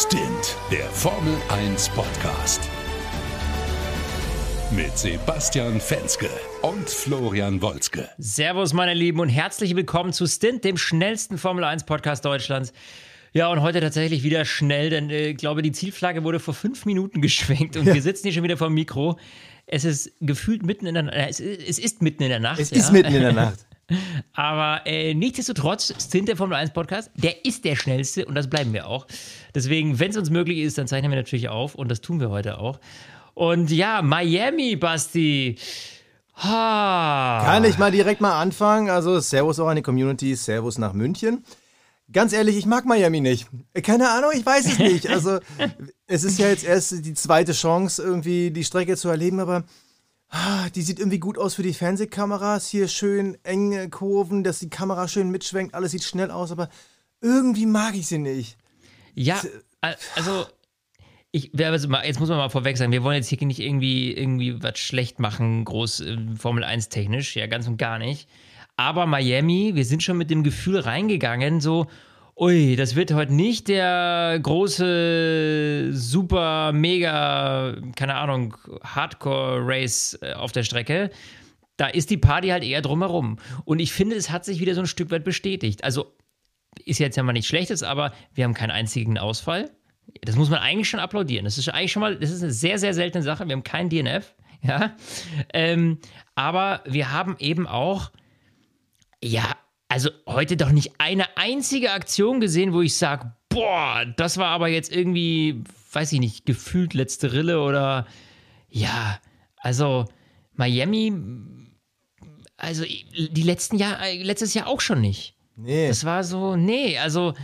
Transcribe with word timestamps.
Stint, 0.00 0.56
der 0.70 0.84
Formel 0.90 1.34
1 1.48 1.88
Podcast. 1.88 2.60
Mit 4.70 4.96
Sebastian 4.96 5.80
Fenske 5.80 6.30
und 6.62 6.88
Florian 6.88 7.60
Wolzke. 7.60 8.08
Servus, 8.16 8.72
meine 8.72 8.94
Lieben, 8.94 9.18
und 9.18 9.28
herzlich 9.28 9.74
willkommen 9.74 10.12
zu 10.12 10.28
Stint, 10.28 10.62
dem 10.62 10.76
schnellsten 10.76 11.36
Formel 11.36 11.64
1 11.64 11.82
Podcast 11.82 12.24
Deutschlands. 12.24 12.72
Ja, 13.32 13.48
und 13.48 13.60
heute 13.60 13.80
tatsächlich 13.80 14.22
wieder 14.22 14.44
schnell, 14.44 14.88
denn 14.90 15.10
äh, 15.10 15.30
ich 15.30 15.36
glaube, 15.36 15.62
die 15.62 15.72
Zielflagge 15.72 16.22
wurde 16.22 16.38
vor 16.38 16.54
fünf 16.54 16.86
Minuten 16.86 17.20
geschwenkt 17.20 17.76
und 17.76 17.84
ja. 17.84 17.94
wir 17.94 18.02
sitzen 18.02 18.28
hier 18.28 18.34
schon 18.34 18.44
wieder 18.44 18.56
vor 18.56 18.68
dem 18.68 18.74
Mikro. 18.74 19.18
Es 19.66 19.84
ist 19.84 20.12
gefühlt 20.20 20.64
mitten 20.64 20.86
in 20.86 20.94
der 20.94 21.02
Nacht. 21.02 21.16
Äh, 21.16 21.26
es, 21.28 21.40
es, 21.40 21.80
ist 21.80 22.02
mitten 22.02 22.22
in 22.22 22.28
der 22.28 22.38
Nacht. 22.38 22.60
Es 22.60 22.70
ja. 22.70 22.76
ist 22.76 22.92
mitten 22.92 23.12
in 23.12 23.22
der 23.22 23.32
Nacht. 23.32 23.66
Aber 24.32 24.86
äh, 24.86 25.14
nichtsdestotrotz 25.14 25.94
sind 26.10 26.28
der 26.28 26.36
Formel 26.36 26.56
1 26.56 26.72
Podcast, 26.72 27.10
der 27.14 27.44
ist 27.44 27.64
der 27.64 27.76
schnellste 27.76 28.26
und 28.26 28.34
das 28.34 28.48
bleiben 28.48 28.72
wir 28.72 28.86
auch. 28.86 29.06
Deswegen, 29.54 29.98
wenn 29.98 30.10
es 30.10 30.16
uns 30.16 30.30
möglich 30.30 30.58
ist, 30.58 30.78
dann 30.78 30.86
zeichnen 30.86 31.10
wir 31.10 31.16
natürlich 31.16 31.48
auf 31.48 31.74
und 31.74 31.90
das 31.90 32.00
tun 32.00 32.20
wir 32.20 32.30
heute 32.30 32.58
auch. 32.58 32.80
Und 33.34 33.70
ja, 33.70 34.02
Miami, 34.02 34.76
Basti. 34.76 35.56
Ha. 36.36 37.42
Kann 37.44 37.64
ich 37.64 37.78
mal 37.78 37.90
direkt 37.90 38.20
mal 38.20 38.40
anfangen? 38.40 38.90
Also, 38.90 39.20
Servus 39.20 39.58
auch 39.58 39.68
an 39.68 39.76
die 39.76 39.82
Community, 39.82 40.34
Servus 40.34 40.78
nach 40.78 40.92
München. 40.92 41.44
Ganz 42.10 42.32
ehrlich, 42.32 42.56
ich 42.56 42.66
mag 42.66 42.84
Miami 42.84 43.20
nicht. 43.20 43.48
Keine 43.82 44.10
Ahnung, 44.10 44.30
ich 44.34 44.44
weiß 44.44 44.66
es 44.66 44.78
nicht. 44.78 45.08
Also, 45.08 45.38
es 46.06 46.24
ist 46.24 46.38
ja 46.38 46.48
jetzt 46.48 46.64
erst 46.64 47.04
die 47.04 47.14
zweite 47.14 47.52
Chance, 47.52 48.02
irgendwie 48.02 48.50
die 48.50 48.64
Strecke 48.64 48.96
zu 48.96 49.08
erleben, 49.08 49.40
aber 49.40 49.64
die 50.74 50.82
sieht 50.82 50.98
irgendwie 50.98 51.18
gut 51.18 51.38
aus 51.38 51.54
für 51.54 51.62
die 51.62 51.72
Fernsehkameras. 51.72 52.68
Hier 52.68 52.88
schön 52.88 53.38
enge 53.44 53.88
Kurven, 53.88 54.44
dass 54.44 54.58
die 54.58 54.70
Kamera 54.70 55.08
schön 55.08 55.30
mitschwenkt. 55.30 55.74
Alles 55.74 55.92
sieht 55.92 56.04
schnell 56.04 56.30
aus, 56.30 56.52
aber 56.52 56.68
irgendwie 57.20 57.66
mag 57.66 57.94
ich 57.94 58.06
sie 58.06 58.18
nicht. 58.18 58.56
Ja, 59.14 59.40
also 59.80 60.46
ich, 61.30 61.52
jetzt 61.52 62.20
muss 62.20 62.28
man 62.28 62.38
mal 62.38 62.48
vorweg 62.48 62.76
sagen, 62.76 62.92
wir 62.92 63.02
wollen 63.02 63.16
jetzt 63.16 63.28
hier 63.28 63.44
nicht 63.46 63.60
irgendwie, 63.60 64.12
irgendwie 64.12 64.62
was 64.62 64.78
schlecht 64.78 65.18
machen, 65.18 65.64
groß 65.64 66.00
äh, 66.00 66.16
Formel 66.36 66.64
1 66.64 66.88
technisch, 66.88 67.36
ja, 67.36 67.46
ganz 67.46 67.66
und 67.66 67.76
gar 67.76 67.98
nicht. 67.98 68.28
Aber 68.76 69.06
Miami, 69.06 69.74
wir 69.74 69.84
sind 69.84 70.02
schon 70.02 70.16
mit 70.16 70.30
dem 70.30 70.42
Gefühl 70.42 70.78
reingegangen, 70.78 71.60
so, 71.60 71.86
ui, 72.38 72.76
das 72.76 72.94
wird 72.94 73.12
heute 73.12 73.34
nicht 73.34 73.68
der 73.68 74.38
große, 74.42 75.90
super, 75.92 76.72
mega, 76.72 77.76
keine 77.96 78.14
Ahnung, 78.14 78.56
Hardcore-Race 78.84 80.18
äh, 80.22 80.34
auf 80.34 80.52
der 80.52 80.62
Strecke. 80.62 81.10
Da 81.76 81.86
ist 81.86 82.10
die 82.10 82.16
Party 82.16 82.48
halt 82.48 82.64
eher 82.64 82.82
drumherum. 82.82 83.38
Und 83.64 83.80
ich 83.80 83.92
finde, 83.92 84.16
es 84.16 84.30
hat 84.30 84.44
sich 84.44 84.60
wieder 84.60 84.74
so 84.74 84.80
ein 84.80 84.86
Stück 84.86 85.10
weit 85.10 85.24
bestätigt. 85.24 85.84
Also 85.84 86.16
ist 86.84 86.98
jetzt 86.98 87.16
ja 87.16 87.22
mal 87.22 87.32
nichts 87.32 87.48
Schlechtes, 87.48 87.82
aber 87.82 88.12
wir 88.34 88.44
haben 88.44 88.54
keinen 88.54 88.70
einzigen 88.70 89.18
Ausfall. 89.18 89.70
Das 90.22 90.36
muss 90.36 90.50
man 90.50 90.60
eigentlich 90.60 90.88
schon 90.88 91.00
applaudieren. 91.00 91.44
Das 91.44 91.58
ist 91.58 91.68
eigentlich 91.68 91.92
schon 91.92 92.00
mal, 92.00 92.16
das 92.16 92.30
ist 92.30 92.42
eine 92.42 92.52
sehr, 92.52 92.78
sehr 92.78 92.94
seltene 92.94 93.22
Sache. 93.22 93.46
Wir 93.46 93.54
haben 93.54 93.64
keinen 93.64 93.90
DNF. 93.90 94.34
Ja. 94.62 94.96
Ähm, 95.54 95.98
aber 96.34 96.82
wir 96.84 97.12
haben 97.12 97.36
eben 97.38 97.68
auch, 97.68 98.10
ja, 99.22 99.56
also 99.88 100.10
heute 100.26 100.56
doch 100.56 100.70
nicht 100.70 100.92
eine 100.98 101.36
einzige 101.36 101.92
Aktion 101.92 102.40
gesehen, 102.40 102.72
wo 102.72 102.82
ich 102.82 102.96
sage, 102.96 103.32
boah, 103.48 104.04
das 104.16 104.36
war 104.36 104.48
aber 104.48 104.68
jetzt 104.68 104.94
irgendwie, 104.94 105.64
weiß 105.92 106.12
ich 106.12 106.20
nicht, 106.20 106.46
gefühlt 106.46 106.94
letzte 106.94 107.32
Rille 107.32 107.62
oder 107.62 108.06
ja, 108.68 109.18
also 109.56 110.04
Miami, 110.54 111.12
also 112.56 112.84
die 112.84 113.42
letzten 113.42 113.76
Jahr, 113.76 113.98
letztes 114.14 114.52
Jahr 114.54 114.66
auch 114.66 114.80
schon 114.80 115.00
nicht. 115.00 115.34
Nee. 115.56 115.88
Das 115.88 116.04
war 116.04 116.22
so, 116.22 116.54
nee, 116.54 116.98
also 116.98 117.34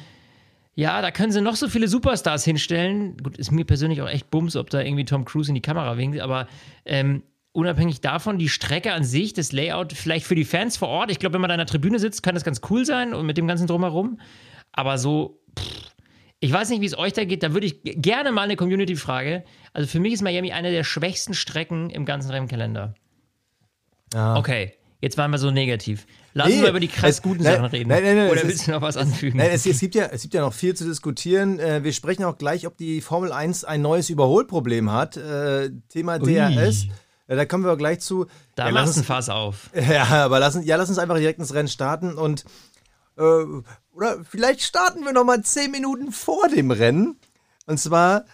ja, 0.76 1.00
da 1.00 1.10
können 1.10 1.32
sie 1.32 1.40
noch 1.40 1.56
so 1.56 1.68
viele 1.68 1.88
Superstars 1.88 2.44
hinstellen. 2.44 3.16
Gut, 3.18 3.38
ist 3.38 3.52
mir 3.52 3.64
persönlich 3.64 4.02
auch 4.02 4.08
echt 4.08 4.30
Bums, 4.30 4.56
ob 4.56 4.70
da 4.70 4.80
irgendwie 4.80 5.04
Tom 5.04 5.24
Cruise 5.24 5.48
in 5.48 5.54
die 5.54 5.60
Kamera 5.60 5.96
winkt, 5.96 6.20
aber 6.20 6.48
ähm, 6.84 7.22
unabhängig 7.54 8.00
davon, 8.00 8.38
die 8.38 8.48
Strecke 8.48 8.92
an 8.92 9.04
sich, 9.04 9.32
das 9.32 9.52
Layout, 9.52 9.92
vielleicht 9.92 10.26
für 10.26 10.34
die 10.34 10.44
Fans 10.44 10.76
vor 10.76 10.88
Ort. 10.88 11.10
Ich 11.10 11.18
glaube, 11.18 11.34
wenn 11.34 11.40
man 11.40 11.48
da 11.48 11.54
in 11.54 11.58
der 11.58 11.66
Tribüne 11.66 11.98
sitzt, 11.98 12.22
kann 12.22 12.34
das 12.34 12.44
ganz 12.44 12.60
cool 12.68 12.84
sein 12.84 13.14
und 13.14 13.24
mit 13.24 13.38
dem 13.38 13.46
ganzen 13.46 13.66
Drumherum. 13.66 14.18
Aber 14.72 14.98
so, 14.98 15.40
pff, 15.58 15.94
ich 16.40 16.52
weiß 16.52 16.68
nicht, 16.68 16.82
wie 16.82 16.86
es 16.86 16.98
euch 16.98 17.12
da 17.12 17.24
geht. 17.24 17.42
Da 17.42 17.54
würde 17.54 17.66
ich 17.66 17.80
gerne 17.82 18.32
mal 18.32 18.42
eine 18.42 18.56
Community-Frage. 18.56 19.44
Also 19.72 19.88
für 19.88 20.00
mich 20.00 20.12
ist 20.12 20.22
Miami 20.22 20.52
eine 20.52 20.72
der 20.72 20.84
schwächsten 20.84 21.32
Strecken 21.32 21.90
im 21.90 22.04
ganzen 22.04 22.30
Rennkalender. 22.30 22.94
Ja. 24.12 24.36
Okay, 24.36 24.74
jetzt 25.00 25.16
waren 25.16 25.30
wir 25.30 25.38
so 25.38 25.50
negativ. 25.50 26.06
Lass 26.34 26.48
uns 26.48 26.56
nee, 26.56 26.62
mal 26.62 26.70
über 26.70 26.80
die 26.80 26.88
krass 26.88 27.22
guten 27.22 27.44
nein, 27.44 27.54
Sachen 27.54 27.66
reden. 27.66 27.88
Nein, 27.88 28.02
nein, 28.02 28.16
nein, 28.16 28.30
Oder 28.30 28.42
willst 28.42 28.66
du 28.66 28.72
noch 28.72 28.82
was 28.82 28.96
anfügen? 28.96 29.38
Nein, 29.38 29.50
es, 29.52 29.64
es, 29.64 29.78
gibt 29.78 29.94
ja, 29.94 30.06
es 30.06 30.22
gibt 30.22 30.34
ja 30.34 30.40
noch 30.40 30.52
viel 30.52 30.74
zu 30.74 30.84
diskutieren. 30.84 31.60
Äh, 31.60 31.84
wir 31.84 31.92
sprechen 31.92 32.24
auch 32.24 32.36
gleich, 32.36 32.66
ob 32.66 32.76
die 32.76 33.00
Formel 33.00 33.32
1 33.32 33.64
ein 33.64 33.80
neues 33.80 34.10
Überholproblem 34.10 34.90
hat. 34.90 35.16
Äh, 35.16 35.70
Thema 35.88 36.18
DRS. 36.18 36.88
Ui. 37.28 37.36
Da 37.36 37.44
kommen 37.46 37.64
wir 37.64 37.76
gleich 37.76 38.00
zu. 38.00 38.26
Da 38.54 38.66
ja, 38.66 38.70
lass 38.70 38.96
uns 38.96 39.06
Fass 39.06 39.28
auf. 39.28 39.70
Ja, 39.74 40.24
aber 40.24 40.40
lass, 40.40 40.58
ja, 40.62 40.76
lass 40.76 40.88
uns 40.88 40.98
einfach 40.98 41.16
direkt 41.16 41.38
ins 41.38 41.54
Rennen 41.54 41.68
starten 41.68 42.14
und 42.14 42.44
äh, 43.16 43.44
oder 43.92 44.24
vielleicht 44.28 44.62
starten 44.62 45.04
wir 45.04 45.12
noch 45.12 45.24
mal 45.24 45.42
zehn 45.42 45.70
Minuten 45.70 46.12
vor 46.12 46.48
dem 46.48 46.70
Rennen. 46.70 47.18
Und 47.66 47.78
zwar 47.78 48.24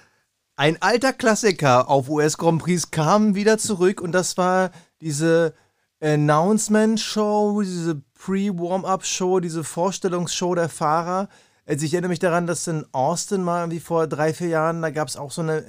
ein 0.57 0.81
alter 0.83 1.13
Klassiker 1.13 1.89
auf 1.89 2.09
US 2.09 2.37
Grand 2.37 2.63
Prix 2.63 2.91
kam 2.91 3.35
wieder 3.35 3.59
zurück 3.59 4.01
und 4.01 4.13
das 4.13 4.37
war 4.37 4.71
diese 5.01 5.55
Announcement 6.01 6.99
Show, 6.99 7.63
diese 7.63 8.03
Pre-Warm-Up-Show, 8.19 9.41
diese 9.41 9.65
Vorstellungsshow 9.65 10.55
der 10.55 10.69
Fahrer. 10.69 11.29
Also 11.67 11.85
ich 11.85 11.93
erinnere 11.93 12.11
mich 12.11 12.19
daran, 12.19 12.47
dass 12.47 12.67
in 12.67 12.87
Austin 12.93 13.43
mal 13.43 13.71
wie 13.71 13.81
vor 13.81 14.07
drei, 14.07 14.35
vier 14.35 14.49
Jahren, 14.49 14.83
da 14.83 14.91
gab 14.91 15.09
es 15.09 15.17
auch 15.17 15.31
so 15.31 15.43
eine 15.43 15.65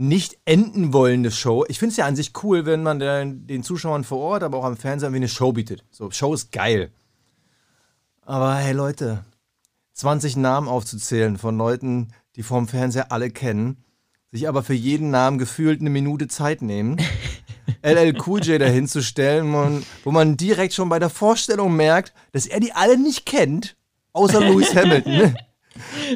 nicht 0.00 0.38
enden 0.46 0.94
wollende 0.94 1.30
Show. 1.30 1.66
Ich 1.68 1.78
finde 1.78 1.90
es 1.90 1.96
ja 1.98 2.06
an 2.06 2.16
sich 2.16 2.32
cool, 2.42 2.64
wenn 2.64 2.82
man 2.82 2.98
den, 2.98 3.46
den 3.46 3.62
Zuschauern 3.62 4.02
vor 4.02 4.18
Ort, 4.18 4.42
aber 4.42 4.56
auch 4.58 4.64
am 4.64 4.78
Fernseher 4.78 5.12
wie 5.12 5.16
eine 5.16 5.28
Show 5.28 5.52
bietet. 5.52 5.84
So, 5.90 6.10
Show 6.10 6.32
ist 6.32 6.52
geil. 6.52 6.90
Aber 8.22 8.54
hey 8.54 8.72
Leute, 8.72 9.24
20 9.92 10.36
Namen 10.38 10.68
aufzuzählen 10.68 11.36
von 11.36 11.58
Leuten, 11.58 12.08
die 12.36 12.42
vorm 12.42 12.66
Fernseher 12.66 13.12
alle 13.12 13.30
kennen, 13.30 13.84
sich 14.32 14.48
aber 14.48 14.62
für 14.62 14.74
jeden 14.74 15.10
Namen 15.10 15.38
gefühlt 15.38 15.80
eine 15.80 15.90
Minute 15.90 16.28
Zeit 16.28 16.62
nehmen, 16.62 16.96
LL 17.82 18.18
Cool 18.26 18.40
J 18.40 18.58
dahinzustellen, 18.58 19.50
man, 19.50 19.84
wo 20.04 20.12
man 20.12 20.38
direkt 20.38 20.72
schon 20.72 20.88
bei 20.88 20.98
der 20.98 21.10
Vorstellung 21.10 21.76
merkt, 21.76 22.14
dass 22.32 22.46
er 22.46 22.60
die 22.60 22.72
alle 22.72 22.96
nicht 22.96 23.26
kennt, 23.26 23.76
außer 24.12 24.40
Lewis 24.40 24.74
Hamilton. 24.74 25.36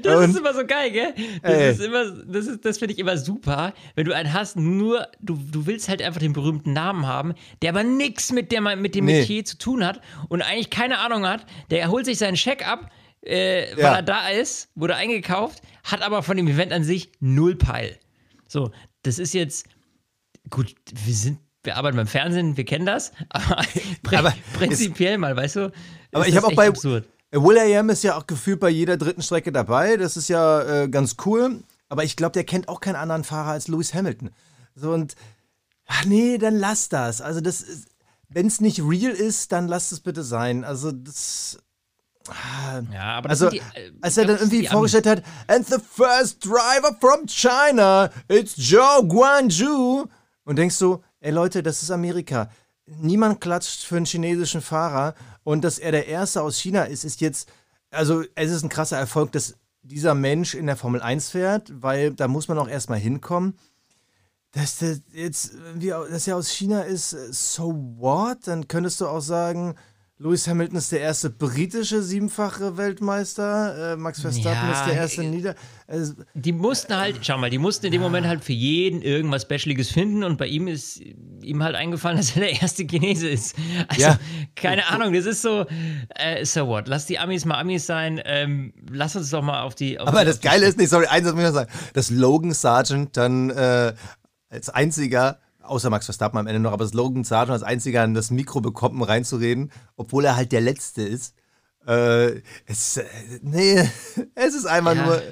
Das 0.02 0.16
und, 0.16 0.30
ist 0.30 0.38
immer 0.38 0.52
so 0.54 0.66
geil, 0.66 0.90
gell? 0.90 1.14
Das 1.42 1.52
ey. 1.52 1.70
ist 1.70 1.80
immer, 1.80 2.10
das 2.10 2.46
ist, 2.46 2.64
das 2.64 2.78
finde 2.78 2.94
ich 2.94 2.98
immer 2.98 3.16
super, 3.16 3.72
wenn 3.94 4.04
du 4.04 4.14
einen 4.14 4.32
hast, 4.32 4.56
nur, 4.56 5.08
du, 5.20 5.38
du 5.50 5.66
willst 5.66 5.88
halt 5.88 6.02
einfach 6.02 6.20
den 6.20 6.32
berühmten 6.32 6.72
Namen 6.72 7.06
haben, 7.06 7.34
der 7.62 7.70
aber 7.70 7.84
nichts 7.84 8.32
mit, 8.32 8.52
mit 8.76 8.94
dem 8.94 9.04
nee. 9.04 9.20
Metier 9.20 9.44
zu 9.44 9.56
tun 9.56 9.84
hat 9.84 10.00
und 10.28 10.42
eigentlich 10.42 10.70
keine 10.70 10.98
Ahnung 10.98 11.26
hat, 11.26 11.46
der 11.70 11.88
holt 11.88 12.04
sich 12.04 12.18
seinen 12.18 12.36
Scheck 12.36 12.66
ab, 12.66 12.90
äh, 13.22 13.68
weil 13.76 13.82
ja. 13.82 13.94
er 13.96 14.02
da 14.02 14.28
ist, 14.28 14.70
wurde 14.74 14.96
eingekauft, 14.96 15.62
hat 15.84 16.02
aber 16.02 16.22
von 16.22 16.36
dem 16.36 16.48
Event 16.48 16.72
an 16.72 16.84
sich 16.84 17.12
null 17.20 17.56
Peil. 17.56 17.98
So, 18.48 18.70
das 19.02 19.18
ist 19.18 19.34
jetzt, 19.34 19.66
gut, 20.50 20.74
wir 20.92 21.14
sind, 21.14 21.38
wir 21.62 21.76
arbeiten 21.76 21.96
beim 21.96 22.06
Fernsehen, 22.06 22.56
wir 22.56 22.64
kennen 22.64 22.86
das, 22.86 23.12
aber, 23.30 23.62
aber 24.12 24.34
prinzipiell 24.54 25.16
mal, 25.18 25.36
weißt 25.36 25.56
du? 25.56 25.72
Aber 26.12 26.28
ich 26.28 26.36
habe 26.36 26.48
auch 26.48 26.54
bei, 26.54 26.68
absurd. 26.68 27.08
Will.i.am 27.42 27.90
ist 27.90 28.04
ja 28.04 28.16
auch 28.16 28.26
gefühlt 28.26 28.60
bei 28.60 28.70
jeder 28.70 28.96
dritten 28.96 29.22
Strecke 29.22 29.52
dabei. 29.52 29.96
Das 29.96 30.16
ist 30.16 30.28
ja 30.28 30.82
äh, 30.82 30.88
ganz 30.88 31.16
cool. 31.24 31.62
Aber 31.88 32.04
ich 32.04 32.16
glaube, 32.16 32.32
der 32.32 32.44
kennt 32.44 32.68
auch 32.68 32.80
keinen 32.80 32.96
anderen 32.96 33.24
Fahrer 33.24 33.50
als 33.50 33.68
Lewis 33.68 33.94
Hamilton. 33.94 34.30
So 34.74 34.92
und, 34.92 35.14
ach 35.86 36.04
nee, 36.04 36.38
dann 36.38 36.56
lass 36.56 36.88
das. 36.88 37.20
Also 37.20 37.40
das 37.40 37.64
wenn 38.34 38.46
es 38.48 38.60
nicht 38.60 38.80
real 38.80 39.12
ist, 39.12 39.52
dann 39.52 39.68
lass 39.68 39.92
es 39.92 40.00
bitte 40.00 40.22
sein. 40.22 40.64
Also 40.64 40.92
das. 40.92 41.58
Ah, 42.28 42.80
ja, 42.92 43.16
aber 43.16 43.28
das 43.28 43.42
also, 43.42 43.50
die, 43.50 43.58
äh, 43.58 43.92
als 44.00 44.16
er 44.16 44.24
dann 44.24 44.38
irgendwie 44.38 44.66
vorgestellt 44.66 45.06
hat, 45.06 45.22
and 45.46 45.66
the 45.66 45.76
first 45.78 46.44
driver 46.44 46.96
from 46.98 47.26
China, 47.26 48.10
it's 48.28 48.56
Zhou 48.56 49.06
Guanju. 49.06 50.06
Und 50.44 50.56
denkst 50.56 50.78
du, 50.78 51.02
ey 51.20 51.30
Leute, 51.30 51.62
das 51.62 51.82
ist 51.82 51.90
Amerika. 51.90 52.50
Niemand 52.86 53.40
klatscht 53.40 53.84
für 53.84 53.96
einen 53.96 54.06
chinesischen 54.06 54.60
Fahrer 54.60 55.14
und 55.42 55.64
dass 55.64 55.78
er 55.78 55.92
der 55.92 56.06
Erste 56.06 56.42
aus 56.42 56.58
China 56.58 56.84
ist, 56.84 57.04
ist 57.04 57.20
jetzt, 57.20 57.50
also 57.90 58.24
es 58.34 58.50
ist 58.50 58.62
ein 58.62 58.68
krasser 58.68 58.98
Erfolg, 58.98 59.32
dass 59.32 59.54
dieser 59.82 60.14
Mensch 60.14 60.54
in 60.54 60.66
der 60.66 60.76
Formel 60.76 61.00
1 61.00 61.30
fährt, 61.30 61.70
weil 61.82 62.12
da 62.12 62.28
muss 62.28 62.48
man 62.48 62.58
auch 62.58 62.68
erstmal 62.68 62.98
hinkommen. 62.98 63.58
Dass 64.52 64.78
der 64.78 64.98
jetzt, 65.12 65.52
dass 66.10 66.28
er 66.28 66.36
aus 66.36 66.50
China 66.50 66.82
ist, 66.82 67.10
so 67.10 67.74
what? 67.96 68.46
Dann 68.46 68.68
könntest 68.68 69.00
du 69.00 69.08
auch 69.08 69.20
sagen, 69.20 69.74
Lewis 70.18 70.46
Hamilton 70.46 70.76
ist 70.78 70.92
der 70.92 71.00
erste 71.00 71.28
britische 71.28 72.00
siebenfache 72.00 72.76
Weltmeister. 72.76 73.94
Äh, 73.94 73.96
Max 73.96 74.20
Verstappen 74.20 74.68
Ja, 74.70 74.72
ist 74.80 74.86
der 74.86 74.94
erste 74.94 75.24
Nieder. 75.24 75.56
Äh, 75.88 76.02
Die 76.34 76.52
mussten 76.52 76.96
halt, 76.96 77.26
schau 77.26 77.36
mal, 77.36 77.50
die 77.50 77.58
mussten 77.58 77.86
in 77.86 77.92
dem 77.92 78.00
Moment 78.00 78.24
halt 78.28 78.44
für 78.44 78.52
jeden 78.52 79.02
irgendwas 79.02 79.42
Specialiges 79.42 79.90
finden 79.90 80.22
und 80.22 80.36
bei 80.38 80.46
ihm 80.46 80.68
ist 80.68 81.00
ihm 81.42 81.64
halt 81.64 81.74
eingefallen, 81.74 82.16
dass 82.18 82.36
er 82.36 82.42
der 82.42 82.62
erste 82.62 82.86
Chinese 82.86 83.28
ist. 83.28 83.56
Also, 83.88 84.02
Ja. 84.02 84.18
keine 84.54 84.86
Ahnung, 84.86 85.14
das 85.14 85.26
ist 85.26 85.42
so, 85.42 85.66
äh, 86.10 86.44
so 86.44 86.68
what? 86.68 86.86
Lass 86.86 87.06
die 87.06 87.18
Amis 87.18 87.44
mal 87.44 87.58
Amis 87.58 87.84
sein, 87.84 88.20
ähm, 88.24 88.72
lass 88.88 89.16
uns 89.16 89.30
doch 89.30 89.42
mal 89.42 89.62
auf 89.62 89.74
die. 89.74 89.98
Auf 89.98 90.06
aber 90.06 90.20
die, 90.20 90.26
das 90.26 90.40
Geile 90.40 90.64
ist 90.66 90.78
nicht, 90.78 90.90
sorry, 90.90 91.06
eins 91.06 91.24
muss 91.26 91.40
ich 91.40 91.46
noch 91.48 91.54
sagen, 91.54 91.70
dass 91.92 92.10
Logan 92.10 92.52
Sargent 92.52 93.16
dann 93.16 93.50
äh, 93.50 93.92
als 94.48 94.68
einziger, 94.70 95.40
außer 95.64 95.90
Max 95.90 96.04
Verstappen 96.06 96.38
am 96.38 96.46
Ende 96.46 96.60
noch, 96.60 96.72
aber 96.72 96.86
Logan 96.92 97.24
Sargent 97.24 97.52
als 97.54 97.62
einziger 97.62 98.06
das 98.08 98.30
Mikro 98.30 98.60
bekommt, 98.60 98.94
um 98.94 99.02
reinzureden, 99.02 99.70
obwohl 99.96 100.24
er 100.24 100.36
halt 100.36 100.52
der 100.52 100.60
Letzte 100.60 101.02
ist. 101.02 101.34
Äh, 101.86 102.40
es, 102.66 102.96
äh, 102.96 103.04
nee, 103.42 103.78
es 104.34 104.54
ist 104.54 104.64
einfach 104.66 104.94
Ja. 104.94 105.04
nur 105.06 105.22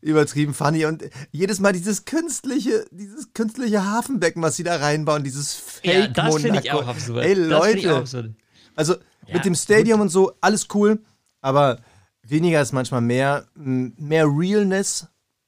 übertrieben 0.00 0.54
funny 0.54 0.86
und 0.86 1.04
jedes 1.32 1.60
Mal 1.60 1.72
dieses 1.72 2.06
künstliche, 2.06 2.86
dieses 2.90 3.32
künstliche 3.34 3.84
Hafenbecken, 3.84 4.42
was 4.42 4.56
sie 4.56 4.62
da 4.62 4.76
reinbauen, 4.76 5.22
dieses 5.22 5.54
Fake 5.54 5.84
Ja, 5.84 6.06
das 6.08 6.36
finde 6.36 6.60
ich 6.60 6.72
auch 6.72 6.86
absurd. 6.86 7.24
Ey 7.24 7.34
Leute, 7.34 7.96
absurd. 7.96 8.30
also 8.74 8.94
Ja, 9.26 9.34
mit 9.34 9.44
dem 9.44 9.54
Stadium 9.54 10.00
und 10.00 10.08
so, 10.08 10.32
alles 10.40 10.68
cool, 10.72 11.02
aber 11.42 11.78
weniger 12.22 12.62
ist 12.62 12.72
manchmal 12.72 13.02
mehr, 13.02 13.44
mehr 13.54 14.26
Realness. 14.26 15.06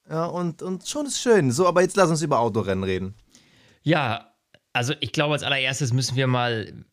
Ja, 0.09 0.25
und, 0.25 0.61
und 0.61 0.87
schon 0.87 1.05
ist 1.05 1.19
schön. 1.21 1.51
So, 1.51 1.67
aber 1.67 1.81
jetzt 1.81 1.95
lass 1.95 2.09
uns 2.09 2.21
über 2.21 2.39
Autorennen 2.39 2.83
reden. 2.83 3.15
Ja, 3.81 4.30
also 4.73 4.93
ich 4.99 5.11
glaube, 5.11 5.33
als 5.33 5.43
allererstes 5.43 5.93
müssen 5.93 6.15
wir 6.15 6.27
mal, 6.27 6.85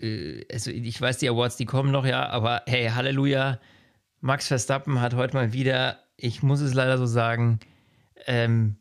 äh, 0.00 0.44
also 0.52 0.70
ich 0.70 1.00
weiß, 1.00 1.18
die 1.18 1.28
Awards, 1.28 1.56
die 1.56 1.66
kommen 1.66 1.90
noch, 1.90 2.04
ja, 2.04 2.28
aber 2.28 2.62
hey, 2.66 2.88
Halleluja, 2.88 3.60
Max 4.20 4.48
Verstappen 4.48 5.00
hat 5.00 5.14
heute 5.14 5.34
mal 5.34 5.52
wieder, 5.52 5.98
ich 6.16 6.42
muss 6.42 6.60
es 6.60 6.74
leider 6.74 6.98
so 6.98 7.06
sagen, 7.06 7.60
ähm, 8.26 8.76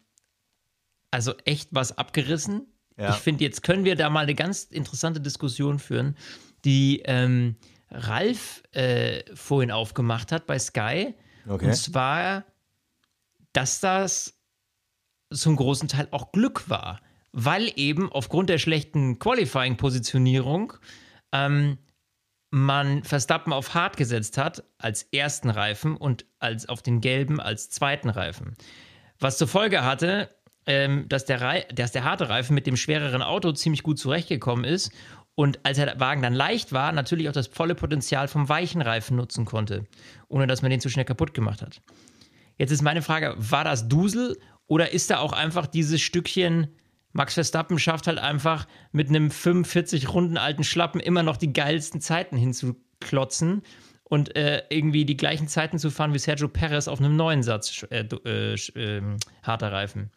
also 1.12 1.33
echt 1.45 1.69
was 1.71 1.98
abgerissen. 1.98 2.68
Ja. 2.98 3.09
Ich 3.09 3.15
finde, 3.18 3.44
jetzt 3.44 3.63
können 3.63 3.86
wir 3.86 3.95
da 3.95 4.09
mal 4.09 4.21
eine 4.21 4.36
ganz 4.36 4.65
interessante 4.65 5.19
Diskussion 5.19 5.80
führen, 5.80 6.15
die 6.63 7.01
ähm, 7.06 7.56
Ralf 7.89 8.63
äh, 8.71 9.24
vorhin 9.36 9.71
aufgemacht 9.71 10.31
hat 10.31 10.45
bei 10.45 10.59
Sky. 10.59 11.15
Okay. 11.47 11.65
Und 11.65 11.75
zwar, 11.75 12.45
dass 13.54 13.80
das 13.80 14.39
zum 15.33 15.56
großen 15.56 15.88
Teil 15.88 16.07
auch 16.12 16.31
Glück 16.31 16.69
war, 16.69 17.01
weil 17.31 17.72
eben 17.75 18.12
aufgrund 18.12 18.50
der 18.50 18.57
schlechten 18.57 19.19
Qualifying-Positionierung 19.19 20.74
ähm, 21.31 21.78
man 22.51 23.04
Verstappen 23.04 23.54
auf 23.54 23.74
hart 23.74 23.95
gesetzt 23.95 24.38
hat 24.38 24.63
als 24.78 25.04
ersten 25.04 25.50
Reifen 25.50 25.95
und 25.95 26.25
als 26.39 26.68
auf 26.68 26.81
den 26.81 27.00
gelben 27.00 27.39
als 27.39 27.69
zweiten 27.69 28.10
Reifen. 28.10 28.56
Was 29.19 29.38
zur 29.38 29.48
Folge 29.48 29.86
hatte, 29.86 30.30
ähm, 30.66 31.07
dass, 31.07 31.25
der 31.25 31.66
dass 31.74 31.92
der 31.94 32.04
harte 32.04 32.30
Reifen 32.30 32.54
mit 32.54 32.68
dem 32.68 32.75
schwereren 32.75 33.22
Auto 33.22 33.51
ziemlich 33.54 33.83
gut 33.83 34.00
zurechtgekommen 34.00 34.66
ist 34.66 34.92
und 35.36 35.60
als 35.66 35.78
der 35.78 36.00
Wagen 36.00 36.22
dann 36.22 36.33
leicht 36.33 36.74
war, 36.74 36.92
natürlich 36.92 37.30
auch 37.30 37.33
das 37.33 37.48
volle 37.48 37.74
Potenzial 37.74 38.28
vom 38.28 38.50
weichen 38.50 38.81
Reifen 38.81 39.16
nutzen 39.16 39.45
konnte, 39.45 39.86
ohne 40.28 40.45
dass 40.45 40.62
man 40.62 40.72
den 40.72 40.81
zu 40.81 40.89
schnell 40.89 41.06
kaputt 41.06 41.33
gemacht 41.33 41.62
hat. 41.62 41.81
Jetzt 42.57 42.72
ist 42.72 42.81
meine 42.81 43.01
Frage, 43.01 43.33
war 43.38 43.63
das 43.63 43.88
Dusel 43.88 44.38
oder 44.68 44.92
ist 44.92 45.10
da 45.10 45.19
auch 45.19 45.33
einfach 45.33 45.68
dieses 45.68 46.01
Stückchen, 46.01 46.68
Max 47.13 47.33
Verstappen 47.33 47.79
schafft 47.79 48.07
halt 48.07 48.19
einfach 48.19 48.67
mit 48.91 49.09
einem 49.09 49.31
45 49.31 50.13
Runden 50.13 50.37
alten 50.37 50.63
Schlappen 50.63 51.01
immer 51.01 51.23
noch 51.23 51.37
die 51.37 51.53
geilsten 51.53 52.01
Zeiten 52.01 52.37
hinzuklotzen 52.37 53.63
und 54.03 54.35
äh, 54.35 54.63
irgendwie 54.69 55.05
die 55.05 55.17
gleichen 55.17 55.47
Zeiten 55.47 55.79
zu 55.79 55.89
fahren 55.89 56.13
wie 56.13 56.19
Sergio 56.19 56.47
Perez 56.47 56.87
auf 56.87 56.99
einem 56.99 57.15
neuen 57.15 57.43
Satz 57.43 57.85
äh, 57.89 58.05
äh, 58.25 58.55
ähm, 58.75 59.17
harter 59.43 59.71
Reifen. 59.71 60.11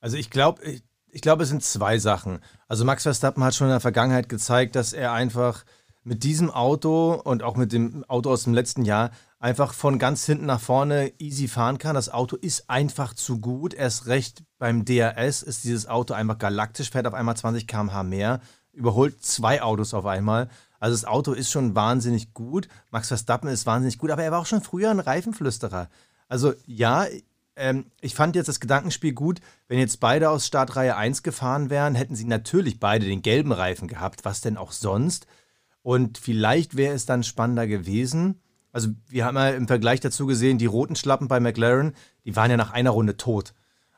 Also 0.00 0.16
ich 0.16 0.30
glaube, 0.30 0.62
ich, 0.64 0.82
ich 1.08 1.20
glaube, 1.20 1.42
es 1.42 1.50
sind 1.50 1.62
zwei 1.62 1.98
Sachen. 1.98 2.40
Also 2.68 2.84
Max 2.84 3.02
Verstappen 3.02 3.44
hat 3.44 3.54
schon 3.54 3.66
in 3.66 3.72
der 3.72 3.80
Vergangenheit 3.80 4.28
gezeigt, 4.28 4.76
dass 4.76 4.94
er 4.94 5.12
einfach 5.12 5.64
mit 6.04 6.24
diesem 6.24 6.50
Auto 6.50 7.14
und 7.14 7.42
auch 7.42 7.56
mit 7.56 7.72
dem 7.72 8.04
Auto 8.08 8.30
aus 8.30 8.44
dem 8.44 8.54
letzten 8.54 8.84
Jahr 8.84 9.10
einfach 9.38 9.74
von 9.74 9.98
ganz 9.98 10.24
hinten 10.24 10.46
nach 10.46 10.60
vorne 10.60 11.12
easy 11.18 11.48
fahren 11.48 11.78
kann. 11.78 11.94
Das 11.94 12.08
Auto 12.08 12.36
ist 12.36 12.68
einfach 12.70 13.14
zu 13.14 13.40
gut. 13.40 13.74
Erst 13.74 14.06
recht 14.06 14.42
beim 14.58 14.84
DRS 14.84 15.42
ist 15.42 15.64
dieses 15.64 15.88
Auto 15.88 16.14
einfach 16.14 16.38
galaktisch, 16.38 16.90
fährt 16.90 17.06
auf 17.06 17.14
einmal 17.14 17.36
20 17.36 17.66
km/h 17.66 18.02
mehr, 18.04 18.40
überholt 18.72 19.24
zwei 19.24 19.62
Autos 19.62 19.94
auf 19.94 20.06
einmal. 20.06 20.48
Also 20.80 20.94
das 20.94 21.04
Auto 21.04 21.32
ist 21.32 21.50
schon 21.50 21.74
wahnsinnig 21.74 22.34
gut. 22.34 22.68
Max 22.90 23.08
Verstappen 23.08 23.48
ist 23.48 23.66
wahnsinnig 23.66 23.98
gut, 23.98 24.10
aber 24.10 24.24
er 24.24 24.32
war 24.32 24.40
auch 24.40 24.46
schon 24.46 24.62
früher 24.62 24.90
ein 24.90 25.00
Reifenflüsterer. 25.00 25.88
Also 26.28 26.54
ja, 26.66 27.06
ähm, 27.54 27.86
ich 28.00 28.14
fand 28.14 28.34
jetzt 28.34 28.48
das 28.48 28.60
Gedankenspiel 28.60 29.12
gut. 29.12 29.40
Wenn 29.68 29.78
jetzt 29.78 30.00
beide 30.00 30.30
aus 30.30 30.46
Startreihe 30.46 30.96
1 30.96 31.22
gefahren 31.22 31.70
wären, 31.70 31.94
hätten 31.94 32.16
sie 32.16 32.24
natürlich 32.24 32.80
beide 32.80 33.06
den 33.06 33.22
gelben 33.22 33.52
Reifen 33.52 33.88
gehabt. 33.88 34.24
Was 34.24 34.40
denn 34.40 34.56
auch 34.56 34.72
sonst? 34.72 35.26
Und 35.82 36.18
vielleicht 36.18 36.76
wäre 36.76 36.94
es 36.94 37.06
dann 37.06 37.22
spannender 37.24 37.66
gewesen. 37.66 38.40
Also, 38.72 38.88
wir 39.08 39.24
haben 39.24 39.36
ja 39.36 39.50
im 39.50 39.66
Vergleich 39.66 40.00
dazu 40.00 40.26
gesehen, 40.26 40.58
die 40.58 40.66
roten 40.66 40.96
Schlappen 40.96 41.28
bei 41.28 41.40
McLaren, 41.40 41.94
die 42.24 42.36
waren 42.36 42.50
ja 42.50 42.56
nach 42.56 42.70
einer 42.70 42.90
Runde 42.90 43.16
tot. 43.16 43.52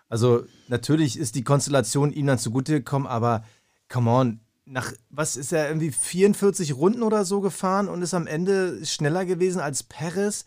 Also, 0.08 0.44
natürlich 0.68 1.18
ist 1.18 1.34
die 1.34 1.44
Konstellation 1.44 2.12
ihm 2.12 2.26
dann 2.26 2.38
zugute 2.38 2.72
gekommen, 2.72 3.06
aber 3.06 3.44
come 3.88 4.10
on, 4.10 4.40
nach, 4.66 4.92
was 5.10 5.36
ist 5.36 5.52
er, 5.52 5.68
irgendwie 5.68 5.92
44 5.92 6.74
Runden 6.74 7.02
oder 7.02 7.24
so 7.24 7.40
gefahren 7.40 7.88
und 7.88 8.02
ist 8.02 8.14
am 8.14 8.26
Ende 8.26 8.84
schneller 8.84 9.24
gewesen 9.24 9.60
als 9.60 9.82
Perez? 9.82 10.44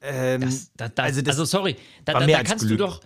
Ähm, 0.00 0.42
Das, 0.42 0.70
da, 0.76 0.88
da, 0.88 1.02
also 1.02 1.20
also, 1.26 1.44
sorry, 1.44 1.76
da, 2.04 2.14
da, 2.14 2.42
kannst 2.42 2.66
Glück. 2.66 2.78
du 2.78 2.84
doch. 2.84 3.00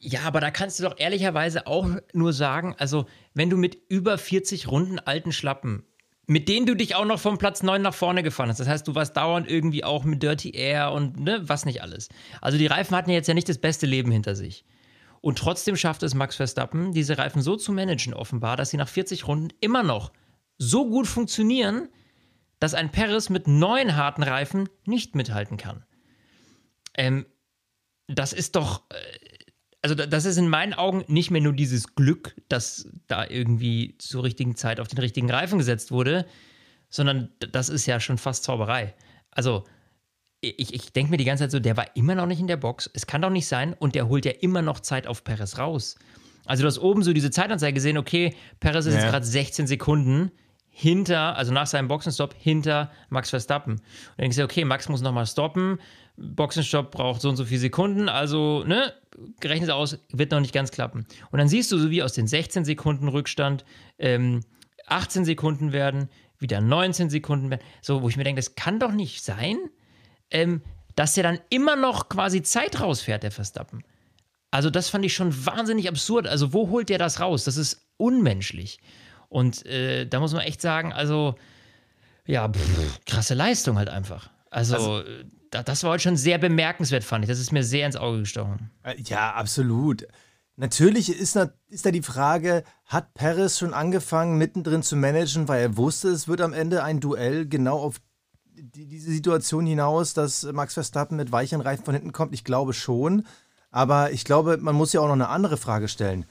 Ja, 0.00 0.20
aber 0.22 0.40
da 0.40 0.50
kannst 0.50 0.78
du 0.78 0.84
doch 0.84 0.94
ehrlicherweise 0.98 1.66
auch 1.66 1.88
nur 2.12 2.32
sagen, 2.32 2.74
also 2.78 3.06
wenn 3.34 3.50
du 3.50 3.56
mit 3.56 3.76
über 3.88 4.16
40 4.16 4.68
Runden 4.68 4.98
alten 5.00 5.32
Schlappen, 5.32 5.84
mit 6.28 6.46
denen 6.48 6.66
du 6.66 6.76
dich 6.76 6.94
auch 6.94 7.06
noch 7.06 7.18
vom 7.18 7.38
Platz 7.38 7.62
9 7.62 7.80
nach 7.80 7.94
vorne 7.94 8.22
gefahren 8.22 8.50
hast, 8.50 8.60
das 8.60 8.68
heißt, 8.68 8.86
du 8.86 8.94
warst 8.94 9.16
dauernd 9.16 9.50
irgendwie 9.50 9.82
auch 9.82 10.04
mit 10.04 10.22
Dirty 10.22 10.50
Air 10.50 10.92
und 10.92 11.18
ne, 11.18 11.40
was 11.42 11.64
nicht 11.64 11.82
alles. 11.82 12.10
Also 12.42 12.58
die 12.58 12.66
Reifen 12.66 12.94
hatten 12.94 13.10
jetzt 13.10 13.28
ja 13.28 13.34
nicht 13.34 13.48
das 13.48 13.58
beste 13.58 13.86
Leben 13.86 14.12
hinter 14.12 14.36
sich. 14.36 14.64
Und 15.22 15.38
trotzdem 15.38 15.74
schafft 15.74 16.02
es 16.02 16.14
Max 16.14 16.36
Verstappen, 16.36 16.92
diese 16.92 17.16
Reifen 17.16 17.40
so 17.40 17.56
zu 17.56 17.72
managen, 17.72 18.12
offenbar, 18.12 18.58
dass 18.58 18.70
sie 18.70 18.76
nach 18.76 18.88
40 18.88 19.26
Runden 19.26 19.48
immer 19.60 19.82
noch 19.82 20.12
so 20.58 20.88
gut 20.88 21.06
funktionieren, 21.06 21.88
dass 22.60 22.74
ein 22.74 22.92
Perez 22.92 23.30
mit 23.30 23.48
neun 23.48 23.96
harten 23.96 24.22
Reifen 24.22 24.68
nicht 24.84 25.14
mithalten 25.14 25.56
kann. 25.56 25.84
Ähm, 26.94 27.24
das 28.06 28.34
ist 28.34 28.54
doch, 28.54 28.82
äh, 28.90 29.37
also 29.82 29.94
da- 29.94 30.06
das 30.06 30.24
ist 30.24 30.36
in 30.38 30.48
meinen 30.48 30.74
Augen 30.74 31.04
nicht 31.08 31.30
mehr 31.30 31.40
nur 31.40 31.52
dieses 31.52 31.94
Glück, 31.94 32.34
dass 32.48 32.88
da 33.06 33.26
irgendwie 33.28 33.96
zur 33.98 34.24
richtigen 34.24 34.56
Zeit 34.56 34.80
auf 34.80 34.88
den 34.88 34.98
richtigen 34.98 35.30
Reifen 35.30 35.58
gesetzt 35.58 35.90
wurde, 35.92 36.26
sondern 36.88 37.30
das 37.52 37.68
ist 37.68 37.86
ja 37.86 38.00
schon 38.00 38.18
fast 38.18 38.44
Zauberei. 38.44 38.94
Also 39.30 39.64
ich, 40.40 40.72
ich 40.72 40.92
denke 40.92 41.10
mir 41.10 41.16
die 41.16 41.24
ganze 41.24 41.44
Zeit 41.44 41.50
so, 41.50 41.58
der 41.60 41.76
war 41.76 41.96
immer 41.96 42.14
noch 42.14 42.26
nicht 42.26 42.40
in 42.40 42.46
der 42.46 42.56
Box. 42.56 42.88
Es 42.94 43.06
kann 43.06 43.22
doch 43.22 43.30
nicht 43.30 43.46
sein 43.48 43.74
und 43.74 43.94
der 43.94 44.08
holt 44.08 44.24
ja 44.24 44.32
immer 44.40 44.62
noch 44.62 44.80
Zeit 44.80 45.06
auf 45.06 45.24
Perez 45.24 45.58
raus. 45.58 45.96
Also 46.46 46.62
du 46.62 46.66
hast 46.68 46.78
oben 46.78 47.02
so 47.02 47.12
diese 47.12 47.30
Zeitanzeige 47.30 47.74
gesehen, 47.74 47.98
okay, 47.98 48.34
Perez 48.60 48.86
ist 48.86 48.94
Ja. 48.94 49.00
jetzt 49.00 49.10
gerade 49.10 49.26
16 49.26 49.66
Sekunden 49.66 50.30
hinter, 50.70 51.36
also 51.36 51.52
nach 51.52 51.66
seinem 51.66 51.88
Boxenstopp, 51.88 52.34
hinter 52.38 52.90
Max 53.10 53.30
Verstappen. 53.30 53.72
Und 53.74 53.80
dann 54.16 54.24
denkst 54.24 54.36
du, 54.36 54.44
okay, 54.44 54.64
Max 54.64 54.88
muss 54.88 55.02
nochmal 55.02 55.26
stoppen, 55.26 55.78
Boxenstopp 56.18 56.90
braucht 56.90 57.20
so 57.20 57.28
und 57.28 57.36
so 57.36 57.44
viele 57.44 57.60
Sekunden, 57.60 58.08
also, 58.08 58.64
ne, 58.64 58.92
gerechnet 59.40 59.70
aus, 59.70 59.98
wird 60.12 60.32
noch 60.32 60.40
nicht 60.40 60.52
ganz 60.52 60.70
klappen. 60.70 61.06
Und 61.30 61.38
dann 61.38 61.48
siehst 61.48 61.70
du, 61.72 61.78
so 61.78 61.90
wie 61.90 62.02
aus 62.02 62.12
den 62.12 62.26
16 62.26 62.64
Sekunden 62.64 63.08
Rückstand 63.08 63.64
ähm, 63.98 64.40
18 64.86 65.24
Sekunden 65.24 65.72
werden, 65.72 66.08
wieder 66.38 66.60
19 66.60 67.10
Sekunden 67.10 67.50
werden, 67.50 67.62
so, 67.82 68.02
wo 68.02 68.08
ich 68.08 68.16
mir 68.16 68.24
denke, 68.24 68.38
das 68.38 68.54
kann 68.54 68.78
doch 68.78 68.92
nicht 68.92 69.24
sein, 69.24 69.56
ähm, 70.30 70.62
dass 70.94 71.14
der 71.14 71.22
dann 71.22 71.38
immer 71.50 71.76
noch 71.76 72.08
quasi 72.08 72.42
Zeit 72.42 72.80
rausfährt, 72.80 73.22
der 73.22 73.30
Verstappen. 73.30 73.84
Also 74.50 74.70
das 74.70 74.88
fand 74.88 75.04
ich 75.04 75.14
schon 75.14 75.46
wahnsinnig 75.46 75.88
absurd. 75.88 76.26
Also 76.26 76.52
wo 76.52 76.70
holt 76.70 76.88
der 76.88 76.98
das 76.98 77.20
raus? 77.20 77.44
Das 77.44 77.56
ist 77.56 77.86
unmenschlich. 77.96 78.80
Und 79.28 79.66
äh, 79.66 80.06
da 80.06 80.20
muss 80.20 80.32
man 80.32 80.42
echt 80.42 80.60
sagen, 80.60 80.92
also 80.92 81.36
ja, 82.26 82.48
pff, 82.48 83.04
krasse 83.06 83.34
Leistung 83.34 83.76
halt 83.76 83.88
einfach. 83.88 84.30
Also, 84.50 85.00
äh, 85.00 85.04
da, 85.04 85.37
das 85.50 85.82
war 85.82 85.92
heute 85.92 86.02
schon 86.02 86.16
sehr 86.16 86.38
bemerkenswert, 86.38 87.04
fand 87.04 87.24
ich. 87.24 87.28
Das 87.28 87.38
ist 87.38 87.52
mir 87.52 87.64
sehr 87.64 87.86
ins 87.86 87.96
Auge 87.96 88.20
gestochen. 88.20 88.70
Äh, 88.82 89.00
Ja, 89.02 89.34
absolut. 89.34 90.06
Natürlich 90.56 91.08
ist, 91.08 91.36
ist 91.68 91.86
da 91.86 91.90
die 91.92 92.02
Frage, 92.02 92.64
hat 92.84 93.14
Perez 93.14 93.58
schon 93.58 93.72
angefangen, 93.72 94.38
mittendrin 94.38 94.82
zu 94.82 94.96
managen, 94.96 95.46
weil 95.46 95.62
er 95.62 95.76
wusste, 95.76 96.08
es 96.08 96.26
wird 96.26 96.40
am 96.40 96.52
Ende 96.52 96.82
ein 96.82 96.98
Duell 96.98 97.46
genau 97.46 97.78
auf 97.78 98.00
die, 98.44 98.86
diese 98.86 99.12
Situation 99.12 99.66
hinaus, 99.66 100.14
dass 100.14 100.42
Max 100.42 100.74
Verstappen 100.74 101.16
mit 101.16 101.30
weichen 101.30 101.60
Reifen 101.60 101.84
von 101.84 101.94
hinten 101.94 102.12
kommt? 102.12 102.34
Ich 102.34 102.42
glaube 102.42 102.72
schon. 102.72 103.24
Aber 103.70 104.10
ich 104.10 104.24
glaube, 104.24 104.56
man 104.56 104.74
muss 104.74 104.92
ja 104.92 105.00
auch 105.00 105.06
noch 105.06 105.12
eine 105.12 105.28
andere 105.28 105.58
Frage 105.58 105.86
stellen. 105.86 106.24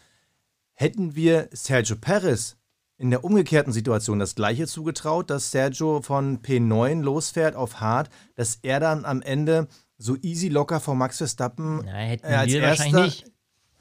Hätten 0.73 1.15
wir 1.15 1.47
Sergio 1.53 1.95
Perez 1.95 2.56
in 2.97 3.11
der 3.11 3.23
umgekehrten 3.23 3.71
Situation 3.71 4.19
das 4.19 4.35
gleiche 4.35 4.67
zugetraut, 4.67 5.29
dass 5.29 5.51
Sergio 5.51 6.01
von 6.01 6.41
P9 6.41 7.01
losfährt 7.01 7.55
auf 7.55 7.79
Hard, 7.79 8.09
dass 8.35 8.59
er 8.61 8.79
dann 8.79 9.05
am 9.05 9.21
Ende 9.21 9.67
so 9.97 10.15
easy 10.21 10.47
locker 10.49 10.79
vor 10.79 10.95
Max 10.95 11.17
Verstappen 11.17 11.81
Na, 11.85 11.91
hätten 11.91 12.25
äh, 12.25 12.35
als 12.35 12.51
wir 12.51 12.61
erster. 12.61 12.85
wahrscheinlich 12.85 13.25
nicht. 13.25 13.31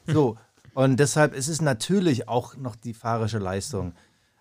So, 0.06 0.36
und 0.74 1.00
deshalb 1.00 1.34
ist 1.34 1.48
es 1.48 1.60
natürlich 1.60 2.28
auch 2.28 2.56
noch 2.56 2.76
die 2.76 2.94
fahrische 2.94 3.38
Leistung. 3.38 3.94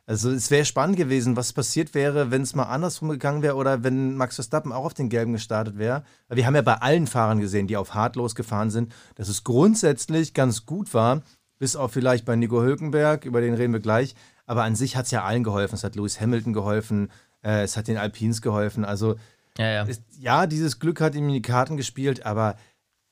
Also 0.07 0.29
es 0.29 0.51
wäre 0.51 0.65
spannend 0.65 0.97
gewesen, 0.97 1.35
was 1.35 1.53
passiert 1.53 1.95
wäre, 1.95 2.29
wenn 2.29 2.43
es 2.43 2.53
mal 2.53 2.63
andersrum 2.63 3.09
gegangen 3.09 3.41
wäre 3.41 3.55
oder 3.55 3.83
wenn 3.83 4.15
Max 4.15 4.35
Verstappen 4.35 4.71
auch 4.71 4.85
auf 4.85 4.93
den 4.93 5.09
Gelben 5.09 5.33
gestartet 5.33 5.77
wäre. 5.79 6.03
Wir 6.29 6.45
haben 6.45 6.53
ja 6.53 6.61
bei 6.61 6.75
allen 6.75 7.07
Fahrern 7.07 7.39
gesehen, 7.39 7.67
die 7.67 7.77
auf 7.77 7.95
Hard 7.95 8.15
losgefahren 8.15 8.69
sind, 8.69 8.93
dass 9.15 9.29
es 9.29 9.43
grundsätzlich 9.43 10.35
ganz 10.35 10.67
gut 10.67 10.93
war, 10.93 11.23
bis 11.65 11.75
auf 11.75 11.93
vielleicht 11.93 12.25
bei 12.25 12.35
Nico 12.35 12.61
Hülkenberg, 12.61 13.25
über 13.25 13.41
den 13.41 13.55
reden 13.55 13.73
wir 13.73 13.79
gleich. 13.79 14.13
Aber 14.45 14.61
an 14.61 14.75
sich 14.75 14.95
hat 14.95 15.05
es 15.05 15.11
ja 15.11 15.23
allen 15.23 15.43
geholfen. 15.43 15.73
Es 15.73 15.83
hat 15.83 15.95
Lewis 15.95 16.21
Hamilton 16.21 16.53
geholfen, 16.53 17.09
äh, 17.43 17.63
es 17.63 17.75
hat 17.75 17.87
den 17.87 17.97
Alpines 17.97 18.43
geholfen. 18.43 18.85
Also 18.85 19.15
Ja, 19.57 19.67
ja. 19.67 19.81
ist, 19.81 20.03
ja, 20.19 20.45
dieses 20.45 20.79
Glück 20.79 21.01
hat 21.01 21.15
ihm 21.15 21.27
in 21.27 21.33
die 21.33 21.41
Karten 21.41 21.75
gespielt, 21.75 22.23
aber 22.23 22.55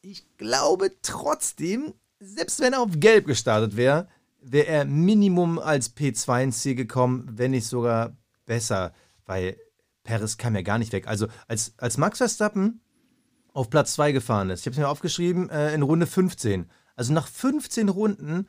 ich 0.02 0.38
glaube 0.38 0.92
trotzdem, 1.02 1.96
selbst 2.20 2.60
wenn 2.60 2.74
er 2.74 2.82
auf 2.82 2.92
Gelb 3.00 3.26
gestartet 3.26 3.76
wäre, 3.76 4.08
wäre 4.40 4.68
er 4.68 4.86
Minimum 4.86 5.58
als 5.58 5.98
P2 5.98 6.44
ins 6.44 6.60
Ziel 6.60 6.76
gekommen, 6.76 7.28
wenn 7.32 7.50
nicht 7.50 7.66
sogar 7.66 8.16
besser, 8.46 8.94
weil 9.26 9.58
Perez 10.04 10.38
kam 10.38 10.54
ja 10.54 10.62
gar 10.62 10.78
nicht 10.78 10.94
weg. 10.94 11.08
Also 11.08 11.26
als, 11.48 11.74
als 11.78 11.98
Max 11.98 12.20
Verstappen 12.20 12.82
auf 13.52 13.72
Platz 13.72 13.96
2 13.96 14.12
gefahren 14.12 14.52
ist, 14.52 14.60
ich 14.60 14.68
habe 14.68 14.74
es 14.74 14.80
mir 14.80 14.90
aufgeschrieben, 14.90 15.50
äh, 15.50 15.74
in 15.74 15.82
Runde 15.82 16.06
15. 16.06 16.70
Also 16.96 17.14
nach 17.14 17.28
15 17.28 17.90
Runden 17.90 18.48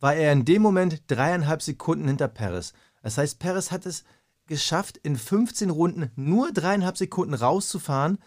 war 0.00 0.14
er 0.14 0.32
in 0.32 0.44
dem 0.44 0.62
Moment 0.62 1.02
dreieinhalb 1.06 1.62
Sekunden 1.62 2.08
hinter 2.08 2.28
Perez. 2.28 2.72
Das 3.02 3.18
heißt, 3.18 3.38
Perez 3.38 3.70
hat 3.70 3.86
es 3.86 4.04
geschafft, 4.46 4.98
in 4.98 5.16
15 5.16 5.70
Runden 5.70 6.10
nur 6.16 6.52
dreieinhalb 6.52 6.96
Sekunden 6.96 7.34
rauszufahren. 7.34 8.18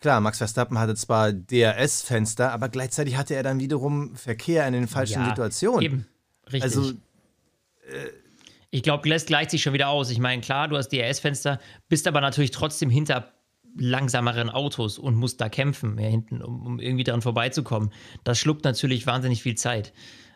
Klar, 0.00 0.20
Max 0.20 0.38
Verstappen 0.38 0.78
hatte 0.78 0.94
zwar 0.94 1.32
DRS-Fenster, 1.32 2.52
aber 2.52 2.68
gleichzeitig 2.68 3.16
hatte 3.16 3.34
er 3.34 3.42
dann 3.42 3.60
wiederum 3.60 4.16
Verkehr 4.16 4.66
in 4.66 4.72
den 4.72 4.88
falschen 4.88 5.20
ja, 5.20 5.28
Situationen. 5.28 5.82
Eben. 5.82 6.06
Richtig. 6.46 6.62
Also, 6.62 6.92
ich 8.70 8.82
glaube, 8.82 9.08
lässt 9.08 9.26
gleicht 9.26 9.50
sich 9.50 9.62
schon 9.62 9.72
wieder 9.72 9.88
aus. 9.88 10.10
Ich 10.10 10.20
meine, 10.20 10.40
klar, 10.40 10.68
du 10.68 10.76
hast 10.76 10.88
DRS-Fenster, 10.88 11.60
bist 11.88 12.06
aber 12.06 12.20
natürlich 12.20 12.52
trotzdem 12.52 12.88
hinter 12.88 13.32
langsameren 13.76 14.50
Autos 14.50 14.98
und 14.98 15.14
musst 15.14 15.40
da 15.40 15.48
kämpfen, 15.48 15.94
mehr 15.94 16.10
hinten, 16.10 16.42
um, 16.42 16.66
um 16.66 16.80
irgendwie 16.80 17.04
daran 17.04 17.22
vorbeizukommen. 17.22 17.90
Das 18.24 18.38
schluckt 18.38 18.64
natürlich 18.64 19.06
wahnsinnig 19.06 19.42
viel 19.42 19.54
Zeit. 19.54 19.92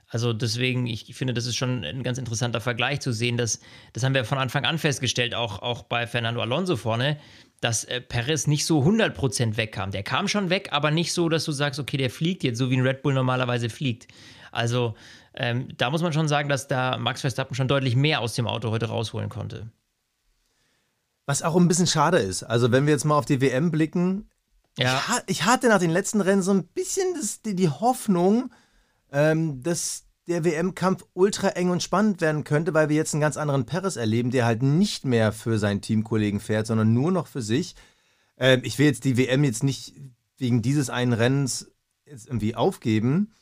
Also 0.08 0.32
deswegen, 0.32 0.86
ich 0.86 1.12
finde, 1.14 1.34
das 1.34 1.46
ist 1.46 1.56
schon 1.56 1.84
ein 1.84 2.02
ganz 2.02 2.18
interessanter 2.18 2.60
Vergleich 2.60 3.00
zu 3.00 3.12
sehen, 3.12 3.36
dass, 3.36 3.60
das 3.92 4.04
haben 4.04 4.14
wir 4.14 4.24
von 4.24 4.38
Anfang 4.38 4.64
an 4.64 4.78
festgestellt, 4.78 5.34
auch, 5.34 5.60
auch 5.60 5.82
bei 5.82 6.06
Fernando 6.06 6.40
Alonso 6.40 6.76
vorne, 6.76 7.18
dass 7.60 7.84
äh, 7.84 8.00
Perez 8.00 8.46
nicht 8.46 8.66
so 8.66 8.82
100% 8.82 9.56
wegkam. 9.56 9.90
Der 9.90 10.02
kam 10.02 10.28
schon 10.28 10.50
weg, 10.50 10.68
aber 10.70 10.90
nicht 10.90 11.12
so, 11.12 11.28
dass 11.28 11.44
du 11.44 11.52
sagst, 11.52 11.80
okay, 11.80 11.96
der 11.96 12.10
fliegt 12.10 12.44
jetzt, 12.44 12.58
so 12.58 12.70
wie 12.70 12.76
ein 12.76 12.86
Red 12.86 13.02
Bull 13.02 13.14
normalerweise 13.14 13.70
fliegt. 13.70 14.06
Also 14.52 14.94
ähm, 15.34 15.68
da 15.76 15.90
muss 15.90 16.02
man 16.02 16.12
schon 16.12 16.28
sagen, 16.28 16.48
dass 16.48 16.68
da 16.68 16.96
Max 16.96 17.22
Verstappen 17.22 17.56
schon 17.56 17.66
deutlich 17.66 17.96
mehr 17.96 18.20
aus 18.20 18.34
dem 18.34 18.46
Auto 18.46 18.70
heute 18.70 18.86
rausholen 18.86 19.30
konnte. 19.30 19.70
Was 21.26 21.42
auch 21.42 21.56
ein 21.56 21.68
bisschen 21.68 21.86
schade 21.86 22.18
ist. 22.18 22.42
Also, 22.42 22.70
wenn 22.72 22.86
wir 22.86 22.92
jetzt 22.92 23.04
mal 23.04 23.16
auf 23.18 23.24
die 23.26 23.40
WM 23.40 23.70
blicken, 23.70 24.28
Ja. 24.78 24.96
ich, 24.96 25.08
ha 25.08 25.22
ich 25.26 25.44
hatte 25.44 25.68
nach 25.68 25.78
den 25.78 25.90
letzten 25.90 26.20
Rennen 26.20 26.42
so 26.42 26.52
ein 26.52 26.66
bisschen 26.66 27.14
das, 27.14 27.42
die, 27.42 27.54
die 27.54 27.68
Hoffnung, 27.68 28.50
ähm, 29.12 29.62
dass 29.62 30.04
der 30.26 30.44
WM-Kampf 30.44 31.04
ultra 31.12 31.48
eng 31.48 31.68
und 31.70 31.82
spannend 31.82 32.20
werden 32.22 32.44
könnte, 32.44 32.72
weil 32.72 32.88
wir 32.88 32.96
jetzt 32.96 33.12
einen 33.14 33.20
ganz 33.20 33.36
anderen 33.36 33.66
Perez 33.66 33.96
erleben, 33.96 34.30
der 34.30 34.46
halt 34.46 34.62
nicht 34.62 35.04
mehr 35.04 35.32
für 35.32 35.58
seinen 35.58 35.82
Teamkollegen 35.82 36.40
fährt, 36.40 36.66
sondern 36.66 36.94
nur 36.94 37.12
noch 37.12 37.26
für 37.26 37.42
sich. 37.42 37.74
Ähm, 38.38 38.60
ich 38.64 38.78
will 38.78 38.86
jetzt 38.86 39.04
die 39.04 39.16
WM 39.18 39.44
jetzt 39.44 39.62
nicht 39.62 39.94
wegen 40.38 40.62
dieses 40.62 40.90
einen 40.90 41.12
Rennens 41.12 41.70
jetzt 42.06 42.26
irgendwie 42.26 42.54
aufgeben, 42.54 43.32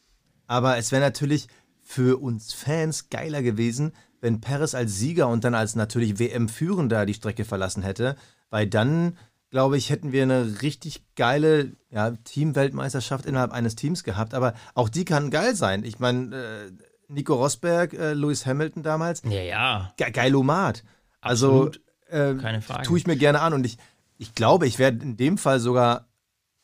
aber 0.46 0.76
es 0.76 0.92
wäre 0.92 1.02
natürlich 1.02 1.46
für 1.82 2.20
uns 2.20 2.52
Fans 2.52 3.08
geiler 3.10 3.42
gewesen, 3.42 3.92
wenn 4.22 4.40
Perez 4.40 4.74
als 4.74 4.98
Sieger 4.98 5.28
und 5.28 5.44
dann 5.44 5.54
als 5.54 5.74
natürlich 5.76 6.18
WM-Führender 6.18 7.04
die 7.04 7.12
Strecke 7.14 7.44
verlassen 7.44 7.82
hätte, 7.82 8.16
weil 8.48 8.66
dann, 8.66 9.18
glaube 9.50 9.76
ich, 9.76 9.90
hätten 9.90 10.12
wir 10.12 10.22
eine 10.22 10.62
richtig 10.62 11.02
geile 11.16 11.72
ja, 11.90 12.12
Teamweltmeisterschaft 12.12 13.26
innerhalb 13.26 13.52
eines 13.52 13.74
Teams 13.76 14.04
gehabt. 14.04 14.32
Aber 14.32 14.54
auch 14.74 14.88
die 14.88 15.04
kann 15.04 15.30
geil 15.30 15.54
sein. 15.54 15.84
Ich 15.84 15.98
meine, 15.98 16.34
äh, 16.36 16.72
Nico 17.08 17.34
Rosberg, 17.34 17.92
äh, 17.92 18.14
Lewis 18.14 18.46
Hamilton 18.46 18.82
damals, 18.82 19.22
Ja, 19.24 19.42
ja. 19.42 19.92
ge 19.96 20.10
geilomat. 20.10 20.84
Also 21.20 21.70
äh, 22.08 22.34
Keine 22.34 22.62
Frage. 22.62 22.82
tue 22.86 22.98
ich 22.98 23.06
mir 23.06 23.16
gerne 23.16 23.40
an 23.40 23.52
und 23.52 23.66
ich, 23.66 23.76
ich 24.18 24.34
glaube, 24.34 24.66
ich 24.66 24.78
werde 24.78 25.02
in 25.02 25.16
dem 25.16 25.36
Fall 25.36 25.60
sogar 25.60 26.06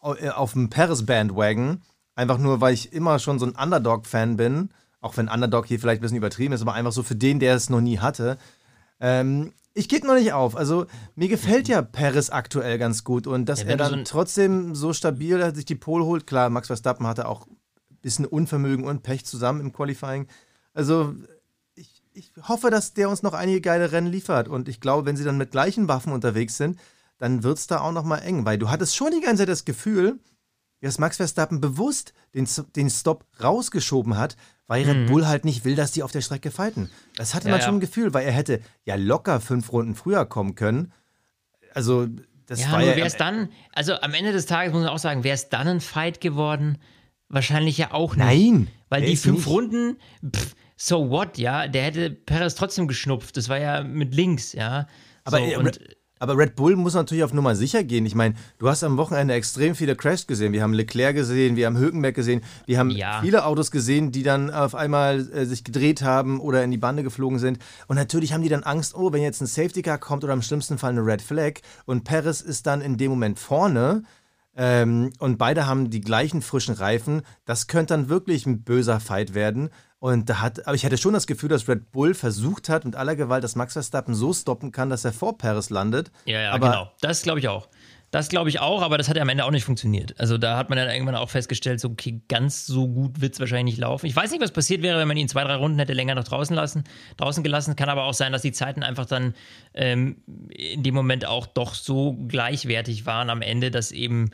äh, 0.03 0.29
auf 0.31 0.53
dem 0.53 0.71
Paris-Bandwagon, 0.71 1.83
einfach 2.15 2.39
nur, 2.39 2.61
weil 2.61 2.75
ich 2.75 2.93
immer 2.93 3.19
schon 3.19 3.39
so 3.39 3.47
ein 3.47 3.57
Underdog-Fan 3.57 4.37
bin, 4.37 4.71
auch 5.01 5.17
wenn 5.17 5.29
Underdog 5.29 5.67
hier 5.67 5.79
vielleicht 5.81 6.01
ein 6.01 6.03
bisschen 6.03 6.17
übertrieben 6.17 6.53
ist, 6.55 6.63
aber 6.63 6.75
einfach 6.75 6.93
so 6.93 7.03
für 7.03 7.17
den, 7.17 7.41
der 7.41 7.55
es 7.55 7.71
noch 7.71 7.81
nie 7.81 7.99
hatte. 7.99 8.39
Ähm, 9.01 9.53
ich 9.75 9.89
gebe 9.89 10.07
noch 10.07 10.15
nicht 10.15 10.33
auf. 10.33 10.57
Also 10.57 10.87
mir 11.15 11.29
gefällt 11.29 11.69
ja 11.69 11.83
Paris 11.83 12.31
aktuell 12.31 12.79
ganz 12.79 13.05
gut 13.05 13.27
und 13.29 13.47
dass 13.49 13.63
Ja, 13.63 13.69
er 13.69 13.77
dann 13.77 13.91
so 13.91 13.97
ein- 13.97 14.05
trotzdem 14.05 14.75
so 14.75 14.93
stabil 14.93 15.55
sich 15.55 15.67
die 15.67 15.77
Pole 15.77 16.05
holt. 16.05 16.27
Klar, 16.27 16.51
Max 16.51 16.67
Verstappen 16.67 17.07
hatte 17.07 17.29
auch 17.29 17.47
ein 17.47 17.57
bisschen 18.03 18.25
Unvermögen 18.27 18.85
und 18.85 19.03
Pech 19.05 19.25
zusammen 19.25 19.61
im 19.61 19.73
Qualifying. 19.73 20.27
Also 20.75 21.15
ich, 21.77 22.03
ich 22.13 22.33
hoffe, 22.49 22.71
dass 22.71 22.93
der 22.95 23.09
uns 23.09 23.23
noch 23.23 23.35
einige 23.35 23.61
geile 23.61 23.93
Rennen 23.93 24.09
liefert. 24.09 24.49
Und 24.49 24.69
ich 24.69 24.81
glaube, 24.81 25.07
wenn 25.07 25.17
sie 25.17 25.25
dann 25.25 25.39
mit 25.39 25.53
gleichen 25.53 25.87
Waffen 25.87 26.13
unterwegs 26.13 26.57
sind, 26.57 26.79
dann 27.19 27.45
wird 27.45 27.59
es 27.59 27.69
da 27.69 27.81
auch 27.81 27.93
noch 27.93 28.05
mal 28.05 28.19
eng. 28.19 28.45
Weil 28.45 28.59
du 28.59 28.71
hattest 28.71 28.97
schon 28.97 29.13
die 29.13 29.21
ganze 29.21 29.43
Zeit 29.43 29.49
das 29.49 29.65
Gefühl, 29.65 30.19
dass 30.81 30.99
Max 30.99 31.17
Verstappen 31.17 31.61
bewusst 31.61 32.13
den, 32.35 32.49
den 32.77 32.91
Stop 32.91 33.25
rausgeschoben 33.43 34.17
hat, 34.17 34.37
weil 34.67 34.85
Red 34.85 35.09
Bull 35.09 35.27
halt 35.27 35.45
nicht 35.45 35.65
will, 35.65 35.75
dass 35.75 35.93
die 35.93 36.03
auf 36.03 36.13
der 36.13 36.21
Strecke 36.21 36.51
fighten. 36.51 36.91
Das 37.17 37.35
hatte 37.35 37.47
Mhm. 37.49 37.51
Ja, 37.53 37.57
man 37.57 37.65
schon 37.65 37.75
ein 37.77 37.81
Gefühl, 37.81 38.13
weil 38.15 38.27
er 38.27 38.33
hätte 38.33 38.61
ja 38.85 38.95
locker 38.97 39.41
fünf 39.41 39.73
Runden 39.73 39.95
früher 39.95 40.25
kommen 40.27 40.55
können. 40.55 40.93
Also 41.75 42.07
das 42.47 42.61
Ja, 42.61 42.73
war 42.73 42.83
ja... 42.83 42.97
wäre 42.97 43.07
es 43.07 43.17
dann, 43.17 43.49
also 43.73 43.95
am 44.01 44.15
Ende 44.15 44.33
des 44.33 44.47
Tages 44.47 44.73
muss 44.73 44.83
man 44.83 44.91
auch 44.91 44.99
sagen, 44.99 45.25
wäre 45.25 45.35
es 45.35 45.49
dann 45.49 45.69
ein 45.69 45.81
Fight 45.81 46.21
geworden? 46.21 46.79
Wahrscheinlich 47.29 47.77
ja 47.77 47.93
auch 47.93 48.17
nicht. 48.17 48.25
Nein, 48.25 48.69
Weil 48.89 49.03
die 49.03 49.17
fünf 49.17 49.39
nicht. 49.39 49.49
Runden, 49.49 49.97
pff, 50.35 50.55
so 50.77 51.11
what, 51.11 51.37
ja, 51.37 51.67
der 51.69 51.83
hätte 51.83 52.11
Perez 52.11 52.55
trotzdem 52.55 52.89
geschnupft. 52.89 53.37
Das 53.37 53.49
war 53.51 53.59
ja 53.59 53.83
mit 53.83 54.15
links, 54.15 54.53
ja. 54.55 54.87
Aber, 55.25 55.39
so, 55.39 55.45
äh, 55.45 55.57
und, 55.57 55.79
aber 56.19 56.37
Red 56.37 56.57
Bull 56.57 56.77
muss 56.77 56.95
natürlich 56.95 57.25
auf 57.25 57.33
Nummer 57.33 57.55
sicher 57.57 57.85
gehen. 57.85 58.07
Ich 58.07 58.15
meine, 58.15 58.35
du 58.59 58.69
hast 58.69 58.85
am 58.85 58.97
Wochenende 58.97 59.35
extrem 59.35 59.75
viele 59.75 59.97
Crashs 59.97 60.27
gesehen. 60.27 60.53
Wir 60.53 60.63
haben 60.63 60.73
Leclerc 60.73 61.15
gesehen, 61.15 61.57
wir 61.57 61.67
haben 61.67 61.79
Hülkenberg 61.79 62.15
gesehen, 62.15 62.43
wir 62.67 62.79
haben 62.79 62.91
Ja. 62.91 63.21
viele 63.21 63.45
Autos 63.45 63.71
gesehen, 63.71 64.13
die 64.13 64.23
dann 64.23 64.51
auf 64.51 64.75
einmal 64.75 65.21
äh, 65.33 65.45
sich 65.47 65.65
gedreht 65.65 66.03
haben 66.03 66.41
oder 66.41 66.63
in 66.65 66.71
die 66.71 66.79
Bande 66.79 67.03
geflogen 67.03 67.39
sind. 67.39 67.59
Und 67.87 67.97
natürlich 67.97 68.33
haben 68.33 68.43
die 68.43 68.49
dann 68.49 68.63
Angst, 68.63 68.95
oh, 68.95 69.13
wenn 69.13 69.23
jetzt 69.23 69.41
ein 69.41 69.47
Safety 69.47 69.83
Car 69.83 69.99
kommt 69.99 70.25
oder 70.25 70.33
im 70.33 70.43
schlimmsten 70.43 70.79
Fall 70.79 70.91
eine 70.91 71.05
Red 71.05 71.23
Flag 71.23 71.55
und 71.87 72.05
Perez 72.05 72.41
ist 72.41 72.67
dann 72.67 72.81
in 72.81 72.97
dem 72.97 73.11
Moment 73.11 73.39
vorne. 73.39 74.03
Ähm, 74.61 75.13
und 75.21 75.39
beide 75.39 75.67
haben 75.67 75.89
die 75.89 76.01
gleichen 76.01 76.43
frischen 76.43 76.75
Reifen. 76.75 77.23
Das 77.45 77.69
könnte 77.69 77.95
dann 77.95 78.09
wirklich 78.09 78.45
ein 78.45 78.63
böser 78.65 78.99
Fight 78.99 79.33
werden. 79.35 79.71
Und 80.01 80.31
da 80.31 80.41
hat, 80.41 80.67
aber 80.67 80.77
ich 80.77 80.85
hatte 80.85 80.97
schon 80.97 81.13
das 81.13 81.27
Gefühl, 81.27 81.49
dass 81.49 81.69
Red 81.69 81.91
Bull 81.91 82.15
versucht 82.15 82.69
hat, 82.69 82.85
mit 82.85 82.95
aller 82.95 83.17
Gewalt, 83.17 83.43
dass 83.43 83.57
Max 83.57 83.73
Verstappen 83.73 84.15
so 84.15 84.33
stoppen 84.33 84.71
kann, 84.71 84.91
dass 84.91 85.05
er 85.05 85.13
vor 85.13 85.37
Perez 85.39 85.71
landet. 85.71 86.13
ja, 86.25 86.41
ja, 86.41 86.53
aber 86.53 86.69
genau. 86.69 86.93
Das 87.01 87.23
glaube 87.23 87.41
ich 87.41 87.49
auch. 87.49 87.69
Das 88.11 88.31
glaube 88.31 88.49
ich 88.49 88.59
auch, 88.61 88.81
aber 88.81 88.97
das 88.97 89.11
hat 89.11 89.17
ja 89.17 89.23
am 89.23 89.29
Ende 89.29 89.45
auch 89.45 89.51
nicht 89.51 89.65
funktioniert. 89.65 90.19
Also 90.19 90.39
da 90.39 90.57
hat 90.57 90.71
man 90.71 90.79
dann 90.79 90.89
irgendwann 90.89 91.15
auch 91.15 91.29
festgestellt, 91.29 91.79
so, 91.79 91.91
okay, 91.91 92.23
ganz 92.29 92.65
so 92.65 92.89
gut 92.89 93.21
wird 93.21 93.35
es 93.35 93.41
wahrscheinlich 93.41 93.75
nicht 93.75 93.81
laufen. 93.81 94.07
Ich 94.07 94.17
weiß 94.17 94.31
nicht, 94.31 94.41
was 94.41 94.51
passiert 94.51 94.81
wäre, 94.81 94.99
wenn 94.99 95.09
man 95.09 95.19
ihn 95.19 95.29
zwei, 95.29 95.45
drei 95.45 95.57
Runden 95.57 95.79
hätte 95.79 95.93
länger 95.93 96.15
noch 96.15 96.25
draußen 96.25 96.57
lassen, 96.57 96.85
draußen 97.19 97.43
gelassen. 97.43 97.77
Kann 97.77 97.91
aber 97.91 98.05
auch 98.05 98.15
sein, 98.15 98.33
dass 98.33 98.41
die 98.41 98.53
Zeiten 98.53 98.83
einfach 98.83 99.05
dann 99.05 99.35
ähm, 99.75 100.23
in 100.49 100.83
dem 100.83 100.95
Moment 100.95 101.27
auch 101.27 101.47
doch 101.47 101.75
so 101.75 102.15
gleichwertig 102.29 103.05
waren 103.05 103.29
am 103.29 103.43
Ende, 103.43 103.71
dass 103.71 103.93
eben 103.93 104.31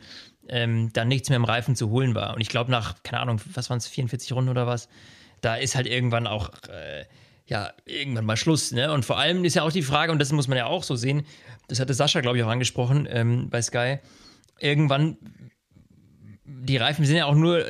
ähm, 0.47 0.93
dann 0.93 1.09
nichts 1.09 1.27
mehr 1.27 1.37
im 1.37 1.43
Reifen 1.45 1.75
zu 1.75 1.89
holen 1.89 2.15
war. 2.15 2.33
Und 2.35 2.41
ich 2.41 2.49
glaube, 2.49 2.71
nach, 2.71 3.03
keine 3.03 3.19
Ahnung, 3.19 3.41
was 3.53 3.69
waren 3.69 3.79
es, 3.79 3.87
44 3.87 4.31
Runden 4.31 4.51
oder 4.51 4.67
was, 4.67 4.87
da 5.45 5.55
ist 5.55 5.75
halt 5.75 5.85
irgendwann 5.85 6.25
auch, 6.25 6.49
äh, 6.69 7.05
ja, 7.45 7.71
irgendwann 7.85 8.25
mal 8.25 8.35
Schluss. 8.35 8.71
Ne? 8.71 8.91
Und 8.91 9.05
vor 9.05 9.19
allem 9.19 9.45
ist 9.45 9.55
ja 9.55 9.61
auch 9.61 9.71
die 9.71 9.83
Frage, 9.83 10.11
und 10.11 10.19
das 10.19 10.31
muss 10.31 10.47
man 10.47 10.57
ja 10.57 10.65
auch 10.65 10.83
so 10.83 10.95
sehen, 10.95 11.23
das 11.67 11.79
hatte 11.79 11.93
Sascha, 11.93 12.21
glaube 12.21 12.37
ich, 12.37 12.43
auch 12.43 12.49
angesprochen 12.49 13.07
ähm, 13.09 13.49
bei 13.51 13.61
Sky, 13.61 13.99
irgendwann, 14.59 15.17
die 16.43 16.77
Reifen 16.77 17.05
sind 17.05 17.17
ja 17.17 17.25
auch 17.25 17.35
nur 17.35 17.63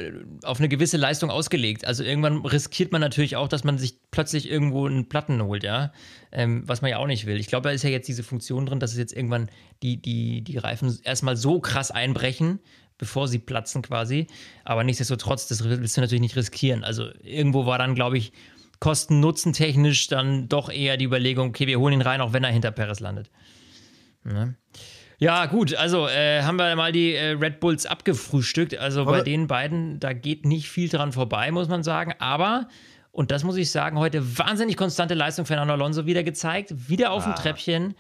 auf 0.44 0.60
eine 0.60 0.70
gewisse 0.70 0.96
Leistung 0.96 1.30
ausgelegt. 1.30 1.86
Also 1.86 2.04
irgendwann 2.04 2.46
riskiert 2.46 2.94
man 2.94 3.02
natürlich 3.02 3.36
auch, 3.36 3.50
dass 3.50 3.66
man 3.66 3.78
sich 3.78 4.00
plötzlich 4.12 4.50
irgendwo 4.50 4.86
einen 4.86 5.10
Platten 5.10 5.42
holt, 5.44 5.64
ja. 5.64 5.92
Ähm, 6.32 6.64
was 6.66 6.82
man 6.82 6.92
ja 6.92 6.98
auch 6.98 7.08
nicht 7.08 7.26
will. 7.26 7.38
Ich 7.38 7.48
glaube, 7.48 7.68
da 7.68 7.74
ist 7.74 7.84
ja 7.84 7.90
jetzt 7.90 8.08
diese 8.08 8.24
Funktion 8.24 8.66
drin, 8.66 8.80
dass 8.80 8.92
es 8.92 8.98
jetzt 8.98 9.14
irgendwann 9.14 9.50
die, 9.84 10.02
die, 10.02 10.42
die 10.42 10.58
Reifen 10.58 10.98
erstmal 11.04 11.36
so 11.36 11.60
krass 11.60 11.92
einbrechen, 11.92 12.60
bevor 12.98 13.28
sie 13.28 13.40
platzen 13.40 13.82
quasi. 13.82 14.28
Aber 14.64 14.84
nichtsdestotrotz, 14.84 15.48
das 15.48 15.64
willst 15.64 15.98
du 15.98 16.02
natürlich 16.02 16.22
nicht 16.22 16.36
riskieren. 16.36 16.84
Also 16.84 17.10
irgendwo 17.22 17.66
war 17.66 17.78
dann, 17.78 17.96
glaube 17.96 18.18
ich, 18.18 18.32
Kosten-Nutzen 18.80 19.54
technisch 19.54 20.08
dann 20.08 20.48
doch 20.50 20.70
eher 20.70 20.98
die 20.98 21.06
Überlegung, 21.06 21.50
okay, 21.50 21.68
wir 21.68 21.80
holen 21.80 21.94
ihn 21.94 22.02
rein, 22.02 22.22
auch 22.22 22.34
wenn 22.34 22.44
er 22.44 22.52
hinter 22.52 22.72
Perez 22.72 23.00
landet. 23.00 23.30
Ne? 24.24 24.56
Ja, 25.18 25.46
gut, 25.46 25.74
also 25.76 26.08
äh, 26.08 26.42
haben 26.42 26.58
wir 26.58 26.76
mal 26.76 26.92
die 26.92 27.14
äh, 27.14 27.32
Red 27.32 27.62
Bulls 27.62 27.86
abgefrühstückt. 27.86 28.78
Also 28.78 29.02
Aber 29.02 29.12
bei 29.12 29.22
den 29.22 29.48
beiden, 29.48 30.00
da 30.00 30.12
geht 30.14 30.46
nicht 30.46 30.68
viel 30.68 30.90
dran 30.90 31.14
vorbei, 31.14 31.52
muss 31.52 31.70
man 31.70 31.84
sagen. 31.84 32.14
Aber, 32.20 32.68
und 33.12 33.32
das 33.32 33.46
muss 33.46 33.56
ich 33.56 33.72
sagen, 33.72 33.98
heute 33.98 34.38
wahnsinnig 34.38 34.76
konstante 34.76 35.14
Leistung 35.14 35.46
Fernando 35.46 35.74
Alonso 35.74 36.06
wieder 36.06 36.24
gezeigt. 36.24 36.90
Wieder 36.90 37.12
auf 37.12 37.24
dem 37.24 37.32
Ah. 37.32 37.36
Treppchen. 37.36 37.96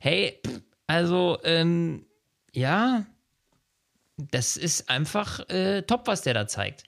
Hey, 0.00 0.40
also, 0.88 1.38
ähm, 1.44 2.04
ja, 2.52 3.06
das 4.16 4.56
ist 4.56 4.88
einfach 4.88 5.48
äh, 5.48 5.82
top, 5.82 6.06
was 6.06 6.22
der 6.22 6.34
da 6.34 6.46
zeigt. 6.46 6.84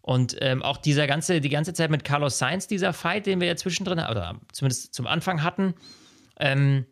Und 0.00 0.36
ähm, 0.40 0.62
auch 0.62 0.78
dieser 0.78 1.06
ganze, 1.06 1.40
die 1.40 1.48
ganze 1.48 1.74
Zeit 1.74 1.90
mit 1.90 2.04
Carlos 2.04 2.38
Sainz, 2.38 2.66
dieser 2.66 2.92
Fight, 2.92 3.26
den 3.26 3.40
wir 3.40 3.46
ja 3.46 3.56
zwischendrin, 3.56 3.98
oder 3.98 4.40
zumindest 4.52 4.94
zum 4.94 5.06
Anfang 5.06 5.44
hatten, 5.44 5.74
ähm, 6.40 6.86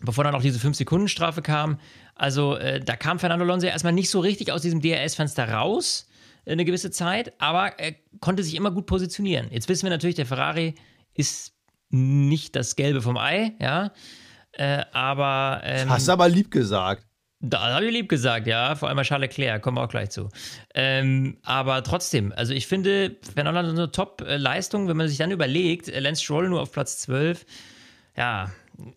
bevor 0.00 0.22
dann 0.22 0.36
auch 0.36 0.42
diese 0.42 0.64
5-Sekunden-Strafe 0.64 1.42
kam. 1.42 1.80
Also 2.14 2.56
äh, 2.56 2.78
da 2.78 2.94
kam 2.94 3.18
Fernando 3.18 3.44
Alonso 3.44 3.66
erstmal 3.66 3.92
nicht 3.92 4.10
so 4.10 4.20
richtig 4.20 4.52
aus 4.52 4.62
diesem 4.62 4.80
DRS-Fenster 4.80 5.50
raus, 5.50 6.06
äh, 6.44 6.52
eine 6.52 6.64
gewisse 6.64 6.92
Zeit, 6.92 7.32
aber 7.40 7.78
er 7.80 7.96
konnte 8.20 8.44
sich 8.44 8.54
immer 8.54 8.70
gut 8.70 8.86
positionieren. 8.86 9.48
Jetzt 9.50 9.68
wissen 9.68 9.84
wir 9.84 9.90
natürlich, 9.90 10.16
der 10.16 10.26
Ferrari 10.26 10.76
ist 11.14 11.54
nicht 11.90 12.54
das 12.54 12.76
Gelbe 12.76 13.02
vom 13.02 13.16
Ei, 13.16 13.54
ja. 13.58 13.92
Äh, 14.52 14.84
aber 14.92 15.60
ähm, 15.64 15.88
Hast 15.88 16.06
du 16.06 16.12
aber 16.12 16.28
lieb 16.28 16.52
gesagt. 16.52 17.07
Da 17.40 17.74
habe 17.74 17.86
ich 17.86 17.92
lieb 17.92 18.08
gesagt, 18.08 18.46
ja. 18.46 18.74
Vor 18.74 18.88
allem 18.88 18.96
bei 18.96 19.02
Charles 19.04 19.28
Leclerc, 19.36 19.62
kommen 19.62 19.76
wir 19.76 19.82
auch 19.84 19.88
gleich 19.88 20.10
zu. 20.10 20.28
Ähm, 20.74 21.38
aber 21.42 21.82
trotzdem, 21.84 22.32
also 22.36 22.52
ich 22.52 22.66
finde, 22.66 23.16
Fernando 23.34 23.60
hat 23.60 23.66
eine 23.66 23.90
Top-Leistung, 23.92 24.88
wenn 24.88 24.96
man 24.96 25.08
sich 25.08 25.18
dann 25.18 25.30
überlegt, 25.30 25.88
äh, 25.88 26.00
Lance 26.00 26.22
Stroll 26.22 26.48
nur 26.48 26.60
auf 26.62 26.72
Platz 26.72 26.98
12, 26.98 27.46
ja, 28.16 28.50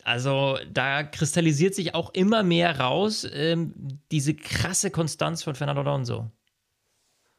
also 0.04 0.58
da 0.72 1.02
kristallisiert 1.02 1.74
sich 1.74 1.94
auch 1.94 2.10
immer 2.14 2.42
mehr 2.42 2.78
raus, 2.80 3.26
ähm, 3.32 3.74
diese 4.10 4.34
krasse 4.34 4.90
Konstanz 4.90 5.42
von 5.42 5.54
Fernando 5.54 5.82
Alonso. 5.82 6.30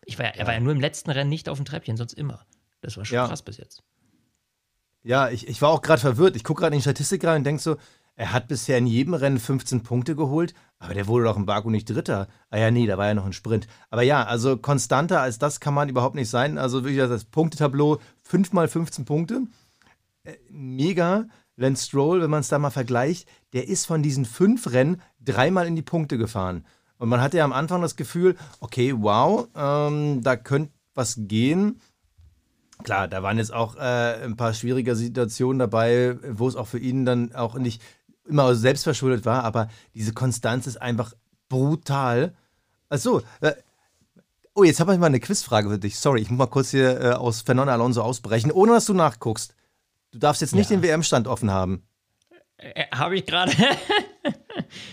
Ich 0.06 0.20
war 0.20 0.26
ja, 0.26 0.32
Er 0.32 0.48
war 0.48 0.54
ja 0.54 0.60
nur 0.60 0.74
im 0.74 0.82
letzten 0.82 1.12
Rennen 1.12 1.30
nicht 1.30 1.48
auf 1.48 1.58
dem 1.58 1.66
Treppchen, 1.66 1.96
sonst 1.98 2.14
immer. 2.14 2.46
Das 2.82 2.98
war 2.98 3.06
schon 3.06 3.16
Ja. 3.16 3.28
krass 3.28 3.42
bis 3.42 3.58
jetzt. 3.58 3.84
Ja, 5.04 5.30
ich, 5.30 5.48
ich 5.48 5.62
war 5.62 5.70
auch 5.70 5.82
gerade 5.82 6.00
verwirrt. 6.02 6.36
Ich 6.36 6.44
gucke 6.44 6.62
gerade 6.62 6.76
in 6.76 6.80
die 6.80 6.84
Statistik 6.84 7.24
rein 7.26 7.38
und 7.38 7.44
denke 7.46 7.62
so, 7.62 7.78
er 8.16 8.32
hat 8.32 8.48
bisher 8.48 8.78
in 8.78 8.86
jedem 8.86 9.14
Rennen 9.14 9.40
15 9.40 9.82
Punkte 9.82 10.16
geholt, 10.16 10.54
aber 10.78 10.94
der 10.94 11.08
wurde 11.08 11.26
doch 11.26 11.38
im 11.38 11.46
Baku 11.46 11.70
nicht 11.70 11.90
Dritter. 11.90 12.28
Ah 12.50 12.58
ja, 12.58 12.70
nee, 12.70 12.86
da 12.86 12.98
war 12.98 13.08
ja 13.08 13.14
noch 13.14 13.26
ein 13.26 13.34
Sprint. 13.34 13.68
Aber 13.90 14.04
ja, 14.04 14.24
also 14.24 14.58
konstanter 14.58 15.22
als 15.22 15.40
das 15.40 15.60
kann 15.60 15.74
man 15.74 15.90
überhaupt 15.90 16.16
nicht 16.16 16.30
sein. 16.30 16.58
Also 16.58 16.84
wirklich 16.84 17.00
das 17.00 17.26
Punktetableau 17.26 18.00
5 18.22 18.54
mal 18.54 18.68
15 18.68 19.06
Punkte. 19.06 19.42
Äh, 20.24 20.34
mega. 20.50 21.26
Lance 21.56 21.86
Stroll, 21.86 22.22
wenn 22.22 22.32
man 22.32 22.40
es 22.40 22.48
da 22.48 22.58
mal 22.58 22.72
vergleicht, 22.72 23.28
der 23.54 23.68
ist 23.68 23.86
von 23.86 24.02
diesen 24.02 24.26
fünf 24.26 24.72
Rennen 24.72 25.02
dreimal 25.24 25.68
in 25.68 25.76
die 25.76 25.84
Punkte 25.84 26.18
gefahren. 26.18 26.66
Und 26.98 27.10
man 27.10 27.22
hatte 27.22 27.38
ja 27.38 27.44
am 27.44 27.54
Anfang 27.54 27.82
das 27.82 27.96
Gefühl, 27.96 28.36
okay, 28.60 28.94
wow, 28.98 29.48
ähm, 29.56 30.24
da 30.24 30.36
könnte 30.36 30.72
was 30.96 31.16
gehen. 31.18 31.80
Klar, 32.84 33.08
da 33.08 33.24
waren 33.24 33.38
jetzt 33.38 33.54
auch 33.54 33.76
äh, 33.76 34.24
ein 34.24 34.36
paar 34.36 34.54
schwierige 34.54 34.96
Situationen 34.96 35.60
dabei, 35.60 36.18
wo 36.28 36.48
es 36.48 36.56
auch 36.56 36.68
für 36.68 36.80
ihn 36.80 37.06
dann 37.06 37.34
auch 37.34 37.56
nicht 37.56 37.82
immer 38.28 38.56
selbst 38.56 38.84
verschuldet 38.84 39.26
war, 39.26 39.44
aber 39.44 39.68
diese 39.94 40.14
Konstanz 40.14 40.68
ist 40.68 40.82
einfach 40.82 41.14
brutal. 41.50 42.34
Achso, 42.90 43.22
äh, 43.42 43.54
oh, 44.54 44.64
jetzt 44.64 44.80
habe 44.80 44.94
ich 44.94 45.00
mal 45.00 45.08
eine 45.08 45.20
Quizfrage 45.20 45.70
für 45.70 45.80
dich. 45.80 46.00
Sorry, 46.00 46.22
ich 46.22 46.30
muss 46.30 46.38
mal 46.38 46.48
kurz 46.48 46.72
hier 46.72 47.02
äh, 47.02 47.12
aus 47.14 47.42
Fernando 47.42 47.72
Alonso 47.74 48.02
ausbrechen, 48.02 48.52
ohne 48.52 48.74
dass 48.74 48.86
du 48.86 48.94
nachguckst. 48.94 49.56
Du 50.12 50.20
darfst 50.20 50.42
jetzt 50.42 50.54
nicht 50.56 50.70
Ja. 50.70 50.78
den 50.78 50.84
WM-Stand 50.84 51.28
offen 51.28 51.52
haben. 51.52 51.84
Äh, 52.58 52.86
habe 52.94 53.16
ich 53.16 53.26
gerade. 53.26 53.52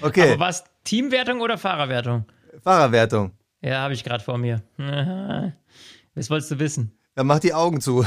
Okay, 0.03 0.33
Aber 0.33 0.41
was? 0.41 0.65
Teamwertung 0.85 1.41
oder 1.41 1.57
Fahrerwertung? 1.57 2.27
Fahrerwertung. 2.63 3.33
Ja, 3.63 3.81
habe 3.81 3.95
ich 3.95 4.05
gerade 4.05 4.23
vor 4.23 4.37
mir. 4.37 4.63
Was 6.15 6.29
wolltest 6.29 6.51
du 6.51 6.59
wissen? 6.59 6.93
Dann 7.21 7.27
mach 7.27 7.41
die 7.41 7.53
Augen 7.53 7.83
zu. 7.83 8.07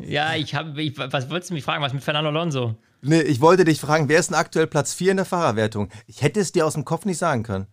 Ja, 0.00 0.36
ich 0.36 0.54
habe. 0.54 0.76
Was 0.96 1.28
wolltest 1.28 1.50
du 1.50 1.54
mich 1.54 1.64
fragen? 1.64 1.82
Was 1.82 1.92
mit 1.92 2.04
Fernando 2.04 2.30
Alonso? 2.30 2.76
Nee, 3.00 3.20
ich 3.22 3.40
wollte 3.40 3.64
dich 3.64 3.80
fragen, 3.80 4.08
wer 4.08 4.20
ist 4.20 4.30
denn 4.30 4.36
aktuell 4.36 4.68
Platz 4.68 4.94
4 4.94 5.10
in 5.10 5.16
der 5.16 5.26
Fahrerwertung? 5.26 5.88
Ich 6.06 6.22
hätte 6.22 6.38
es 6.38 6.52
dir 6.52 6.64
aus 6.64 6.74
dem 6.74 6.84
Kopf 6.84 7.04
nicht 7.04 7.18
sagen 7.18 7.42
können. 7.42 7.66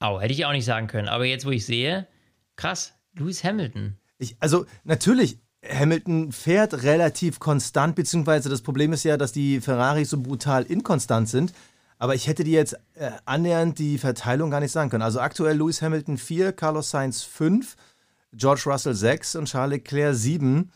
Au, 0.00 0.20
hätte 0.20 0.32
ich 0.32 0.44
auch 0.44 0.50
nicht 0.50 0.64
sagen 0.64 0.88
können. 0.88 1.06
Aber 1.06 1.26
jetzt, 1.26 1.46
wo 1.46 1.50
ich 1.50 1.64
sehe, 1.64 2.08
krass, 2.56 2.92
Lewis 3.14 3.44
Hamilton. 3.44 3.98
Ich, 4.18 4.34
also 4.40 4.66
natürlich, 4.82 5.38
Hamilton 5.64 6.32
fährt 6.32 6.82
relativ 6.82 7.38
konstant, 7.38 7.94
beziehungsweise 7.94 8.48
das 8.48 8.62
Problem 8.62 8.92
ist 8.92 9.04
ja, 9.04 9.16
dass 9.16 9.30
die 9.30 9.60
Ferraris 9.60 10.10
so 10.10 10.20
brutal 10.20 10.64
inkonstant 10.64 11.28
sind. 11.28 11.52
Aber 11.98 12.16
ich 12.16 12.26
hätte 12.26 12.42
dir 12.42 12.58
jetzt 12.58 12.74
äh, 12.94 13.12
annähernd 13.26 13.78
die 13.78 13.96
Verteilung 13.96 14.50
gar 14.50 14.58
nicht 14.58 14.72
sagen 14.72 14.90
können. 14.90 15.04
Also 15.04 15.20
aktuell 15.20 15.56
Lewis 15.56 15.82
Hamilton 15.82 16.18
4, 16.18 16.52
Carlos 16.52 16.90
Sainz 16.90 17.22
5, 17.22 17.76
George 18.32 18.62
Russell 18.66 18.94
6 18.94 19.36
und 19.36 19.46
Charles 19.46 19.78
Leclerc 19.78 20.14
7. 20.14 20.70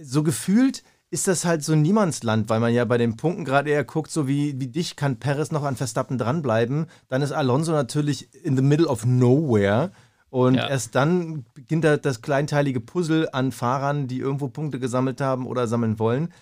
So 0.00 0.22
gefühlt 0.22 0.82
ist 1.10 1.28
das 1.28 1.44
halt 1.44 1.62
so 1.64 1.74
Niemandsland, 1.74 2.48
weil 2.48 2.60
man 2.60 2.74
ja 2.74 2.84
bei 2.84 2.98
den 2.98 3.16
Punkten 3.16 3.44
gerade 3.44 3.70
eher 3.70 3.84
guckt, 3.84 4.10
so 4.10 4.26
wie, 4.28 4.58
wie 4.60 4.66
dicht 4.66 4.96
kann 4.96 5.18
Perez 5.18 5.50
noch 5.52 5.62
an 5.62 5.76
Verstappen 5.76 6.18
dranbleiben. 6.18 6.86
Dann 7.08 7.22
ist 7.22 7.32
Alonso 7.32 7.72
natürlich 7.72 8.34
in 8.44 8.56
the 8.56 8.62
middle 8.62 8.86
of 8.88 9.04
nowhere. 9.06 9.92
Und 10.28 10.54
Ja. 10.56 10.68
erst 10.68 10.94
dann 10.94 11.44
beginnt 11.54 11.84
da 11.84 11.96
das 11.96 12.20
kleinteilige 12.20 12.80
Puzzle 12.80 13.28
an 13.32 13.52
Fahrern, 13.52 14.08
die 14.08 14.18
irgendwo 14.18 14.48
Punkte 14.48 14.78
gesammelt 14.80 15.20
haben 15.20 15.46
oder 15.46 15.66
sammeln 15.68 15.98
wollen. 15.98 16.32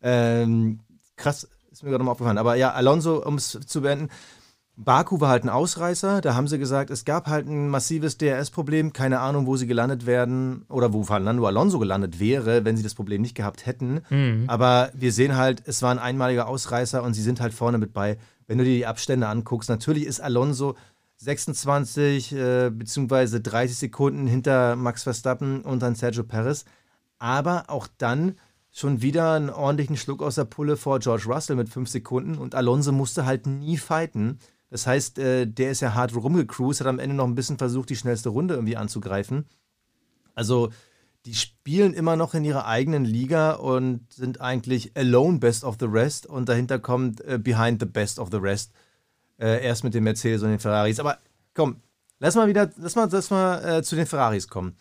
Ähm, 0.00 0.80
krass, 1.16 1.48
ist 1.70 1.82
mir 1.82 1.90
gerade 1.90 2.04
mal 2.04 2.12
aufgefallen. 2.12 2.38
Aber 2.38 2.54
ja, 2.54 2.72
Alonso, 2.72 3.24
um 3.26 3.34
es 3.34 3.58
zu 3.66 3.82
beenden, 3.82 4.08
Baku 4.76 5.20
war 5.20 5.28
halt 5.28 5.44
ein 5.44 5.50
Ausreißer. 5.50 6.22
Da 6.22 6.34
haben 6.34 6.48
sie 6.48 6.58
gesagt, 6.58 6.90
es 6.90 7.04
gab 7.04 7.26
halt 7.26 7.46
ein 7.46 7.68
massives 7.68 8.16
DRS-Problem. 8.16 8.92
Keine 8.92 9.20
Ahnung, 9.20 9.46
wo 9.46 9.56
sie 9.56 9.66
gelandet 9.66 10.06
werden 10.06 10.64
oder 10.68 10.92
wo 10.92 11.04
Fernando 11.04 11.46
Alonso 11.46 11.78
gelandet 11.78 12.18
wäre, 12.18 12.64
wenn 12.64 12.76
sie 12.76 12.82
das 12.82 12.94
Problem 12.94 13.20
nicht 13.20 13.34
gehabt 13.34 13.66
hätten. 13.66 14.00
Aber 14.48 14.90
wir 14.94 15.12
sehen 15.12 15.36
halt, 15.36 15.62
es 15.66 15.82
war 15.82 15.90
ein 15.90 15.98
einmaliger 15.98 16.48
Ausreißer 16.48 17.02
und 17.02 17.14
sie 17.14 17.22
sind 17.22 17.40
halt 17.40 17.52
vorne 17.52 17.78
mit 17.78 17.92
bei. 17.92 18.16
Wenn 18.46 18.58
du 18.58 18.64
dir 18.64 18.74
die 18.76 18.86
Abstände 18.86 19.28
anguckst, 19.28 19.68
natürlich 19.68 20.06
ist 20.06 20.20
Alonso 20.20 20.74
26 21.18 22.32
äh, 22.32 22.70
bzw. 22.70 23.40
30 23.40 23.76
Sekunden 23.76 24.26
hinter 24.26 24.74
Max 24.74 25.02
Verstappen 25.04 25.60
und 25.60 25.82
dann 25.82 25.94
Sergio 25.94 26.24
Perez. 26.24 26.64
Aber 27.18 27.64
auch 27.68 27.86
dann 27.98 28.34
schon 28.72 29.02
wieder 29.02 29.34
einen 29.34 29.50
ordentlichen 29.50 29.96
Schluck 29.98 30.22
aus 30.22 30.36
der 30.36 30.46
Pulle 30.46 30.76
vor 30.76 30.98
George 30.98 31.26
Russell 31.28 31.56
mit 31.56 31.68
5 31.68 31.88
Sekunden 31.88 32.38
und 32.38 32.54
Alonso 32.54 32.90
musste 32.90 33.26
halt 33.26 33.46
nie 33.46 33.76
fighten. 33.76 34.38
Das 34.72 34.86
heißt, 34.86 35.18
äh, 35.18 35.46
der 35.46 35.70
ist 35.70 35.80
ja 35.80 35.92
hart 35.92 36.14
rumgecruised, 36.14 36.80
hat 36.80 36.86
am 36.86 36.98
Ende 36.98 37.14
noch 37.14 37.26
ein 37.26 37.34
bisschen 37.34 37.58
versucht, 37.58 37.90
die 37.90 37.96
schnellste 37.96 38.30
Runde 38.30 38.54
irgendwie 38.54 38.78
anzugreifen. 38.78 39.44
Also, 40.34 40.72
die 41.26 41.34
spielen 41.34 41.92
immer 41.92 42.16
noch 42.16 42.32
in 42.32 42.42
ihrer 42.42 42.64
eigenen 42.64 43.04
Liga 43.04 43.52
und 43.52 44.10
sind 44.10 44.40
eigentlich 44.40 44.96
alone 44.96 45.40
best 45.40 45.62
of 45.64 45.76
the 45.78 45.84
rest 45.84 46.24
und 46.24 46.48
dahinter 46.48 46.78
kommt 46.78 47.20
äh, 47.20 47.38
behind 47.38 47.80
the 47.80 47.86
best 47.86 48.18
of 48.18 48.30
the 48.32 48.38
rest. 48.38 48.72
Äh, 49.38 49.62
erst 49.62 49.84
mit 49.84 49.92
den 49.92 50.04
Mercedes 50.04 50.42
und 50.42 50.48
den 50.48 50.58
Ferraris. 50.58 50.98
Aber 51.00 51.18
komm, 51.52 51.82
lass 52.18 52.34
mal 52.34 52.48
wieder, 52.48 52.70
lass 52.78 52.96
mal, 52.96 53.10
lass 53.12 53.28
mal 53.28 53.62
äh, 53.62 53.82
zu 53.82 53.94
den 53.94 54.06
Ferraris 54.06 54.48
kommen. 54.48 54.78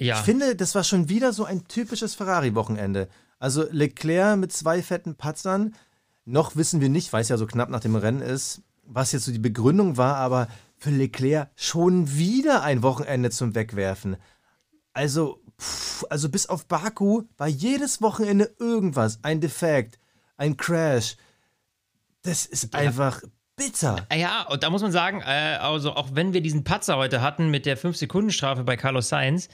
Ja. 0.00 0.18
Ich 0.18 0.24
finde, 0.24 0.56
das 0.56 0.74
war 0.74 0.82
schon 0.82 1.08
wieder 1.08 1.32
so 1.32 1.44
ein 1.44 1.68
typisches 1.68 2.16
Ferrari-Wochenende. 2.16 3.08
Also 3.38 3.66
Leclerc 3.70 4.36
mit 4.36 4.52
zwei 4.52 4.82
fetten 4.82 5.14
Patzern. 5.14 5.76
Noch 6.24 6.56
wissen 6.56 6.80
wir 6.80 6.88
nicht, 6.88 7.12
weil 7.12 7.22
es 7.22 7.28
ja 7.28 7.36
so 7.36 7.46
knapp 7.46 7.70
nach 7.70 7.80
dem 7.80 7.94
Rennen 7.94 8.20
ist, 8.20 8.62
was 8.88 9.12
jetzt 9.12 9.24
so 9.24 9.32
die 9.32 9.38
Begründung 9.38 9.96
war, 9.96 10.16
aber 10.16 10.48
für 10.76 10.90
Leclerc 10.90 11.50
schon 11.56 12.16
wieder 12.16 12.62
ein 12.62 12.82
Wochenende 12.82 13.30
zum 13.30 13.54
Wegwerfen. 13.54 14.16
Also, 14.92 15.40
pff, 15.60 16.04
also 16.10 16.28
bis 16.28 16.46
auf 16.46 16.66
Baku 16.66 17.24
war 17.36 17.48
jedes 17.48 18.00
Wochenende 18.00 18.54
irgendwas. 18.58 19.20
Ein 19.22 19.40
Defekt, 19.40 19.98
ein 20.36 20.56
Crash. 20.56 21.16
Das 22.22 22.46
ist 22.46 22.74
einfach 22.74 23.22
bitter. 23.56 24.06
Ja, 24.14 24.46
und 24.48 24.62
da 24.62 24.70
muss 24.70 24.82
man 24.82 24.92
sagen, 24.92 25.20
äh, 25.20 25.58
also 25.60 25.92
auch 25.94 26.10
wenn 26.14 26.32
wir 26.32 26.40
diesen 26.40 26.64
Patzer 26.64 26.96
heute 26.96 27.20
hatten 27.20 27.50
mit 27.50 27.66
der 27.66 27.76
5-Sekunden-Strafe 27.76 28.64
bei 28.64 28.76
Carlos 28.76 29.08
Sainz, 29.08 29.48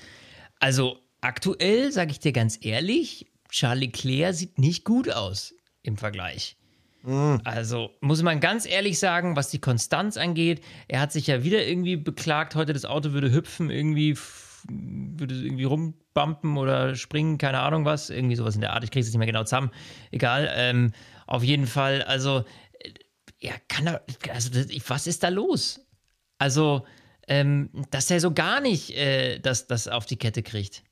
also 0.60 0.98
aktuell, 1.20 1.90
sage 1.90 2.12
ich 2.12 2.20
dir 2.20 2.32
ganz 2.32 2.58
ehrlich, 2.60 3.26
Charles 3.48 3.80
Leclerc 3.80 4.34
sieht 4.34 4.58
nicht 4.58 4.84
gut 4.84 5.10
aus 5.10 5.54
im 5.82 5.96
Vergleich. 5.96 6.56
Also 7.44 7.90
muss 8.00 8.22
man 8.22 8.40
ganz 8.40 8.66
ehrlich 8.66 8.98
sagen, 8.98 9.36
was 9.36 9.50
die 9.50 9.60
Konstanz 9.60 10.16
angeht, 10.16 10.64
er 10.88 11.00
hat 11.00 11.12
sich 11.12 11.26
ja 11.26 11.44
wieder 11.44 11.66
irgendwie 11.66 11.96
beklagt, 11.96 12.54
heute 12.54 12.72
das 12.72 12.86
Auto 12.86 13.12
würde 13.12 13.30
hüpfen, 13.30 13.70
irgendwie 13.70 14.16
würde 14.66 15.34
irgendwie 15.34 15.64
rumbumpen 15.64 16.56
oder 16.56 16.94
springen, 16.94 17.36
keine 17.36 17.60
Ahnung 17.60 17.84
was, 17.84 18.08
irgendwie 18.08 18.36
sowas 18.36 18.54
in 18.54 18.62
der 18.62 18.72
Art. 18.72 18.84
Ich 18.84 18.90
kriege 18.90 19.02
es 19.02 19.08
nicht 19.08 19.18
mehr 19.18 19.26
genau 19.26 19.44
zusammen. 19.44 19.70
Egal. 20.10 20.50
Ähm, 20.54 20.92
auf 21.26 21.42
jeden 21.42 21.66
Fall, 21.66 22.02
also 22.02 22.44
ja, 23.38 23.52
kann 23.68 23.86
er, 23.86 24.02
also 24.32 24.50
was 24.88 25.06
ist 25.06 25.22
da 25.22 25.28
los? 25.28 25.86
Also, 26.38 26.86
ähm, 27.28 27.68
dass 27.90 28.10
er 28.10 28.20
so 28.20 28.32
gar 28.32 28.60
nicht 28.60 28.96
äh, 28.96 29.38
das, 29.40 29.66
das 29.66 29.88
auf 29.88 30.06
die 30.06 30.16
Kette 30.16 30.42
kriegt. 30.42 30.82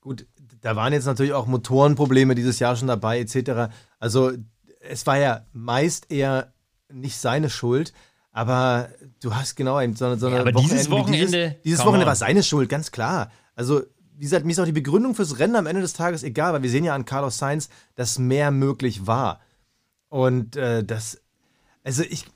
gut, 0.00 0.26
da 0.60 0.76
waren 0.76 0.92
jetzt 0.92 1.06
natürlich 1.06 1.32
auch 1.32 1.46
Motorenprobleme 1.46 2.34
dieses 2.34 2.58
Jahr 2.58 2.76
schon 2.76 2.88
dabei, 2.88 3.20
etc. 3.20 3.72
Also 3.98 4.32
es 4.80 5.06
war 5.06 5.18
ja 5.18 5.46
meist 5.52 6.10
eher 6.10 6.52
nicht 6.92 7.16
seine 7.16 7.50
Schuld, 7.50 7.92
aber 8.30 8.88
du 9.20 9.34
hast 9.34 9.56
genau 9.56 9.80
so, 9.94 10.16
so 10.16 10.26
eine 10.26 10.36
ja, 10.36 10.40
aber 10.42 10.54
Wochenende 10.54 10.74
dieses 10.74 10.90
Wochenende, 10.90 11.26
dieses, 11.26 11.62
dieses 11.62 11.84
Wochenende 11.84 12.06
war 12.06 12.16
seine 12.16 12.42
Schuld, 12.42 12.68
ganz 12.68 12.90
klar. 12.90 13.30
Also 13.54 13.82
wie 14.16 14.24
gesagt, 14.24 14.44
mir 14.44 14.52
ist 14.52 14.60
auch 14.60 14.66
die 14.66 14.72
Begründung 14.72 15.14
fürs 15.14 15.38
Rennen 15.38 15.56
am 15.56 15.66
Ende 15.66 15.82
des 15.82 15.94
Tages 15.94 16.22
egal, 16.22 16.52
weil 16.52 16.62
wir 16.62 16.70
sehen 16.70 16.84
ja 16.84 16.94
an 16.94 17.04
Carlos 17.04 17.38
Sainz, 17.38 17.68
dass 17.94 18.18
mehr 18.18 18.50
möglich 18.50 19.06
war. 19.06 19.40
Und 20.08 20.56
äh, 20.56 20.84
das, 20.84 21.20
also 21.82 22.02
ich, 22.02 22.26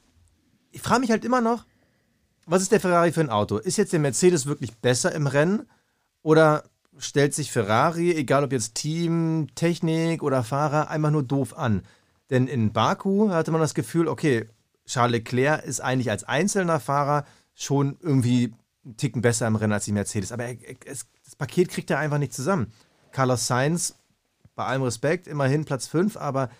ich 0.72 0.80
frage 0.80 1.00
mich 1.00 1.10
halt 1.10 1.24
immer 1.24 1.40
noch, 1.40 1.64
was 2.46 2.62
ist 2.62 2.72
der 2.72 2.80
Ferrari 2.80 3.12
für 3.12 3.20
ein 3.20 3.30
Auto? 3.30 3.58
Ist 3.58 3.76
jetzt 3.76 3.92
der 3.92 4.00
Mercedes 4.00 4.46
wirklich 4.46 4.76
besser 4.78 5.14
im 5.14 5.26
Rennen 5.26 5.68
oder 6.22 6.64
stellt 6.98 7.34
sich 7.34 7.52
Ferrari, 7.52 8.12
egal 8.12 8.44
ob 8.44 8.52
jetzt 8.52 8.74
Team, 8.74 9.48
Technik 9.54 10.22
oder 10.22 10.42
Fahrer, 10.42 10.90
einfach 10.90 11.10
nur 11.10 11.22
doof 11.22 11.56
an? 11.56 11.82
Denn 12.30 12.48
in 12.48 12.72
Baku 12.72 13.30
hatte 13.30 13.50
man 13.50 13.60
das 13.60 13.74
Gefühl, 13.74 14.08
okay, 14.08 14.48
Charles 14.86 15.12
Leclerc 15.12 15.64
ist 15.64 15.80
eigentlich 15.80 16.10
als 16.10 16.24
einzelner 16.24 16.80
Fahrer 16.80 17.24
schon 17.54 17.96
irgendwie 18.00 18.54
einen 18.84 18.96
Ticken 18.96 19.22
besser 19.22 19.46
im 19.46 19.56
Rennen 19.56 19.72
als 19.72 19.84
die 19.84 19.92
Mercedes. 19.92 20.32
Aber 20.32 20.44
er, 20.44 20.56
es, 20.84 21.06
das 21.24 21.36
Paket 21.36 21.68
kriegt 21.68 21.90
er 21.90 21.98
einfach 21.98 22.18
nicht 22.18 22.32
zusammen. 22.32 22.72
Carlos 23.12 23.46
Sainz, 23.46 23.96
bei 24.54 24.64
allem 24.64 24.82
Respekt, 24.82 25.26
immerhin 25.26 25.64
Platz 25.64 25.86
5, 25.86 26.16
aber 26.16 26.50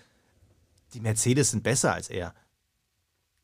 die 0.94 1.00
Mercedes 1.00 1.50
sind 1.50 1.62
besser 1.62 1.92
als 1.92 2.08
er. 2.08 2.34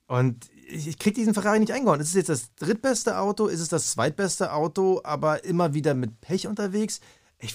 Und 0.07 0.51
ich, 0.73 0.89
ich 0.89 0.99
kriege 0.99 1.15
diesen 1.15 1.35
Ferrari 1.35 1.61
nicht 1.61 1.73
eingehauen. 1.73 2.01
Ist 2.01 2.09
es 2.09 2.15
jetzt 2.15 2.29
das 2.29 2.55
drittbeste 2.55 3.19
Auto? 3.19 3.47
Ist 3.47 3.61
es 3.61 3.69
das 3.69 3.93
zweitbeste 3.93 4.53
Auto, 4.53 5.01
aber 5.05 5.45
immer 5.45 5.75
wieder 5.75 5.95
mit 5.95 6.21
Pech 6.21 6.47
unterwegs? 6.47 7.01
Ich, 7.39 7.55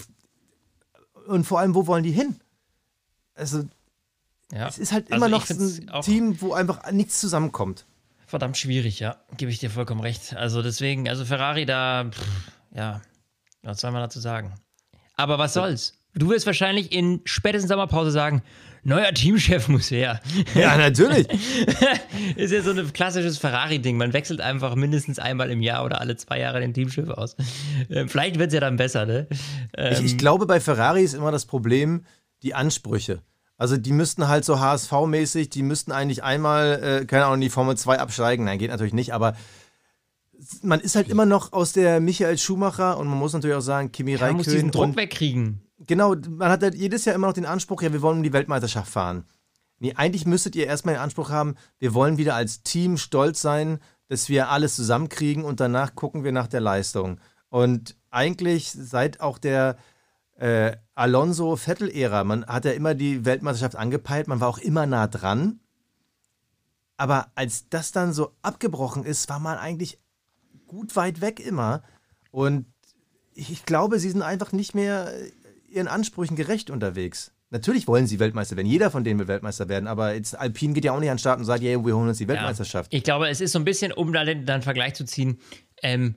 und 1.27 1.45
vor 1.45 1.59
allem, 1.59 1.75
wo 1.75 1.87
wollen 1.87 2.03
die 2.03 2.11
hin? 2.11 2.39
Also, 3.35 3.65
ja. 4.51 4.67
es 4.67 4.77
ist 4.77 4.91
halt 4.91 5.09
immer 5.09 5.25
also 5.25 5.37
noch 5.37 5.49
ein 5.49 6.01
Team, 6.01 6.41
wo 6.41 6.53
einfach 6.53 6.91
nichts 6.91 7.19
zusammenkommt. 7.19 7.85
Verdammt 8.25 8.57
schwierig, 8.57 8.99
ja. 8.99 9.17
Gebe 9.37 9.51
ich 9.51 9.59
dir 9.59 9.69
vollkommen 9.69 10.01
recht. 10.01 10.35
Also 10.35 10.61
deswegen, 10.61 11.07
also 11.07 11.23
Ferrari 11.23 11.65
da, 11.65 12.09
pff, 12.09 12.25
ja, 12.73 13.01
was 13.63 13.79
soll 13.79 13.91
man 13.91 14.01
dazu 14.01 14.19
sagen? 14.19 14.53
Aber 15.15 15.39
was 15.39 15.53
soll's? 15.53 15.93
Du 16.13 16.29
wirst 16.29 16.45
wahrscheinlich 16.45 16.91
in 16.91 17.21
spätestens 17.25 17.69
Sommerpause 17.69 18.11
sagen, 18.11 18.41
neuer 18.87 19.13
Teamchef 19.13 19.67
muss 19.67 19.91
her. 19.91 20.21
Ja, 20.55 20.77
natürlich. 20.77 21.27
ist 22.35 22.53
ja 22.53 22.61
so 22.61 22.71
ein 22.71 22.93
klassisches 22.93 23.37
Ferrari-Ding. 23.37 23.97
Man 23.97 24.13
wechselt 24.13 24.41
einfach 24.41 24.75
mindestens 24.75 25.19
einmal 25.19 25.51
im 25.51 25.61
Jahr 25.61 25.83
oder 25.83 25.99
alle 25.99 26.15
zwei 26.15 26.39
Jahre 26.39 26.61
den 26.61 26.73
Teamchef 26.73 27.09
aus. 27.09 27.35
Äh, 27.89 28.07
vielleicht 28.07 28.39
wird 28.39 28.47
es 28.47 28.53
ja 28.53 28.61
dann 28.61 28.77
besser, 28.77 29.05
ne? 29.05 29.27
Ähm, 29.75 29.93
ich, 29.93 30.03
ich 30.03 30.11
ähm, 30.13 30.17
glaube, 30.17 30.45
bei 30.45 30.59
Ferrari 30.59 31.03
ist 31.03 31.13
immer 31.13 31.31
das 31.31 31.45
Problem 31.45 32.05
die 32.43 32.55
Ansprüche. 32.55 33.21
Also 33.57 33.75
die 33.75 33.91
müssten 33.91 34.27
halt 34.27 34.45
so 34.45 34.59
HSV-mäßig, 34.59 35.49
die 35.49 35.63
müssten 35.63 35.91
eigentlich 35.91 36.23
einmal, 36.23 37.01
äh, 37.01 37.05
keine 37.05 37.25
Ahnung, 37.25 37.35
in 37.35 37.41
die 37.41 37.49
Formel 37.49 37.75
2 37.75 37.99
absteigen. 37.99 38.45
Nein, 38.45 38.59
geht 38.59 38.69
natürlich 38.69 38.93
nicht, 38.93 39.13
aber 39.13 39.35
man 40.61 40.79
ist 40.79 40.95
halt 40.95 41.09
immer 41.09 41.25
noch 41.25 41.53
aus 41.53 41.73
der 41.73 41.99
Michael 41.99 42.37
Schumacher 42.37 42.97
und 42.97 43.07
man 43.07 43.17
muss 43.17 43.33
natürlich 43.33 43.55
auch 43.55 43.61
sagen, 43.61 43.91
Kimi 43.91 44.11
ja, 44.11 44.17
Räikkönen. 44.17 44.37
Man 44.37 44.45
muss 44.45 44.53
diesen 44.53 44.71
Druck 44.71 44.95
wegkriegen. 44.95 45.61
Genau, 45.79 46.15
man 46.29 46.49
hat 46.49 46.63
halt 46.63 46.75
jedes 46.75 47.05
Jahr 47.05 47.15
immer 47.15 47.27
noch 47.27 47.33
den 47.33 47.45
Anspruch, 47.45 47.81
ja, 47.81 47.93
wir 47.93 48.01
wollen 48.01 48.17
um 48.17 48.23
die 48.23 48.33
Weltmeisterschaft 48.33 48.91
fahren. 48.91 49.25
Nee, 49.79 49.93
eigentlich 49.95 50.25
müsstet 50.25 50.55
ihr 50.55 50.65
erstmal 50.65 50.95
den 50.95 51.01
Anspruch 51.01 51.29
haben, 51.29 51.55
wir 51.77 51.93
wollen 51.93 52.17
wieder 52.17 52.35
als 52.35 52.63
Team 52.63 52.97
stolz 52.97 53.41
sein, 53.41 53.79
dass 54.07 54.29
wir 54.29 54.49
alles 54.49 54.75
zusammenkriegen 54.75 55.43
und 55.43 55.59
danach 55.59 55.93
gucken 55.95 56.23
wir 56.23 56.31
nach 56.31 56.47
der 56.47 56.61
Leistung. 56.61 57.19
Und 57.49 57.95
eigentlich 58.09 58.71
seit 58.71 59.19
auch 59.19 59.37
der 59.37 59.77
äh, 60.35 60.75
Alonso-Vettel-Ära, 60.95 62.23
man 62.23 62.45
hat 62.45 62.65
ja 62.65 62.71
immer 62.71 62.95
die 62.95 63.25
Weltmeisterschaft 63.25 63.75
angepeilt, 63.75 64.27
man 64.27 64.39
war 64.39 64.47
auch 64.47 64.57
immer 64.57 64.85
nah 64.85 65.07
dran. 65.07 65.59
Aber 66.97 67.27
als 67.35 67.69
das 67.69 67.91
dann 67.91 68.13
so 68.13 68.31
abgebrochen 68.41 69.03
ist, 69.03 69.29
war 69.29 69.39
man 69.39 69.57
eigentlich 69.57 69.99
gut 70.67 70.95
weit 70.95 71.21
weg 71.21 71.39
immer. 71.39 71.83
Und 72.31 72.65
ich 73.33 73.65
glaube, 73.65 73.99
sie 73.99 74.09
sind 74.09 74.21
einfach 74.21 74.51
nicht 74.51 74.75
mehr 74.75 75.11
ihren 75.67 75.87
Ansprüchen 75.87 76.35
gerecht 76.35 76.69
unterwegs. 76.69 77.31
Natürlich 77.49 77.87
wollen 77.87 78.07
sie 78.07 78.19
Weltmeister 78.19 78.57
werden. 78.57 78.67
Jeder 78.67 78.91
von 78.91 79.03
denen 79.03 79.19
will 79.19 79.27
Weltmeister 79.27 79.69
werden. 79.69 79.87
Aber 79.87 80.13
jetzt 80.13 80.37
Alpine 80.37 80.73
geht 80.73 80.83
ja 80.83 80.91
auch 80.91 80.99
nicht 80.99 81.09
an 81.09 81.15
den 81.15 81.19
Start 81.19 81.39
und 81.39 81.45
sagt, 81.45 81.63
yeah, 81.63 81.83
wir 81.83 81.95
holen 81.95 82.09
uns 82.09 82.17
die 82.17 82.27
Weltmeisterschaft. 82.27 82.91
Ja, 82.91 82.97
ich 82.97 83.03
glaube, 83.03 83.29
es 83.29 83.39
ist 83.39 83.53
so 83.53 83.59
ein 83.59 83.65
bisschen, 83.65 83.93
um 83.93 84.11
da 84.11 84.25
den, 84.25 84.45
den 84.45 84.61
Vergleich 84.61 84.95
zu 84.95 85.05
ziehen, 85.05 85.39
ähm, 85.81 86.15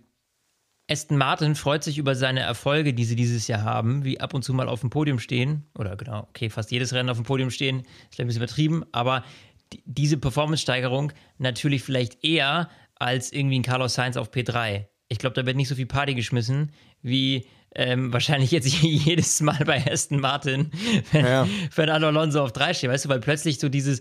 Aston 0.91 1.17
Martin 1.17 1.55
freut 1.55 1.85
sich 1.85 1.99
über 1.99 2.17
seine 2.17 2.41
Erfolge, 2.41 2.93
die 2.93 3.05
sie 3.05 3.15
dieses 3.15 3.47
Jahr 3.47 3.63
haben, 3.63 4.05
wie 4.05 4.21
ab 4.21 4.35
und 4.35 4.43
zu 4.43 4.53
mal 4.53 4.69
auf 4.69 4.81
dem 4.81 4.91
Podium 4.91 5.21
stehen. 5.21 5.65
Oder 5.79 5.97
genau, 5.97 6.27
okay, 6.31 6.51
fast 6.51 6.73
jedes 6.73 6.93
Rennen 6.93 7.09
auf 7.11 7.17
dem 7.17 7.25
Podium 7.25 7.51
stehen, 7.51 7.85
ist 8.11 8.19
ein 8.19 8.27
bisschen 8.27 8.43
übertrieben, 8.43 8.85
aber 8.91 9.23
diese 9.85 10.17
Performance-Steigerung 10.17 11.13
natürlich 11.39 11.85
vielleicht 11.85 12.25
eher 12.25 12.69
als 13.01 13.33
irgendwie 13.33 13.59
ein 13.59 13.63
Carlos 13.63 13.95
Sainz 13.95 14.17
auf 14.17 14.31
P3. 14.31 14.85
Ich 15.09 15.19
glaube, 15.19 15.35
da 15.35 15.45
wird 15.45 15.57
nicht 15.57 15.69
so 15.69 15.75
viel 15.75 15.87
Party 15.87 16.15
geschmissen, 16.15 16.71
wie 17.03 17.47
ähm, 17.75 18.13
wahrscheinlich 18.13 18.53
jetzt 18.53 18.69
jedes 18.83 19.41
Mal 19.41 19.65
bei 19.65 19.85
Aston 19.91 20.21
Martin, 20.21 20.71
wenn 21.11 21.25
ja. 21.25 21.49
Fernando 21.71 22.07
Alonso 22.09 22.45
auf 22.45 22.53
3 22.53 22.75
steht, 22.75 22.91
weißt 22.91 23.07
du, 23.07 23.09
weil 23.09 23.21
plötzlich 23.21 23.59
so 23.59 23.69
dieses, 23.69 24.01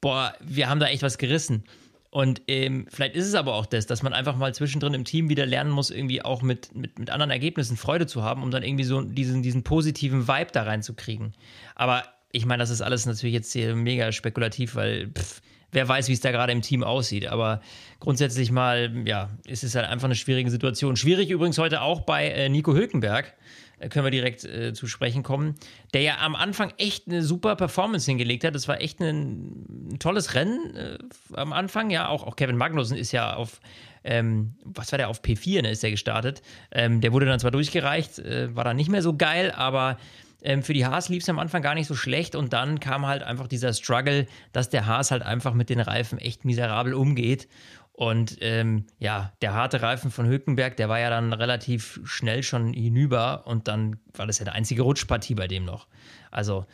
boah, 0.00 0.34
wir 0.40 0.68
haben 0.68 0.78
da 0.78 0.86
echt 0.86 1.02
was 1.02 1.18
gerissen. 1.18 1.64
Und 2.10 2.42
ähm, 2.46 2.86
vielleicht 2.90 3.16
ist 3.16 3.26
es 3.26 3.34
aber 3.34 3.54
auch 3.54 3.66
das, 3.66 3.86
dass 3.86 4.04
man 4.04 4.12
einfach 4.12 4.36
mal 4.36 4.54
zwischendrin 4.54 4.94
im 4.94 5.04
Team 5.04 5.28
wieder 5.28 5.46
lernen 5.46 5.70
muss, 5.70 5.90
irgendwie 5.90 6.22
auch 6.22 6.42
mit, 6.42 6.72
mit, 6.72 6.96
mit 6.96 7.10
anderen 7.10 7.32
Ergebnissen 7.32 7.76
Freude 7.76 8.06
zu 8.06 8.22
haben, 8.22 8.44
um 8.44 8.52
dann 8.52 8.62
irgendwie 8.62 8.84
so 8.84 9.00
diesen, 9.00 9.42
diesen 9.42 9.64
positiven 9.64 10.28
Vibe 10.28 10.52
da 10.52 10.62
reinzukriegen. 10.62 11.32
Aber 11.74 12.04
ich 12.30 12.46
meine, 12.46 12.62
das 12.62 12.70
ist 12.70 12.82
alles 12.82 13.06
natürlich 13.06 13.34
jetzt 13.34 13.52
hier 13.52 13.74
mega 13.74 14.12
spekulativ, 14.12 14.76
weil 14.76 15.08
pff, 15.08 15.40
wer 15.74 15.88
weiß, 15.88 16.08
wie 16.08 16.12
es 16.12 16.20
da 16.20 16.30
gerade 16.30 16.52
im 16.52 16.62
Team 16.62 16.82
aussieht. 16.82 17.26
Aber 17.26 17.60
grundsätzlich 18.00 18.50
mal, 18.50 18.92
ja, 19.06 19.30
ist 19.46 19.64
es 19.64 19.74
halt 19.74 19.86
einfach 19.86 20.06
eine 20.06 20.14
schwierige 20.14 20.50
Situation. 20.50 20.96
Schwierig 20.96 21.30
übrigens 21.30 21.58
heute 21.58 21.82
auch 21.82 22.00
bei 22.00 22.28
äh, 22.28 22.48
Nico 22.48 22.74
Hülkenberg. 22.74 23.34
Da 23.80 23.88
können 23.88 24.04
wir 24.04 24.10
direkt 24.10 24.44
äh, 24.44 24.72
zu 24.72 24.86
sprechen 24.86 25.22
kommen, 25.22 25.56
der 25.92 26.02
ja 26.02 26.18
am 26.20 26.36
Anfang 26.36 26.72
echt 26.78 27.08
eine 27.08 27.22
super 27.22 27.56
Performance 27.56 28.06
hingelegt 28.06 28.44
hat. 28.44 28.54
Das 28.54 28.68
war 28.68 28.80
echt 28.80 29.00
ein, 29.00 29.90
ein 29.92 29.98
tolles 29.98 30.34
Rennen 30.34 30.76
äh, 30.76 30.98
am 31.34 31.52
Anfang. 31.52 31.90
Ja, 31.90 32.08
auch, 32.08 32.24
auch 32.24 32.36
Kevin 32.36 32.56
Magnussen 32.56 32.96
ist 32.96 33.12
ja 33.12 33.34
auf, 33.34 33.60
ähm, 34.04 34.54
was 34.64 34.92
war 34.92 34.98
der, 34.98 35.08
auf 35.08 35.22
P4, 35.22 35.62
ne, 35.62 35.70
ist 35.72 35.82
der 35.82 35.90
gestartet. 35.90 36.40
Ähm, 36.70 37.00
der 37.00 37.12
wurde 37.12 37.26
dann 37.26 37.40
zwar 37.40 37.50
durchgereicht, 37.50 38.20
äh, 38.20 38.54
war 38.54 38.64
dann 38.64 38.76
nicht 38.76 38.90
mehr 38.90 39.02
so 39.02 39.16
geil, 39.16 39.50
aber 39.50 39.98
ähm, 40.44 40.62
für 40.62 40.74
die 40.74 40.84
Haas 40.84 41.08
lief 41.08 41.22
es 41.22 41.28
am 41.28 41.38
Anfang 41.38 41.62
gar 41.62 41.74
nicht 41.74 41.86
so 41.86 41.94
schlecht 41.94 42.36
und 42.36 42.52
dann 42.52 42.78
kam 42.78 43.06
halt 43.06 43.22
einfach 43.22 43.48
dieser 43.48 43.72
Struggle, 43.72 44.26
dass 44.52 44.68
der 44.68 44.86
Haas 44.86 45.10
halt 45.10 45.22
einfach 45.22 45.54
mit 45.54 45.70
den 45.70 45.80
Reifen 45.80 46.18
echt 46.18 46.44
miserabel 46.44 46.92
umgeht. 46.92 47.48
Und 47.92 48.38
ähm, 48.40 48.86
ja, 48.98 49.32
der 49.40 49.54
harte 49.54 49.80
Reifen 49.80 50.10
von 50.10 50.26
Hülkenberg, 50.26 50.76
der 50.76 50.88
war 50.88 50.98
ja 50.98 51.10
dann 51.10 51.32
relativ 51.32 52.00
schnell 52.04 52.42
schon 52.42 52.72
hinüber 52.72 53.46
und 53.46 53.68
dann 53.68 54.00
war 54.12 54.26
das 54.26 54.38
ja 54.38 54.46
eine 54.46 54.54
einzige 54.54 54.82
Rutschpartie 54.82 55.34
bei 55.34 55.46
dem 55.46 55.64
noch. 55.64 55.86
Also 56.30 56.66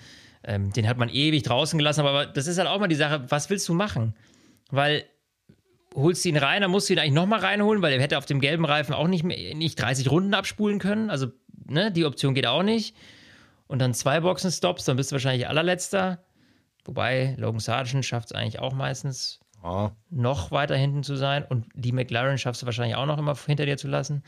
ähm, 0.43 0.73
den 0.73 0.89
hat 0.89 0.97
man 0.97 1.09
ewig 1.09 1.43
draußen 1.45 1.79
gelassen, 1.79 2.01
aber 2.01 2.27
das 2.27 2.47
ist 2.47 2.59
halt 2.59 2.69
auch 2.69 2.81
mal 2.81 2.89
die 2.89 2.95
Sache, 2.95 3.25
was 3.29 3.51
willst 3.51 3.69
du 3.69 3.75
machen? 3.75 4.15
Weil 4.71 5.05
holst 5.95 6.25
du 6.25 6.31
ihn 6.31 6.39
rein, 6.39 6.63
dann 6.63 6.71
musst 6.71 6.89
du 6.89 6.95
ihn 6.95 6.99
eigentlich 6.99 7.13
nochmal 7.13 7.41
reinholen, 7.41 7.83
weil 7.83 7.93
er 7.93 8.01
hätte 8.01 8.19
auf 8.19 8.27
dem 8.27 8.41
gelben 8.41 8.65
Reifen 8.65 8.95
auch 8.95 9.07
nicht, 9.07 9.23
mehr, 9.23 9.55
nicht 9.55 9.81
30 9.81 10.11
Runden 10.11 10.35
abspulen 10.35 10.79
können. 10.79 11.11
Also 11.11 11.29
ne, 11.67 11.93
die 11.93 12.07
Option 12.07 12.35
geht 12.35 12.47
auch 12.47 12.63
nicht 12.63 12.97
und 13.71 13.79
dann 13.79 13.95
zwei 13.95 14.19
Boxen 14.19 14.51
stops, 14.51 14.85
dann 14.85 14.97
bist 14.97 15.13
du 15.13 15.15
wahrscheinlich 15.15 15.47
allerletzter. 15.47 16.19
Wobei 16.85 17.37
Logan 17.39 17.61
Sargent 17.61 18.05
schafft 18.05 18.27
es 18.27 18.33
eigentlich 18.33 18.59
auch 18.59 18.73
meistens 18.73 19.39
oh. 19.63 19.91
noch 20.11 20.51
weiter 20.51 20.77
hinten 20.77 21.05
zu 21.05 21.15
sein 21.15 21.45
und 21.45 21.67
die 21.75 21.93
McLaren 21.93 22.37
schaffst 22.37 22.63
du 22.63 22.67
wahrscheinlich 22.67 22.97
auch 22.97 23.07
noch 23.07 23.19
immer 23.19 23.37
hinter 23.47 23.67
dir 23.67 23.77
zu 23.77 23.87
lassen. 23.87 24.25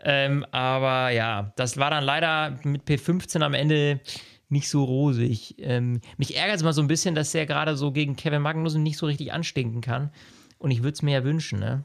Ähm, 0.00 0.44
aber 0.50 1.10
ja, 1.10 1.52
das 1.54 1.76
war 1.76 1.90
dann 1.90 2.02
leider 2.02 2.58
mit 2.64 2.82
P15 2.82 3.40
am 3.42 3.54
Ende 3.54 4.00
nicht 4.48 4.68
so 4.68 4.82
rosig. 4.82 5.54
Ähm, 5.58 6.00
mich 6.16 6.36
ärgert 6.36 6.56
es 6.56 6.64
mal 6.64 6.72
so 6.72 6.82
ein 6.82 6.88
bisschen, 6.88 7.14
dass 7.14 7.30
der 7.30 7.46
gerade 7.46 7.76
so 7.76 7.92
gegen 7.92 8.16
Kevin 8.16 8.42
Magnussen 8.42 8.82
nicht 8.82 8.98
so 8.98 9.06
richtig 9.06 9.32
anstinken 9.32 9.82
kann. 9.82 10.10
Und 10.58 10.72
ich 10.72 10.82
würde 10.82 10.94
es 10.94 11.02
mir 11.02 11.12
ja 11.12 11.22
wünschen, 11.22 11.60
ne? 11.60 11.84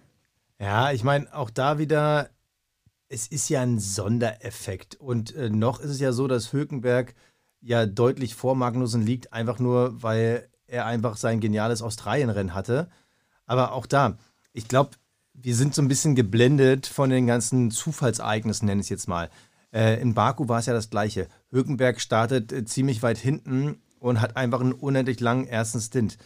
Ja, 0.60 0.92
ich 0.92 1.04
meine, 1.04 1.32
auch 1.36 1.52
da 1.52 1.78
wieder, 1.78 2.30
es 3.10 3.28
ist 3.28 3.50
ja 3.50 3.62
ein 3.62 3.80
Sondereffekt. 3.80 4.96
Und 4.96 5.36
äh, 5.36 5.50
noch 5.50 5.80
ist 5.80 5.92
es 5.92 6.00
ja 6.00 6.12
so, 6.12 6.28
dass 6.28 6.54
Hülkenberg 6.54 7.14
ja 7.62 7.86
deutlich 7.86 8.36
vor 8.36 8.56
Magnussen 8.56 9.06
liegt, 9.06 9.34
einfach 9.34 9.60
nur, 9.60 10.02
weil 10.02 10.50
er 10.68 10.86
einfach 10.86 11.18
sein 11.18 11.40
geniales 11.40 11.82
Australienrennen 11.82 12.54
hatte. 12.54 12.90
Aber 13.46 13.74
auch 13.74 13.86
da, 13.86 14.18
ich 14.54 14.68
glaube, 14.68 14.92
wir 15.34 15.56
sind 15.56 15.76
so 15.76 15.82
ein 15.82 15.88
bisschen 15.88 16.16
geblendet 16.16 16.88
von 16.88 17.10
den 17.10 17.28
ganzen 17.28 17.72
Zufallsereignissen, 17.72 18.66
nenne 18.66 18.82
ich 18.82 18.86
es 18.86 18.90
jetzt 18.90 19.08
mal. 19.08 19.30
Äh, 19.74 20.02
in 20.02 20.14
Baku 20.14 20.48
war 20.48 20.60
es 20.60 20.66
ja 20.66 20.74
das 20.74 20.90
Gleiche. 20.90 21.28
Hülkenberg 21.52 22.00
startet 22.00 22.52
äh, 22.52 22.66
ziemlich 22.66 23.04
weit 23.04 23.18
hinten 23.18 23.82
und 24.00 24.22
hat 24.22 24.38
einfach 24.38 24.62
einen 24.62 24.74
unendlich 24.74 25.20
langen 25.20 25.48
ersten 25.48 25.82
Stint. 25.82 26.18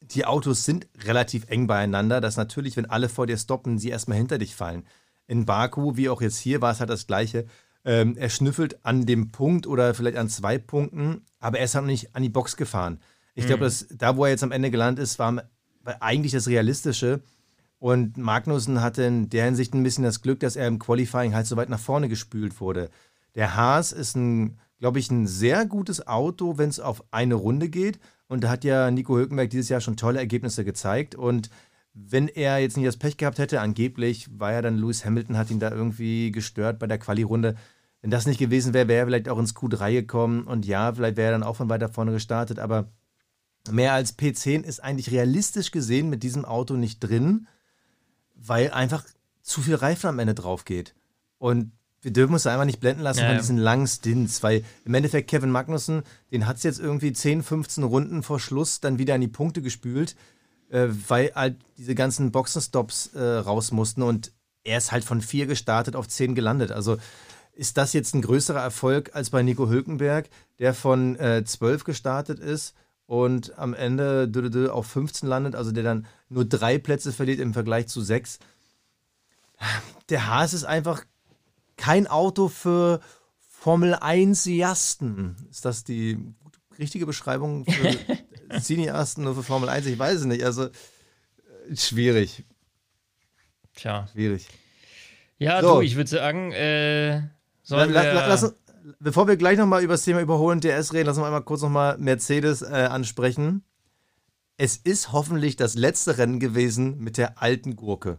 Die 0.00 0.26
Autos 0.26 0.64
sind 0.64 0.88
relativ 1.04 1.48
eng 1.48 1.66
beieinander, 1.68 2.20
dass 2.20 2.36
natürlich, 2.36 2.76
wenn 2.76 2.90
alle 2.90 3.08
vor 3.08 3.26
dir 3.26 3.38
stoppen, 3.38 3.78
sie 3.78 3.90
erstmal 3.90 4.18
hinter 4.18 4.38
dich 4.38 4.54
fallen 4.54 4.84
in 5.32 5.46
Baku, 5.46 5.96
wie 5.96 6.08
auch 6.10 6.20
jetzt 6.20 6.38
hier, 6.38 6.60
war 6.60 6.70
es 6.72 6.80
halt 6.80 6.90
das 6.90 7.06
Gleiche. 7.06 7.46
Ähm, 7.84 8.16
er 8.16 8.28
schnüffelt 8.28 8.84
an 8.84 9.06
dem 9.06 9.32
Punkt 9.32 9.66
oder 9.66 9.94
vielleicht 9.94 10.18
an 10.18 10.28
zwei 10.28 10.58
Punkten, 10.58 11.22
aber 11.40 11.58
er 11.58 11.64
ist 11.64 11.74
halt 11.74 11.84
noch 11.84 11.90
nicht 11.90 12.14
an 12.14 12.22
die 12.22 12.28
Box 12.28 12.56
gefahren. 12.56 13.00
Ich 13.34 13.46
glaube, 13.46 13.66
Mhm. 13.68 13.96
da, 13.98 14.16
wo 14.16 14.24
er 14.26 14.30
jetzt 14.30 14.44
am 14.44 14.52
Ende 14.52 14.70
gelandet 14.70 15.02
ist, 15.02 15.18
war 15.18 15.42
eigentlich 16.00 16.32
das 16.32 16.46
Realistische. 16.48 17.22
Und 17.78 18.16
Magnussen 18.18 18.80
hatte 18.82 19.02
in 19.04 19.30
der 19.30 19.46
Hinsicht 19.46 19.74
ein 19.74 19.82
bisschen 19.82 20.04
das 20.04 20.20
Glück, 20.20 20.38
dass 20.40 20.54
er 20.54 20.68
im 20.68 20.78
Qualifying 20.78 21.34
halt 21.34 21.46
so 21.46 21.56
weit 21.56 21.70
nach 21.70 21.80
vorne 21.80 22.08
gespült 22.08 22.60
wurde. 22.60 22.90
Der 23.34 23.56
Haas 23.56 23.90
ist 23.90 24.14
ein, 24.16 24.58
glaube 24.78 24.98
ich, 25.00 25.10
ein 25.10 25.26
sehr 25.26 25.64
gutes 25.66 26.06
Auto, 26.06 26.58
wenn 26.58 26.68
es 26.68 26.78
auf 26.78 27.02
eine 27.10 27.34
Runde 27.34 27.68
geht. 27.70 27.98
Und 28.28 28.44
da 28.44 28.50
hat 28.50 28.64
ja 28.64 28.90
Nico 28.90 29.16
Hülkenberg 29.16 29.50
dieses 29.50 29.70
Jahr 29.70 29.80
schon 29.80 29.96
tolle 29.96 30.18
Ergebnisse 30.20 30.64
gezeigt. 30.64 31.14
Und 31.16 31.48
wenn 31.94 32.28
er 32.28 32.58
jetzt 32.58 32.76
nicht 32.76 32.86
das 32.86 32.96
Pech 32.96 33.16
gehabt 33.16 33.38
hätte, 33.38 33.60
angeblich 33.60 34.28
war 34.38 34.52
ja 34.52 34.62
dann 34.62 34.78
Lewis 34.78 35.04
Hamilton, 35.04 35.36
hat 35.36 35.50
ihn 35.50 35.60
da 35.60 35.70
irgendwie 35.70 36.32
gestört 36.32 36.78
bei 36.78 36.86
der 36.86 36.98
Quali-Runde. 36.98 37.56
Wenn 38.00 38.10
das 38.10 38.26
nicht 38.26 38.38
gewesen 38.38 38.74
wäre, 38.74 38.88
wäre 38.88 39.00
er 39.00 39.06
vielleicht 39.06 39.28
auch 39.28 39.38
ins 39.38 39.54
Q3 39.54 39.92
gekommen. 39.92 40.44
Und 40.44 40.66
ja, 40.66 40.92
vielleicht 40.92 41.16
wäre 41.16 41.32
er 41.32 41.38
dann 41.38 41.42
auch 41.42 41.56
von 41.56 41.68
weiter 41.68 41.88
vorne 41.88 42.12
gestartet. 42.12 42.58
Aber 42.58 42.90
mehr 43.70 43.92
als 43.92 44.18
P10 44.18 44.62
ist 44.62 44.82
eigentlich 44.82 45.10
realistisch 45.10 45.70
gesehen 45.70 46.08
mit 46.08 46.22
diesem 46.22 46.44
Auto 46.44 46.74
nicht 46.74 47.00
drin, 47.00 47.46
weil 48.34 48.70
einfach 48.70 49.04
zu 49.42 49.60
viel 49.60 49.74
Reifen 49.74 50.08
am 50.08 50.18
Ende 50.18 50.34
drauf 50.34 50.64
geht. 50.64 50.94
Und 51.38 51.72
wir 52.00 52.12
dürfen 52.12 52.32
uns 52.32 52.42
da 52.42 52.52
einfach 52.52 52.64
nicht 52.64 52.80
blenden 52.80 53.02
lassen 53.02 53.20
Ja, 53.20 53.28
von 53.28 53.36
diesen 53.36 53.58
langen 53.58 53.86
Stints, 53.86 54.42
weil 54.42 54.64
im 54.84 54.94
Endeffekt 54.94 55.30
Kevin 55.30 55.50
Magnussen, 55.50 56.02
den 56.32 56.46
hat 56.46 56.56
es 56.56 56.64
jetzt 56.64 56.80
irgendwie 56.80 57.12
10, 57.12 57.44
15 57.44 57.84
Runden 57.84 58.22
vor 58.24 58.40
Schluss 58.40 58.80
dann 58.80 58.98
wieder 58.98 59.14
in 59.14 59.20
die 59.20 59.28
Punkte 59.28 59.62
gespült, 59.62 60.16
äh, 60.72 60.88
weil 61.08 61.30
halt 61.34 61.56
diese 61.76 61.94
ganzen 61.94 62.32
Boxenstops 62.32 63.08
äh, 63.14 63.20
raus 63.22 63.70
mussten 63.70 64.02
und 64.02 64.32
er 64.64 64.78
ist 64.78 64.90
halt 64.92 65.04
von 65.04 65.20
4 65.20 65.46
gestartet 65.46 65.94
auf 65.96 66.08
10 66.08 66.34
gelandet. 66.34 66.72
Also 66.72 66.96
ist 67.52 67.76
das 67.76 67.92
jetzt 67.92 68.14
ein 68.14 68.22
größerer 68.22 68.60
Erfolg 68.60 69.14
als 69.14 69.30
bei 69.30 69.42
Nico 69.42 69.68
Hülkenberg, 69.68 70.28
der 70.58 70.72
von 70.74 71.16
äh, 71.16 71.44
12 71.44 71.84
gestartet 71.84 72.38
ist 72.40 72.74
und 73.06 73.58
am 73.58 73.74
Ende 73.74 74.24
dü- 74.24 74.46
dü- 74.46 74.50
dü 74.50 74.68
auf 74.68 74.86
15 74.86 75.28
landet, 75.28 75.54
also 75.54 75.72
der 75.72 75.82
dann 75.82 76.06
nur 76.28 76.44
drei 76.46 76.78
Plätze 76.78 77.12
verliert 77.12 77.40
im 77.40 77.52
Vergleich 77.52 77.88
zu 77.88 78.00
sechs. 78.00 78.38
Der 80.08 80.26
Haas 80.28 80.54
ist 80.54 80.64
einfach 80.64 81.04
kein 81.76 82.06
Auto 82.06 82.48
für 82.48 83.00
Formel 83.50 83.94
1-Jasten. 83.96 85.36
Ist 85.50 85.64
das 85.64 85.84
die 85.84 86.18
richtige 86.78 87.06
Beschreibung 87.06 87.64
für 87.64 87.96
Cineasten 88.60 89.24
nur 89.24 89.34
für 89.34 89.42
Formel 89.42 89.68
1? 89.68 89.86
Ich 89.86 89.98
weiß 89.98 90.20
es 90.20 90.24
nicht. 90.24 90.44
Also 90.44 90.64
äh, 90.64 91.76
schwierig, 91.76 92.44
Tja. 93.74 94.08
schwierig. 94.12 94.48
Ja, 95.38 95.60
So. 95.60 95.76
du, 95.76 95.80
ich 95.82 95.96
würde 95.96 96.10
sagen, 96.10 96.52
äh, 96.52 97.16
La, 97.16 97.28
sollen 97.62 97.92
la, 97.92 98.02
wir... 98.02 98.14
la, 98.14 98.26
lass 98.26 98.54
bevor 98.98 99.28
wir 99.28 99.36
gleich 99.36 99.58
nochmal 99.58 99.82
über 99.82 99.94
das 99.94 100.04
Thema 100.04 100.20
Überholen 100.20 100.60
DS 100.60 100.92
reden, 100.92 101.06
lassen 101.06 101.20
wir 101.20 101.26
einmal 101.26 101.42
kurz 101.42 101.62
nochmal 101.62 101.98
Mercedes 101.98 102.62
äh, 102.62 102.88
ansprechen. 102.90 103.64
Es 104.56 104.76
ist 104.76 105.12
hoffentlich 105.12 105.56
das 105.56 105.74
letzte 105.74 106.18
Rennen 106.18 106.40
gewesen 106.40 106.98
mit 106.98 107.16
der 107.16 107.40
alten 107.42 107.76
Gurke. 107.76 108.18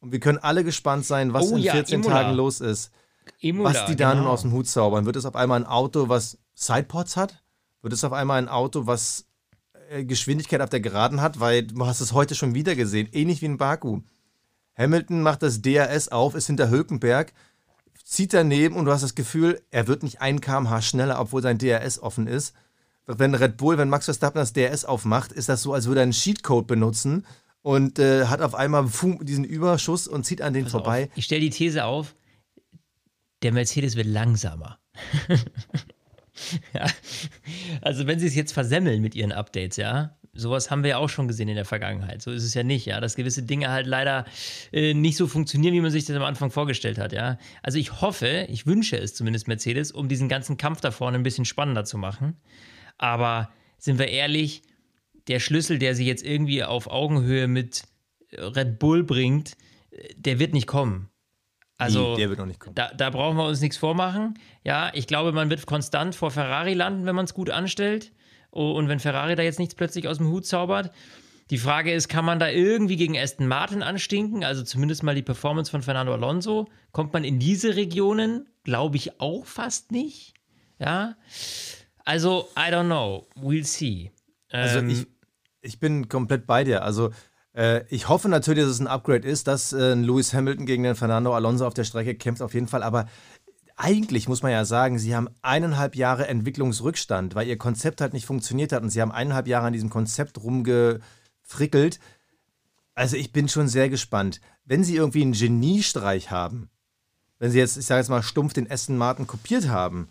Und 0.00 0.12
wir 0.12 0.20
können 0.20 0.38
alle 0.38 0.64
gespannt 0.64 1.06
sein, 1.06 1.32
was 1.32 1.50
Oh 1.50 1.56
in 1.56 1.62
ja, 1.62 1.72
14 1.72 2.00
Imola. 2.00 2.22
Tagen 2.22 2.36
los 2.36 2.60
ist. 2.60 2.90
Imola, 3.38 3.70
was 3.70 3.86
die 3.86 3.96
da 3.96 4.14
nun 4.14 4.24
genau. 4.24 4.32
aus 4.32 4.42
dem 4.42 4.52
Hut 4.52 4.66
zaubern. 4.66 5.06
Wird 5.06 5.16
es 5.16 5.24
auf 5.24 5.36
einmal 5.36 5.60
ein 5.60 5.66
Auto, 5.66 6.08
was 6.08 6.38
Sidepods 6.54 7.16
hat? 7.16 7.42
Wird 7.82 7.92
es 7.92 8.02
auf 8.02 8.12
einmal 8.12 8.38
ein 8.38 8.48
Auto, 8.48 8.86
was 8.86 9.26
Geschwindigkeit 10.00 10.60
auf 10.60 10.70
der 10.70 10.80
Geraden 10.80 11.20
hat? 11.20 11.40
Weil 11.40 11.64
du 11.64 11.86
hast 11.86 12.00
es 12.00 12.12
heute 12.12 12.34
schon 12.34 12.54
wieder 12.54 12.74
gesehen, 12.74 13.08
ähnlich 13.12 13.42
wie 13.42 13.46
in 13.46 13.58
Baku. 13.58 14.00
Hamilton 14.76 15.22
macht 15.22 15.42
das 15.42 15.62
DRS 15.62 16.08
auf, 16.08 16.34
ist 16.34 16.46
hinter 16.46 16.70
Hülkenberg, 16.70 17.32
zieht 18.04 18.32
daneben 18.32 18.76
und 18.76 18.86
du 18.86 18.92
hast 18.92 19.02
das 19.02 19.14
Gefühl, 19.14 19.60
er 19.70 19.86
wird 19.86 20.02
nicht 20.02 20.20
ein 20.20 20.40
kmh 20.40 20.80
schneller, 20.82 21.20
obwohl 21.20 21.42
sein 21.42 21.58
DRS 21.58 21.98
offen 21.98 22.26
ist. 22.26 22.54
Wenn 23.06 23.34
Red 23.34 23.56
Bull, 23.56 23.78
wenn 23.78 23.88
Max 23.88 24.04
Verstappen 24.04 24.38
das 24.38 24.52
DRS 24.52 24.84
aufmacht, 24.84 25.32
ist 25.32 25.48
das 25.48 25.62
so, 25.62 25.74
als 25.74 25.86
würde 25.86 26.00
er 26.00 26.04
einen 26.04 26.12
Cheatcode 26.12 26.66
benutzen 26.66 27.26
und 27.62 27.98
äh, 27.98 28.26
hat 28.26 28.42
auf 28.42 28.54
einmal 28.54 28.86
diesen 29.22 29.44
Überschuss 29.44 30.06
und 30.06 30.24
zieht 30.24 30.42
an 30.42 30.52
den 30.52 30.64
Pass 30.64 30.72
vorbei. 30.72 31.04
Auf. 31.04 31.16
Ich 31.16 31.24
stelle 31.24 31.40
die 31.40 31.50
These 31.50 31.84
auf, 31.84 32.14
der 33.42 33.52
Mercedes 33.52 33.96
wird 33.96 34.06
langsamer. 34.06 34.78
ja. 36.74 36.86
Also 37.80 38.06
wenn 38.06 38.18
sie 38.18 38.26
es 38.26 38.34
jetzt 38.34 38.52
versemmeln 38.52 39.02
mit 39.02 39.14
ihren 39.14 39.32
Updates, 39.32 39.76
ja, 39.76 40.16
sowas 40.34 40.70
haben 40.70 40.82
wir 40.82 40.90
ja 40.90 40.98
auch 40.98 41.08
schon 41.08 41.28
gesehen 41.28 41.48
in 41.48 41.56
der 41.56 41.64
Vergangenheit. 41.64 42.22
So 42.22 42.30
ist 42.30 42.44
es 42.44 42.54
ja 42.54 42.62
nicht, 42.62 42.86
ja, 42.86 43.00
dass 43.00 43.16
gewisse 43.16 43.42
Dinge 43.42 43.70
halt 43.70 43.86
leider 43.86 44.24
äh, 44.72 44.94
nicht 44.94 45.16
so 45.16 45.26
funktionieren, 45.26 45.74
wie 45.74 45.80
man 45.80 45.90
sich 45.90 46.04
das 46.04 46.16
am 46.16 46.22
Anfang 46.22 46.50
vorgestellt 46.50 46.98
hat, 46.98 47.12
ja. 47.12 47.38
Also 47.62 47.78
ich 47.78 48.00
hoffe, 48.00 48.46
ich 48.48 48.66
wünsche 48.66 48.96
es 48.96 49.14
zumindest 49.14 49.48
Mercedes, 49.48 49.92
um 49.92 50.08
diesen 50.08 50.28
ganzen 50.28 50.56
Kampf 50.56 50.80
da 50.80 50.90
vorne 50.90 51.18
ein 51.18 51.22
bisschen 51.22 51.44
spannender 51.44 51.84
zu 51.84 51.98
machen. 51.98 52.36
Aber 52.98 53.50
sind 53.78 53.98
wir 53.98 54.08
ehrlich, 54.08 54.62
der 55.28 55.40
Schlüssel, 55.40 55.78
der 55.78 55.94
sie 55.94 56.06
jetzt 56.06 56.24
irgendwie 56.24 56.64
auf 56.64 56.88
Augenhöhe 56.88 57.46
mit 57.46 57.84
Red 58.32 58.78
Bull 58.78 59.04
bringt, 59.04 59.52
äh, 59.90 60.14
der 60.16 60.38
wird 60.38 60.54
nicht 60.54 60.66
kommen. 60.66 61.08
Also, 61.84 62.16
der 62.16 62.28
wird 62.28 62.38
noch 62.38 62.46
nicht 62.46 62.60
kommen. 62.60 62.74
da, 62.74 62.92
da 62.94 63.10
brauchen 63.10 63.36
wir 63.36 63.44
uns 63.46 63.60
nichts 63.60 63.76
vormachen. 63.76 64.38
Ja, 64.64 64.90
ich 64.94 65.06
glaube, 65.06 65.32
man 65.32 65.50
wird 65.50 65.66
konstant 65.66 66.14
vor 66.14 66.30
Ferrari 66.30 66.74
landen, 66.74 67.06
wenn 67.06 67.14
man 67.14 67.24
es 67.24 67.34
gut 67.34 67.50
anstellt. 67.50 68.12
Oh, 68.50 68.72
Und 68.72 68.88
wenn 68.88 69.00
Ferrari 69.00 69.34
da 69.34 69.42
jetzt 69.42 69.58
nichts 69.58 69.74
plötzlich 69.74 70.08
aus 70.08 70.18
dem 70.18 70.28
Hut 70.28 70.46
zaubert. 70.46 70.90
Die 71.50 71.58
Frage 71.58 71.92
ist, 71.92 72.08
kann 72.08 72.24
man 72.24 72.38
da 72.38 72.48
irgendwie 72.48 72.96
gegen 72.96 73.18
Aston 73.18 73.46
Martin 73.46 73.82
anstinken? 73.82 74.44
Also 74.44 74.62
zumindest 74.62 75.02
mal 75.02 75.14
die 75.14 75.22
Performance 75.22 75.70
von 75.70 75.82
Fernando 75.82 76.12
Alonso. 76.14 76.68
Kommt 76.92 77.12
man 77.12 77.24
in 77.24 77.38
diese 77.38 77.76
Regionen? 77.76 78.48
Glaube 78.64 78.96
ich 78.96 79.20
auch 79.20 79.44
fast 79.46 79.90
nicht. 79.92 80.34
Ja. 80.78 81.16
Also, 82.04 82.48
I 82.56 82.70
don't 82.72 82.86
know. 82.86 83.26
We'll 83.36 83.64
see. 83.64 84.12
Also 84.50 84.78
Ähm, 84.78 84.90
ich, 84.90 85.06
ich 85.60 85.78
bin 85.80 86.08
komplett 86.08 86.46
bei 86.46 86.64
dir. 86.64 86.82
Also 86.82 87.10
äh, 87.54 87.84
ich 87.88 88.08
hoffe 88.08 88.28
natürlich, 88.28 88.64
dass 88.64 88.72
es 88.72 88.80
ein 88.80 88.86
Upgrade 88.86 89.26
ist, 89.28 89.46
dass 89.46 89.72
äh, 89.72 89.94
Lewis 89.94 90.32
Hamilton 90.32 90.66
gegen 90.66 90.82
den 90.82 90.94
Fernando 90.94 91.34
Alonso 91.34 91.66
auf 91.66 91.74
der 91.74 91.84
Strecke 91.84 92.14
kämpft, 92.14 92.42
auf 92.42 92.54
jeden 92.54 92.68
Fall. 92.68 92.82
Aber 92.82 93.06
eigentlich 93.76 94.28
muss 94.28 94.42
man 94.42 94.52
ja 94.52 94.64
sagen, 94.64 94.98
sie 94.98 95.14
haben 95.14 95.28
eineinhalb 95.42 95.96
Jahre 95.96 96.28
Entwicklungsrückstand, 96.28 97.34
weil 97.34 97.48
ihr 97.48 97.58
Konzept 97.58 98.00
halt 98.00 98.12
nicht 98.12 98.26
funktioniert 98.26 98.72
hat 98.72 98.82
und 98.82 98.90
sie 98.90 99.00
haben 99.00 99.12
eineinhalb 99.12 99.46
Jahre 99.46 99.66
an 99.66 99.72
diesem 99.72 99.90
Konzept 99.90 100.42
rumgefrickelt. 100.42 101.98
Also 102.94 103.16
ich 103.16 103.32
bin 103.32 103.48
schon 103.48 103.68
sehr 103.68 103.88
gespannt. 103.88 104.40
Wenn 104.64 104.84
sie 104.84 104.96
irgendwie 104.96 105.22
einen 105.22 105.32
Geniestreich 105.32 106.30
haben, 106.30 106.68
wenn 107.38 107.50
sie 107.50 107.58
jetzt, 107.58 107.76
ich 107.76 107.86
sage 107.86 108.00
jetzt 108.00 108.08
mal, 108.08 108.22
stumpf 108.22 108.52
den 108.52 108.70
Aston 108.70 108.96
Martin 108.96 109.26
kopiert 109.26 109.68
haben, 109.68 110.08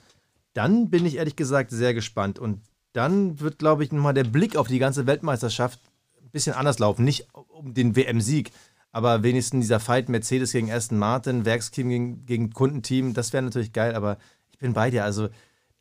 dann 0.54 0.90
bin 0.90 1.06
ich 1.06 1.16
ehrlich 1.16 1.36
gesagt 1.36 1.72
sehr 1.72 1.94
gespannt. 1.94 2.40
Und 2.40 2.62
dann 2.94 3.40
wird, 3.40 3.60
glaube 3.60 3.84
ich, 3.84 3.92
nochmal 3.92 4.14
der 4.14 4.26
Blick 4.26 4.58
auf 4.58 4.68
die 4.68 4.80
ganze 4.80 5.08
Weltmeisterschaft 5.08 5.80
bisschen 6.32 6.54
anders 6.54 6.80
laufen. 6.80 7.04
Nicht 7.04 7.28
um 7.34 7.74
den 7.74 7.96
WM-Sieg, 7.96 8.52
aber 8.92 9.24
wenigstens 9.24 9.66
dieser 9.66 9.80
Fight 9.80 10.10
Mercedes 10.10 10.52
gegen 10.52 10.72
Aston 10.72 10.98
Martin, 10.98 11.46
Werksteam 11.46 11.90
gegen, 11.90 12.26
gegen 12.26 12.52
Kundenteam, 12.52 13.14
das 13.14 13.34
wäre 13.34 13.44
natürlich 13.44 13.74
geil, 13.74 13.96
aber 13.96 14.18
ich 14.52 14.60
bin 14.60 14.74
bei 14.74 14.90
dir. 14.90 15.04
Also 15.06 15.30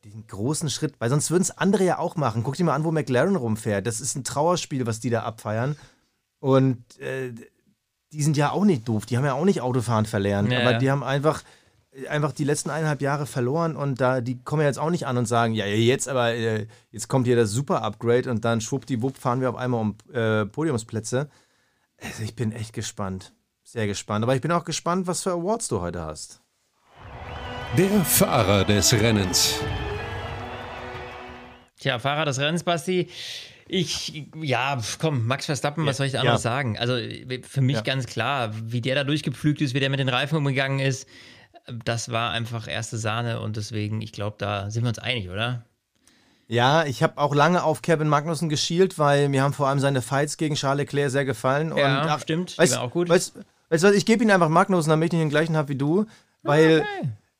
den 0.05 0.27
großen 0.27 0.71
Schritt, 0.71 0.95
weil 0.99 1.11
sonst 1.11 1.31
würden 1.31 1.43
es 1.43 1.51
andere 1.51 1.85
ja 1.85 1.99
auch 1.99 2.17
machen. 2.17 2.43
Guck 2.43 2.57
dir 2.57 2.65
mal 2.65 2.75
an, 2.75 2.85
wo 2.85 2.91
McLaren 2.91 3.37
rumfährt. 3.37 3.87
Das 3.87 4.01
ist 4.01 4.17
ein 4.17 4.25
Trauerspiel, 4.25 4.87
was 4.87 5.01
die 5.01 5.11
da 5.11 5.25
abfeiern. 5.25 5.77
Und 6.39 6.99
äh, 7.01 7.33
die 8.13 8.23
sind 8.23 8.37
ja 8.37 8.51
auch 8.51 8.65
nicht 8.65 8.89
doof. 8.89 9.07
Die 9.07 9.17
haben 9.17 9.25
ja 9.25 9.35
auch 9.35 9.45
nicht 9.45 9.61
Autofahren 9.61 10.07
verlernt. 10.07 10.51
Ja, 10.51 10.61
aber 10.61 10.73
ja. 10.73 10.79
die 10.79 10.91
haben 10.91 11.05
einfach, 11.05 11.43
einfach 12.09 12.33
die 12.33 12.45
letzten 12.45 12.71
eineinhalb 12.71 13.03
Jahre 13.03 13.27
verloren 13.27 13.77
und 13.77 14.01
da, 14.01 14.21
die 14.21 14.41
kommen 14.43 14.63
ja 14.63 14.69
jetzt 14.69 14.79
auch 14.79 14.91
nicht 14.91 15.07
an 15.07 15.17
und 15.19 15.27
sagen, 15.27 15.55
ja, 15.55 15.67
jetzt 15.67 16.09
aber, 16.09 16.33
äh, 16.35 16.67
jetzt 16.91 17.09
kommt 17.09 17.27
hier 17.27 17.37
das 17.37 17.51
Super-Upgrade 17.51 18.31
und 18.31 18.45
dann 18.45 18.61
schwuppdiwupp 18.61 19.19
fahren 19.19 19.41
wir 19.41 19.51
auf 19.51 19.57
einmal 19.57 19.81
um 19.81 19.97
äh, 20.13 20.47
Podiumsplätze. 20.47 21.29
Also 22.01 22.23
ich 22.23 22.37
bin 22.37 22.53
echt 22.53 22.73
gespannt. 22.73 23.33
Sehr 23.65 23.87
gespannt. 23.87 24.23
Aber 24.23 24.35
ich 24.35 24.41
bin 24.41 24.51
auch 24.53 24.65
gespannt, 24.65 25.07
was 25.07 25.23
für 25.23 25.33
Awards 25.33 25.69
du 25.69 25.81
heute 25.81 26.01
hast. 26.03 26.41
Der 27.77 28.05
Fahrer 28.05 28.65
des 28.65 28.93
Rennens. 28.93 29.57
Tja, 31.79 31.99
Fahrer 31.99 32.25
des 32.25 32.39
Rennens, 32.39 32.63
Basti. 32.65 33.09
Ich, 33.69 34.25
ja, 34.43 34.81
komm, 34.99 35.27
Max 35.27 35.47
Verstappen, 35.47 35.87
was 35.87 35.99
soll 35.99 36.07
ich 36.07 36.13
da 36.13 36.19
Ja. 36.19 36.23
anderes 36.23 36.43
sagen? 36.43 36.77
Also 36.79 36.95
für 37.49 37.61
mich 37.61 37.77
Ja. 37.77 37.83
ganz 37.83 38.07
klar, 38.07 38.51
wie 38.65 38.81
der 38.81 38.97
da 38.97 39.05
durchgepflügt 39.05 39.61
ist, 39.61 39.75
wie 39.75 39.81
der 39.81 39.91
mit 39.91 40.01
den 40.01 40.09
Reifen 40.09 40.37
umgegangen 40.37 40.81
ist, 40.81 41.07
das 41.85 42.11
war 42.11 42.31
einfach 42.31 42.69
erste 42.69 42.99
Sahne 42.99 43.41
und 43.41 43.57
deswegen, 43.57 44.01
ich 44.01 44.13
glaube, 44.13 44.37
da 44.39 44.71
sind 44.71 44.85
wir 44.85 44.89
uns 44.89 44.99
einig, 44.99 45.29
oder? 45.31 45.65
Ja, 46.49 46.85
ich 46.85 47.03
habe 47.03 47.19
auch 47.19 47.35
lange 47.35 47.63
auf 47.63 47.81
Kevin 47.81 48.09
Magnussen 48.09 48.49
geschielt, 48.49 48.99
weil 48.99 49.29
mir 49.29 49.43
haben 49.43 49.53
vor 49.53 49.69
allem 49.69 49.79
seine 49.79 50.03
Fights 50.03 50.37
gegen 50.37 50.57
Charles 50.57 50.79
Leclerc 50.79 51.11
sehr 51.11 51.25
gefallen. 51.25 51.69
Ja, 51.77 52.03
und, 52.03 52.11
ach, 52.11 52.21
stimmt, 52.21 52.55
die 52.55 52.59
Weißt, 52.59 52.75
waren 52.75 52.89
auch 52.89 52.91
gut. 52.91 53.09
Weißt, 53.09 53.37
weißt 53.69 53.85
du 53.85 53.89
was, 53.89 53.95
ich 53.95 54.05
gebe 54.05 54.25
ihn 54.25 54.31
einfach 54.31 54.49
Magnussen, 54.49 54.91
damit 54.91 55.13
ich 55.13 55.19
nicht 55.19 55.27
den 55.27 55.31
gleichen 55.31 55.57
habe 55.57 55.69
wie 55.69 55.77
du, 55.77 56.07
weil 56.43 56.85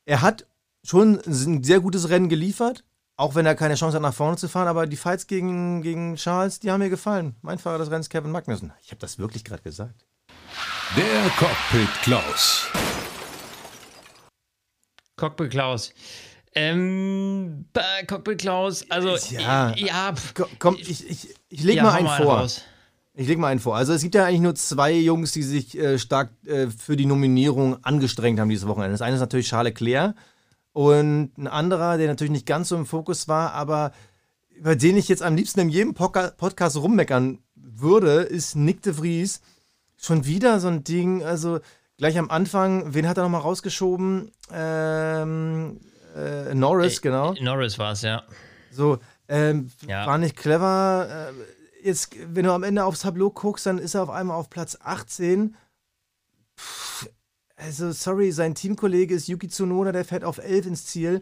er 0.05 0.21
hat 0.21 0.45
schon 0.83 1.19
ein 1.25 1.63
sehr 1.63 1.81
gutes 1.81 2.09
Rennen 2.09 2.29
geliefert, 2.29 2.83
auch 3.17 3.35
wenn 3.35 3.45
er 3.45 3.55
keine 3.55 3.75
Chance 3.75 3.95
hat, 3.95 4.01
nach 4.01 4.13
vorne 4.13 4.37
zu 4.37 4.47
fahren, 4.47 4.67
aber 4.67 4.87
die 4.87 4.95
Fights 4.95 5.27
gegen, 5.27 5.81
gegen 5.81 6.15
Charles, 6.15 6.59
die 6.59 6.71
haben 6.71 6.79
mir 6.79 6.89
gefallen. 6.89 7.35
Mein 7.41 7.59
Fahrer 7.59 7.79
des 7.79 7.91
Rennens, 7.91 8.09
Kevin 8.09 8.31
Magnussen. 8.31 8.71
Ich 8.81 8.91
habe 8.91 8.99
das 8.99 9.19
wirklich 9.19 9.43
gerade 9.43 9.61
gesagt. 9.61 10.05
Der 10.95 11.29
Cockpit 11.37 11.89
Klaus. 12.01 12.67
Cockpit 15.21 15.51
Klaus. 15.51 15.93
Ähm, 16.55 17.65
äh, 17.73 18.05
Cockpit 18.07 18.39
Klaus, 18.39 18.85
also 18.89 19.15
Ja. 19.29 19.71
äh, 19.71 19.85
ja, 19.85 20.13
Ko- 20.33 20.47
Komm, 20.59 20.75
ich, 20.79 21.09
ich, 21.09 21.29
ich 21.49 21.63
leg 21.63 21.75
ja, 21.77 21.83
mal 21.83 21.93
einen 21.93 22.07
vor. 22.07 22.39
raus. 22.39 22.61
Ich 23.13 23.27
leg 23.27 23.37
mal 23.37 23.47
einen 23.47 23.59
vor. 23.59 23.75
Also 23.75 23.93
es 23.93 24.01
gibt 24.01 24.15
ja 24.15 24.25
eigentlich 24.25 24.41
nur 24.41 24.55
zwei 24.55 24.91
Jungs, 24.93 25.31
die 25.31 25.43
sich 25.43 25.77
äh, 25.77 25.99
stark 25.99 26.31
äh, 26.45 26.67
für 26.67 26.95
die 26.97 27.05
Nominierung 27.05 27.83
angestrengt 27.83 28.39
haben 28.39 28.49
dieses 28.49 28.67
Wochenende. 28.67 28.93
Das 28.93 29.01
eine 29.01 29.15
ist 29.15 29.19
natürlich 29.21 29.47
Charles 29.49 29.69
Leclerc 29.79 30.15
und 30.73 31.37
ein 31.37 31.47
anderer, 31.47 31.97
der 31.97 32.07
natürlich 32.07 32.31
nicht 32.31 32.45
ganz 32.45 32.69
so 32.69 32.75
im 32.77 32.85
Fokus 32.85 33.27
war, 33.27 33.53
aber 33.53 33.91
über 34.49 34.75
den 34.75 34.97
ich 34.97 35.07
jetzt 35.07 35.23
am 35.23 35.35
liebsten 35.35 35.59
in 35.61 35.69
jedem 35.69 35.93
Podca 35.93 36.31
Podcast 36.31 36.77
rummeckern 36.77 37.39
würde, 37.55 38.21
ist 38.21 38.55
Nick 38.55 38.81
de 38.81 38.93
Vries. 38.93 39.41
Schon 39.97 40.25
wieder 40.25 40.59
so 40.59 40.67
ein 40.69 40.83
Ding, 40.83 41.23
also 41.23 41.59
gleich 42.01 42.17
am 42.17 42.31
Anfang, 42.31 42.95
wen 42.95 43.07
hat 43.07 43.17
er 43.17 43.23
nochmal 43.23 43.41
rausgeschoben? 43.41 44.31
Ähm, 44.51 45.79
äh, 46.15 46.51
Norris, 46.55 46.99
genau. 46.99 47.35
Norris 47.39 47.77
war 47.77 47.91
es, 47.91 48.01
ja. 48.01 48.23
So, 48.71 48.97
ähm, 49.27 49.69
Ja. 49.85 50.07
war 50.07 50.17
nicht 50.17 50.35
clever. 50.35 51.29
Ähm, 51.29 51.35
jetzt, 51.83 52.15
wenn 52.33 52.45
du 52.45 52.53
am 52.53 52.63
Ende 52.63 52.85
aufs 52.85 53.01
Tableau 53.01 53.29
guckst, 53.29 53.67
dann 53.67 53.77
ist 53.77 53.93
er 53.93 54.01
auf 54.01 54.09
einmal 54.09 54.35
auf 54.35 54.49
Platz 54.49 54.79
18. 54.81 55.55
Pff, 56.57 57.07
also, 57.55 57.91
sorry, 57.91 58.31
sein 58.31 58.55
Teamkollege 58.55 59.13
ist 59.13 59.27
Yuki 59.27 59.47
Tsunoda, 59.47 59.91
der 59.91 60.03
fährt 60.03 60.23
auf 60.23 60.39
11 60.39 60.65
ins 60.65 60.85
Ziel. 60.87 61.21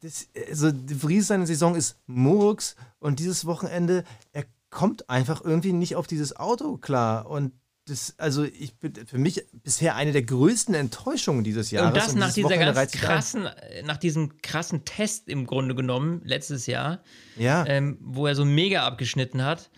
Das, 0.00 0.26
also, 0.48 0.72
De 0.72 0.96
Vries 0.96 1.28
seine 1.28 1.46
Saison 1.46 1.76
ist 1.76 1.96
Murks 2.08 2.74
und 2.98 3.20
dieses 3.20 3.46
Wochenende, 3.46 4.02
er 4.32 4.46
kommt 4.70 5.08
einfach 5.08 5.44
irgendwie 5.44 5.72
nicht 5.72 5.94
auf 5.94 6.08
dieses 6.08 6.34
Auto 6.34 6.76
klar. 6.76 7.30
Und 7.30 7.52
das, 7.88 8.14
also, 8.18 8.44
ich 8.44 8.76
bin 8.78 8.94
für 9.06 9.18
mich 9.18 9.44
bisher 9.52 9.96
eine 9.96 10.12
der 10.12 10.22
größten 10.22 10.74
Enttäuschungen 10.74 11.44
dieses 11.44 11.70
Jahres. 11.70 11.88
Und 11.88 11.96
das 11.96 12.14
nach 12.14 12.26
dieses 12.26 12.34
dieser 12.34 12.48
Wochenende 12.48 12.74
ganz 12.74 12.92
krassen, 12.92 13.46
äh, 13.46 13.82
nach 13.82 13.96
diesem 13.96 14.40
krassen 14.42 14.84
Test 14.84 15.28
im 15.28 15.46
Grunde 15.46 15.74
genommen 15.74 16.20
letztes 16.24 16.66
Jahr, 16.66 17.02
Ja. 17.36 17.64
ähm, 17.66 17.98
wo 18.00 18.26
er 18.26 18.34
so 18.34 18.44
mega 18.44 18.86
abgeschnitten 18.86 19.44
hat. 19.44 19.70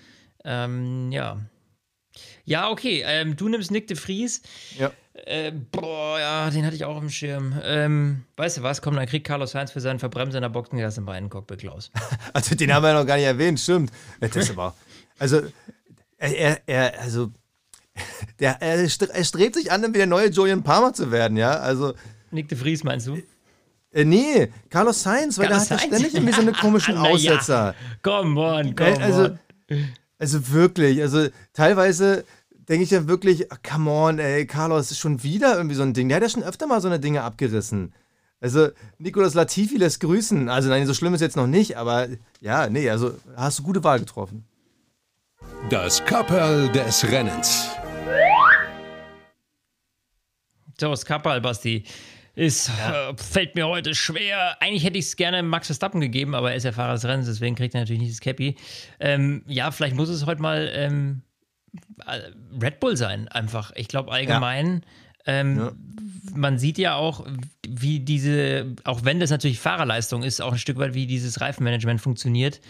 Ähm, 0.45 1.11
ja. 1.13 1.41
Ja, 2.45 2.69
okay. 2.71 3.03
Ähm, 3.07 3.37
du 3.37 3.49
nimmst 3.49 3.71
Nick 3.71 3.87
de 3.87 3.97
Vries. 3.97 4.43
ja. 4.79 4.91
Äh, 5.27 5.53
boah, 5.53 6.19
ja, 6.19 6.51
den 6.51 6.65
hatte 6.65 6.77
ich 6.77 6.85
auch 6.85 6.95
auf 6.95 7.01
dem 7.01 7.11
Schirm. 7.11 7.61
Ähm, 7.63 8.25
weißt 8.37 8.59
du 8.59 8.63
was? 8.63 8.81
Komm, 8.81 8.97
dann 8.97 9.07
kriegt 9.07 9.27
Carlos 9.27 9.51
Sainz 9.51 9.71
für 9.71 9.81
seinen 9.81 9.99
Verbremsen 9.99 10.37
in 10.37 10.43
der 10.43 10.49
Boxengasse 10.49 11.03
bei 11.03 11.13
einem 11.15 11.29
Cockpit 11.29 11.61
Klaus. 11.61 11.91
Also 12.33 12.55
den 12.55 12.73
haben 12.73 12.83
wir 12.83 12.95
noch 12.95 13.05
gar 13.07 13.17
nicht 13.17 13.27
erwähnt, 13.27 13.61
stimmt. 13.61 13.93
Das 14.21 14.35
ist 14.37 14.51
aber. 14.51 14.75
Also, 15.19 15.43
er, 16.17 16.63
er 16.67 17.01
also, 17.01 17.33
der, 18.41 18.61
er, 18.63 18.79
er 18.79 19.25
strebt 19.25 19.55
sich 19.55 19.71
an, 19.73 19.83
wie 19.95 19.99
der 19.99 20.07
neue 20.07 20.29
Julian 20.31 20.63
Palmer 20.63 20.93
zu 20.93 21.11
werden, 21.11 21.37
ja. 21.37 21.53
Also, 21.53 21.95
Nick 22.31 22.49
de 22.49 22.59
Vries 22.59 22.85
meinst 22.85 23.07
du? 23.07 23.19
äh, 23.93 24.05
nee, 24.05 24.49
Carlos 24.71 25.03
Sainz, 25.03 25.39
weil 25.39 25.49
Carlos 25.49 25.69
der 25.69 25.77
hat 25.79 25.85
ja 25.85 25.91
Sainz? 25.91 26.01
ständig 26.01 26.15
irgendwie 26.15 26.33
so 26.35 26.41
eine 26.43 26.53
komischen 26.53 26.95
ja. 27.03 27.03
Aussetzer. 27.03 27.75
Come 28.03 28.41
on, 28.41 28.75
come 28.77 28.91
Äh, 28.91 29.03
also, 29.03 29.25
on. 29.25 29.39
also 30.19 30.49
wirklich, 30.53 31.01
also 31.03 31.29
teilweise 31.53 32.25
denke 32.69 32.85
ich 32.85 32.91
ja 32.93 33.09
wirklich, 33.09 33.51
ach, 33.51 33.59
come 33.69 33.91
on, 33.91 34.19
ey, 34.21 34.47
Carlos 34.47 34.93
ist 34.93 34.99
schon 34.99 35.23
wieder 35.25 35.57
irgendwie 35.57 35.75
so 35.75 35.83
ein 35.83 35.93
Ding. 35.93 36.09
Der 36.09 36.17
hat 36.17 36.23
ja 36.23 36.29
schon 36.29 36.45
öfter 36.45 36.69
mal 36.69 36.81
so 36.81 36.87
eine 36.87 37.01
Dinge 37.01 37.23
abgerissen. 37.23 37.93
Also, 38.41 38.69
Nicolas 38.99 39.35
Latifi 39.35 39.77
lässt 39.77 39.99
grüßen. 40.01 40.49
Also, 40.49 40.69
nein, 40.69 40.87
so 40.87 40.95
schlimm 40.95 41.13
ist 41.13 41.21
jetzt 41.21 41.37
noch 41.37 41.49
nicht, 41.49 41.77
aber 41.77 42.07
ja, 42.41 42.69
nee, 42.71 42.89
also 42.89 43.13
hast 43.37 43.59
du 43.59 43.65
gute 43.65 43.83
Wahl 43.85 43.99
getroffen. 43.99 44.45
Das 45.69 46.05
Kapperl 46.05 46.69
des 46.71 47.05
Rennens. 47.11 47.71
So, 50.81 50.89
das 50.89 51.05
Kapperl, 51.05 51.43
Basti. 51.43 51.85
Ist, 52.37 52.71
äh, 52.71 53.15
fällt 53.17 53.55
mir 53.55 53.67
heute 53.69 53.95
schwer. 53.95 54.57
Eigentlich 54.63 54.83
hätte 54.83 54.97
ich 54.97 55.05
es 55.07 55.17
gerne 55.17 55.43
Max 55.43 55.67
Verstappen 55.67 56.01
gegeben, 56.01 56.35
aber 56.35 56.53
er 56.53 56.57
ist 56.57 56.65
ja 56.65 56.73
Fahrer 56.73 56.95
des 56.95 57.05
Rennens, 57.05 57.27
deswegen 57.27 57.55
kriegt 57.55 57.75
er 57.75 57.81
natürlich 57.81 58.01
nicht 58.01 58.13
das 58.13 58.21
Cappy. 58.21 58.57
Ähm, 58.99 59.43
ja, 59.47 59.71
vielleicht 59.73 59.95
muss 59.95 60.09
es 60.09 60.25
heute 60.25 60.41
mal 60.41 60.71
ähm, 60.73 61.21
äh, 62.07 62.21
Red 62.63 62.81
Bull 62.81 62.97
sein, 62.97 63.29
einfach. 63.29 63.73
Ich 63.75 63.89
glaube 63.89 64.11
allgemein. 64.11 64.83
Ähm, 65.27 65.59
Ja. 65.59 65.73
Man 66.35 66.59
sieht 66.59 66.79
ja 66.79 66.95
auch, 66.95 67.27
wie 67.69 68.01
diese, 68.01 68.75
auch 68.85 69.05
wenn 69.05 69.21
das 69.21 69.29
natürlich 69.29 69.59
Fahrerleistung 69.59 70.23
ist, 70.23 70.41
auch 70.41 70.53
ein 70.53 70.59
Stück 70.59 70.79
weit, 70.79 70.95
wie 70.95 71.07
dieses 71.07 71.43
Reifenmanagement 71.43 72.01
funktioniert, 72.01 72.61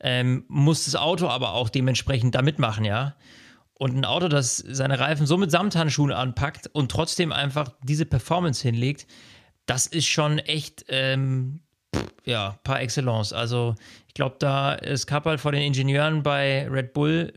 ähm, 0.00 0.44
muss 0.48 0.86
das 0.86 0.96
Auto 0.96 1.28
aber 1.28 1.52
auch 1.52 1.68
dementsprechend 1.68 2.34
da 2.34 2.42
mitmachen, 2.42 2.84
ja. 2.84 3.14
Und 3.80 3.96
ein 3.96 4.04
Auto, 4.04 4.28
das 4.28 4.58
seine 4.58 5.00
Reifen 5.00 5.24
so 5.24 5.38
mit 5.38 5.50
Samthandschuhen 5.50 6.12
anpackt 6.12 6.68
und 6.74 6.90
trotzdem 6.90 7.32
einfach 7.32 7.72
diese 7.82 8.04
Performance 8.04 8.60
hinlegt, 8.60 9.06
das 9.64 9.86
ist 9.86 10.06
schon 10.06 10.38
echt, 10.38 10.84
ähm, 10.88 11.60
ja, 12.26 12.58
par 12.62 12.82
excellence. 12.82 13.32
Also, 13.32 13.74
ich 14.06 14.12
glaube, 14.12 14.36
da 14.38 14.74
ist 14.74 15.06
Kappal 15.06 15.38
vor 15.38 15.52
den 15.52 15.62
Ingenieuren 15.62 16.22
bei 16.22 16.68
Red 16.68 16.92
Bull, 16.92 17.32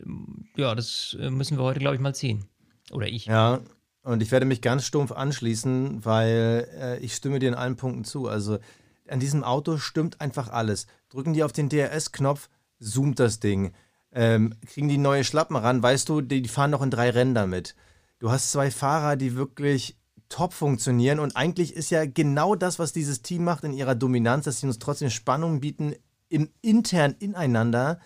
ja, 0.54 0.74
das 0.74 1.16
äh, 1.18 1.30
müssen 1.30 1.56
wir 1.56 1.64
heute, 1.64 1.80
glaube 1.80 1.94
ich, 1.94 2.02
mal 2.02 2.14
ziehen. 2.14 2.44
Oder 2.90 3.06
ich. 3.06 3.24
Ja, 3.24 3.60
und 4.02 4.22
ich 4.22 4.30
werde 4.30 4.44
mich 4.44 4.60
ganz 4.60 4.84
stumpf 4.84 5.12
anschließen, 5.12 6.04
weil 6.04 6.68
äh, 6.78 6.98
ich 6.98 7.14
stimme 7.14 7.38
dir 7.38 7.48
in 7.48 7.54
allen 7.54 7.76
Punkten 7.76 8.04
zu. 8.04 8.28
Also 8.28 8.58
an 9.08 9.18
diesem 9.18 9.44
Auto 9.44 9.78
stimmt 9.78 10.20
einfach 10.20 10.50
alles. 10.50 10.88
Drücken 11.08 11.32
die 11.32 11.42
auf 11.42 11.52
den 11.52 11.70
DRS-Knopf, 11.70 12.50
zoomt 12.80 13.18
das 13.18 13.40
Ding. 13.40 13.72
Ähm, 14.16 14.54
kriegen 14.66 14.88
die 14.88 14.96
neue 14.98 15.24
Schlappen 15.24 15.56
ran, 15.56 15.82
weißt 15.82 16.08
du, 16.08 16.20
die, 16.20 16.40
die 16.40 16.48
fahren 16.48 16.70
noch 16.70 16.82
in 16.82 16.90
drei 16.90 17.10
Rennen 17.10 17.34
damit. 17.34 17.74
Du 18.20 18.30
hast 18.30 18.52
zwei 18.52 18.70
Fahrer, 18.70 19.16
die 19.16 19.34
wirklich 19.34 19.96
top 20.28 20.52
funktionieren 20.52 21.18
und 21.18 21.36
eigentlich 21.36 21.74
ist 21.74 21.90
ja 21.90 22.06
genau 22.06 22.54
das, 22.54 22.78
was 22.78 22.92
dieses 22.92 23.22
Team 23.22 23.44
macht 23.44 23.64
in 23.64 23.72
ihrer 23.72 23.94
Dominanz, 23.94 24.44
dass 24.44 24.60
sie 24.60 24.66
uns 24.66 24.78
trotzdem 24.78 25.10
Spannung 25.10 25.60
bieten 25.60 25.94
im 26.28 26.48
intern 26.62 27.14
ineinander 27.18 27.98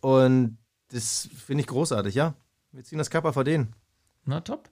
und 0.00 0.58
das 0.90 1.28
finde 1.46 1.62
ich 1.62 1.66
großartig, 1.66 2.14
ja. 2.14 2.34
Wir 2.72 2.84
ziehen 2.84 2.98
das 2.98 3.10
Kappa 3.10 3.32
vor 3.32 3.44
denen. 3.44 3.74
Na 4.24 4.40
top. 4.40 4.70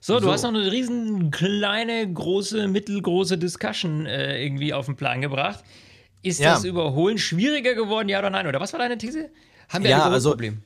So, 0.00 0.18
du 0.20 0.26
So. 0.26 0.32
hast 0.32 0.42
noch 0.42 0.50
eine 0.50 0.70
riesen 0.70 1.30
kleine, 1.32 2.10
große, 2.12 2.68
mittelgroße 2.68 3.36
Discussion 3.38 4.06
äh, 4.06 4.42
irgendwie 4.44 4.72
auf 4.72 4.86
den 4.86 4.96
Plan 4.96 5.20
gebracht. 5.20 5.64
Ist 6.22 6.38
Ja. 6.40 6.54
das 6.54 6.64
Überholen 6.64 7.18
schwieriger 7.18 7.74
geworden, 7.74 8.08
ja 8.08 8.20
oder 8.20 8.30
nein? 8.30 8.46
Oder 8.46 8.60
was 8.60 8.72
war 8.72 8.78
deine 8.78 8.96
These? 8.98 9.30
Haben 9.72 9.84
wir 9.84 9.90
Ja, 9.90 10.04
ein 10.06 10.12
also- 10.12 10.30
Überholproblem? 10.30 10.62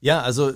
Ja, 0.00 0.20
also 0.22 0.52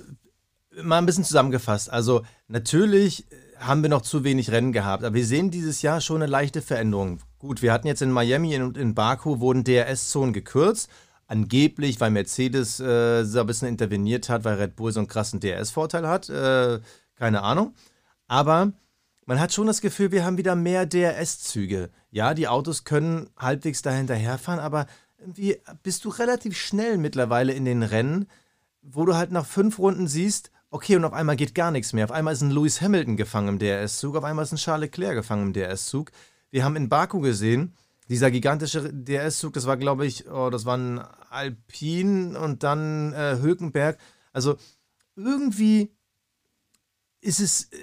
mal 0.83 0.97
ein 0.97 1.05
bisschen 1.05 1.23
zusammengefasst. 1.23 1.89
Also 1.89 2.23
natürlich 2.47 3.25
haben 3.59 3.81
wir 3.81 3.89
noch 3.89 4.01
zu 4.01 4.23
wenig 4.23 4.51
Rennen 4.51 4.71
gehabt, 4.71 5.03
aber 5.03 5.15
wir 5.15 5.25
sehen 5.25 5.49
dieses 5.49 5.81
Jahr 5.81 6.01
schon 6.01 6.17
eine 6.21 6.29
leichte 6.29 6.61
Veränderung. 6.61 7.19
Gut, 7.39 7.61
wir 7.61 7.71
hatten 7.73 7.87
jetzt 7.87 8.01
in 8.01 8.11
Miami 8.11 8.55
und 8.61 8.77
in 8.77 8.93
Baku 8.93 9.39
wurden 9.39 9.63
DRS-Zonen 9.63 10.33
gekürzt. 10.33 10.89
Angeblich, 11.27 11.99
weil 11.99 12.11
Mercedes 12.11 12.79
äh, 12.79 13.23
so 13.25 13.39
ein 13.41 13.47
bisschen 13.47 13.67
interveniert 13.67 14.29
hat, 14.29 14.43
weil 14.45 14.55
Red 14.55 14.75
Bull 14.75 14.91
so 14.91 14.99
einen 14.99 15.07
krassen 15.07 15.39
DRS-Vorteil 15.39 16.07
hat. 16.07 16.29
Äh, 16.29 16.79
keine 17.15 17.41
Ahnung. 17.43 17.73
Aber 18.27 18.71
man 19.25 19.39
hat 19.39 19.51
schon 19.51 19.67
das 19.67 19.81
Gefühl, 19.81 20.11
wir 20.11 20.23
haben 20.23 20.37
wieder 20.37 20.55
mehr 20.55 20.85
DRS-Züge. 20.85 21.89
Ja, 22.11 22.33
die 22.33 22.47
Autos 22.47 22.83
können 22.85 23.29
halbwegs 23.37 23.81
da 23.81 23.91
hinterherfahren, 23.91 24.59
aber 24.59 24.85
irgendwie 25.27 25.57
bist 25.83 26.05
du 26.05 26.09
relativ 26.09 26.57
schnell 26.57 26.97
mittlerweile 26.97 27.51
in 27.51 27.65
den 27.65 27.83
Rennen, 27.83 28.27
wo 28.81 29.03
du 29.05 29.15
halt 29.15 29.31
nach 29.31 29.45
fünf 29.45 29.77
Runden 29.77 30.07
siehst, 30.07 30.51
okay, 30.69 30.95
und 30.95 31.03
auf 31.03 31.11
einmal 31.11 31.35
geht 31.35 31.53
gar 31.53 31.69
nichts 31.71 31.91
mehr. 31.91 32.05
Auf 32.05 32.11
einmal 32.11 32.33
ist 32.33 32.41
ein 32.41 32.51
Lewis 32.51 32.81
Hamilton 32.81 33.17
gefangen 33.17 33.49
im 33.49 33.59
DRS-Zug, 33.59 34.15
auf 34.15 34.23
einmal 34.23 34.43
ist 34.43 34.53
ein 34.53 34.57
Charles 34.57 34.85
Leclerc 34.85 35.15
gefangen 35.15 35.47
im 35.47 35.53
DRS-Zug. 35.53 36.11
Wir 36.49 36.63
haben 36.63 36.77
in 36.77 36.87
Baku 36.87 37.19
gesehen, 37.19 37.73
dieser 38.07 38.31
gigantische 38.31 38.93
DRS-Zug, 38.93 39.51
das 39.51 39.65
war, 39.65 39.75
glaube 39.75 40.05
ich, 40.05 40.29
oh, 40.29 40.49
das 40.49 40.63
waren 40.63 40.99
Alpin 41.29 42.37
und 42.37 42.63
dann 42.63 43.11
äh, 43.11 43.37
Hülkenberg. 43.41 43.97
Also 44.31 44.55
irgendwie 45.17 45.91
ist 47.19 47.41
es, 47.41 47.65
äh, 47.65 47.77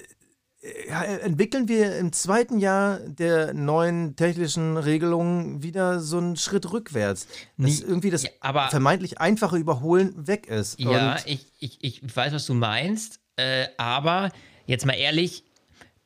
entwickeln 1.22 1.68
wir 1.68 1.98
im 1.98 2.12
zweiten 2.12 2.58
Jahr 2.58 2.98
der 3.00 3.52
neuen 3.52 4.16
technischen 4.16 4.76
Regelungen 4.76 5.62
wieder 5.62 6.00
so 6.00 6.18
einen 6.18 6.36
Schritt 6.36 6.72
rückwärts. 6.72 7.26
Dass 7.58 7.80
Nie- 7.80 7.86
irgendwie 7.86 8.10
das 8.10 8.22
Ja, 8.22 8.30
aber- 8.40 8.68
vermeintlich 8.70 9.20
einfache 9.20 9.56
Überholen 9.58 10.26
weg 10.26 10.46
ist. 10.46 10.80
Ja, 10.80 11.16
ich, 11.26 11.46
ich, 11.58 11.84
ich 11.84 12.16
weiß, 12.16 12.32
was 12.32 12.46
du 12.46 12.54
meinst, 12.54 13.20
äh, 13.36 13.66
aber 13.76 14.30
jetzt 14.66 14.86
mal 14.86 14.94
ehrlich, 14.94 15.44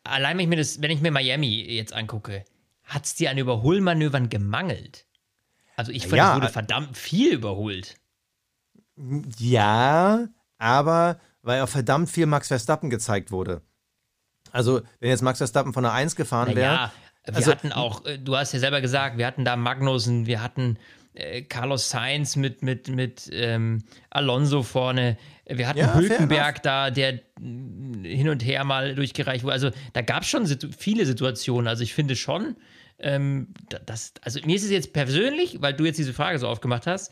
allein 0.03 0.37
wenn 0.38 0.44
ich 0.44 0.49
mir, 0.49 0.57
das, 0.57 0.83
wenn 0.83 0.90
ich 0.90 1.01
mir 1.01 1.11
Miami 1.12 1.61
jetzt 1.62 1.92
angucke, 1.92 2.44
hat 2.85 3.05
es 3.05 3.14
dir 3.14 3.31
an 3.31 3.38
Überholmanövern 3.38 4.29
gemangelt? 4.29 5.07
Also 5.77 5.92
ich 5.92 6.03
fand, 6.09 6.16
Ja, 6.16 6.31
es 6.31 6.37
wurde 6.37 6.47
äh, 6.49 6.53
verdammt 6.53 6.97
viel 6.97 7.33
überholt. 7.35 7.94
ja, 9.39 10.26
aber 10.59 11.20
weil 11.43 11.61
auch 11.62 11.68
verdammt 11.68 12.11
viel 12.11 12.26
Max 12.26 12.49
Verstappen 12.49 12.91
gezeigt 12.91 13.30
wurde. 13.30 13.62
Also, 14.53 14.82
wenn 15.01 15.11
jetzt 15.11 15.22
Max 15.22 15.38
Verstappen 15.38 15.72
von 15.72 15.82
der 15.82 15.92
1 15.92 16.16
gefahren 16.16 16.55
wäre. 16.57 16.74
Naja, 16.74 16.92
wir 17.26 17.36
also- 17.36 17.51
hatten 17.51 17.72
auch, 17.72 18.05
äh, 18.07 18.18
du 18.18 18.36
hast 18.36 18.53
ja 18.53 18.59
selber 18.59 18.80
gesagt, 18.80 19.18
wir 19.18 19.26
hatten 19.26 19.44
da 19.44 19.57
Magnussen, 19.57 20.26
wir 20.26 20.42
hatten 20.42 20.78
äh, 21.14 21.42
Carlos 21.42 21.88
Sainz 21.90 22.36
mit, 22.36 22.62
mit, 22.62 22.88
mit 22.88 23.28
ähm, 23.32 23.82
Alonso 24.11 24.62
vorne. 24.62 25.16
Wir 25.46 25.66
hatten 25.66 25.78
Ja, 25.78 25.94
Hülkenberg 25.94 26.62
da, 26.62 26.90
der 26.90 27.20
mh, 27.40 28.07
hin 28.09 28.28
und 28.28 28.44
her 28.44 28.64
mal 28.64 28.94
durchgereicht 28.94 29.42
wurde. 29.44 29.55
Also 29.55 29.70
da 29.94 30.03
gab 30.03 30.22
es 30.22 30.28
schon 30.28 30.46
situ 30.46 30.68
viele 30.76 31.07
Situationen. 31.07 31.66
Also 31.66 31.82
ich 31.82 31.94
finde 31.94 32.14
schon, 32.16 32.57
ähm, 32.99 33.49
da- 33.68 33.78
das, 33.84 34.12
also 34.22 34.40
mir 34.44 34.55
ist 34.57 34.64
es 34.64 34.70
jetzt 34.70 34.92
persönlich, 34.92 35.61
weil 35.61 35.72
du 35.74 35.84
jetzt 35.86 35.99
diese 35.99 36.12
Frage 36.14 36.38
so 36.38 36.46
aufgemacht 36.49 36.86
hast, 36.86 37.11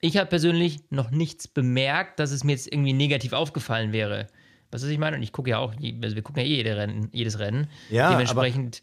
ich 0.00 0.18
habe 0.18 0.28
persönlich 0.28 0.80
noch 0.90 1.10
nichts 1.10 1.48
bemerkt, 1.48 2.18
dass 2.20 2.30
es 2.32 2.44
mir 2.44 2.52
jetzt 2.52 2.70
irgendwie 2.70 2.92
negativ 2.92 3.32
aufgefallen 3.32 3.92
wäre. 3.92 4.26
Was 4.70 4.82
ist, 4.82 4.90
ich 4.90 4.98
meine? 4.98 5.16
Und 5.16 5.22
ich 5.22 5.32
gucke 5.32 5.50
ja 5.50 5.58
auch, 5.58 5.72
also 5.72 6.16
wir 6.16 6.22
gucken 6.22 6.42
ja 6.42 6.48
eh 6.48 6.56
jede 6.56 6.76
Rennen, 6.76 7.08
jedes 7.12 7.38
Rennen. 7.38 7.68
Ja, 7.90 8.10
Dementsprechend, 8.10 8.82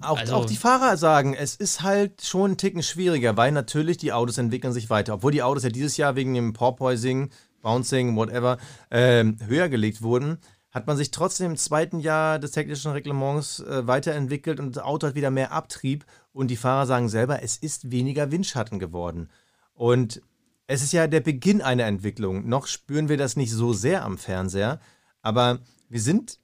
Auch, 0.00 0.18
Also- 0.18 0.34
auch 0.36 0.44
die 0.46 0.56
Fahrer 0.56 0.96
sagen, 0.96 1.34
es 1.34 1.54
ist 1.54 1.82
halt 1.82 2.22
schon 2.22 2.46
einen 2.52 2.56
Ticken 2.56 2.82
schwieriger, 2.82 3.36
weil 3.36 3.52
natürlich 3.52 3.98
die 3.98 4.10
Autos 4.12 4.38
entwickeln 4.38 4.72
sich 4.72 4.88
weiter. 4.88 5.12
Obwohl 5.14 5.32
die 5.32 5.42
Autos 5.42 5.64
ja 5.64 5.68
dieses 5.68 5.98
Jahr 5.98 6.16
wegen 6.16 6.32
dem 6.32 6.54
Porpoising, 6.54 7.28
Bouncing, 7.60 8.16
whatever, 8.16 8.56
ähm, 8.90 9.36
höher 9.44 9.68
gelegt 9.68 10.00
wurden, 10.00 10.38
hat 10.70 10.86
man 10.86 10.96
sich 10.96 11.10
trotzdem 11.10 11.50
im 11.52 11.56
zweiten 11.58 12.00
Jahr 12.00 12.38
des 12.38 12.52
technischen 12.52 12.92
Reglements 12.92 13.60
äh, 13.60 13.86
weiterentwickelt 13.86 14.60
und 14.60 14.76
das 14.76 14.82
Auto 14.84 15.08
hat 15.08 15.14
wieder 15.14 15.30
mehr 15.30 15.52
Abtrieb 15.52 16.06
und 16.32 16.48
die 16.50 16.56
Fahrer 16.56 16.86
sagen 16.86 17.08
selber, 17.10 17.42
es 17.42 17.56
ist 17.58 17.90
weniger 17.90 18.30
Windschatten 18.30 18.78
geworden. 18.78 19.28
Und 19.74 20.22
es 20.66 20.82
ist 20.82 20.92
ja 20.92 21.06
der 21.06 21.20
Beginn 21.20 21.62
einer 21.62 21.84
Entwicklung. 21.84 22.48
Noch 22.48 22.66
spüren 22.66 23.08
wir 23.08 23.16
das 23.16 23.36
nicht 23.36 23.52
so 23.52 23.72
sehr 23.72 24.04
am 24.04 24.18
Fernseher, 24.18 24.80
aber 25.22 25.60
wir 25.88 26.00
sind 26.00 26.38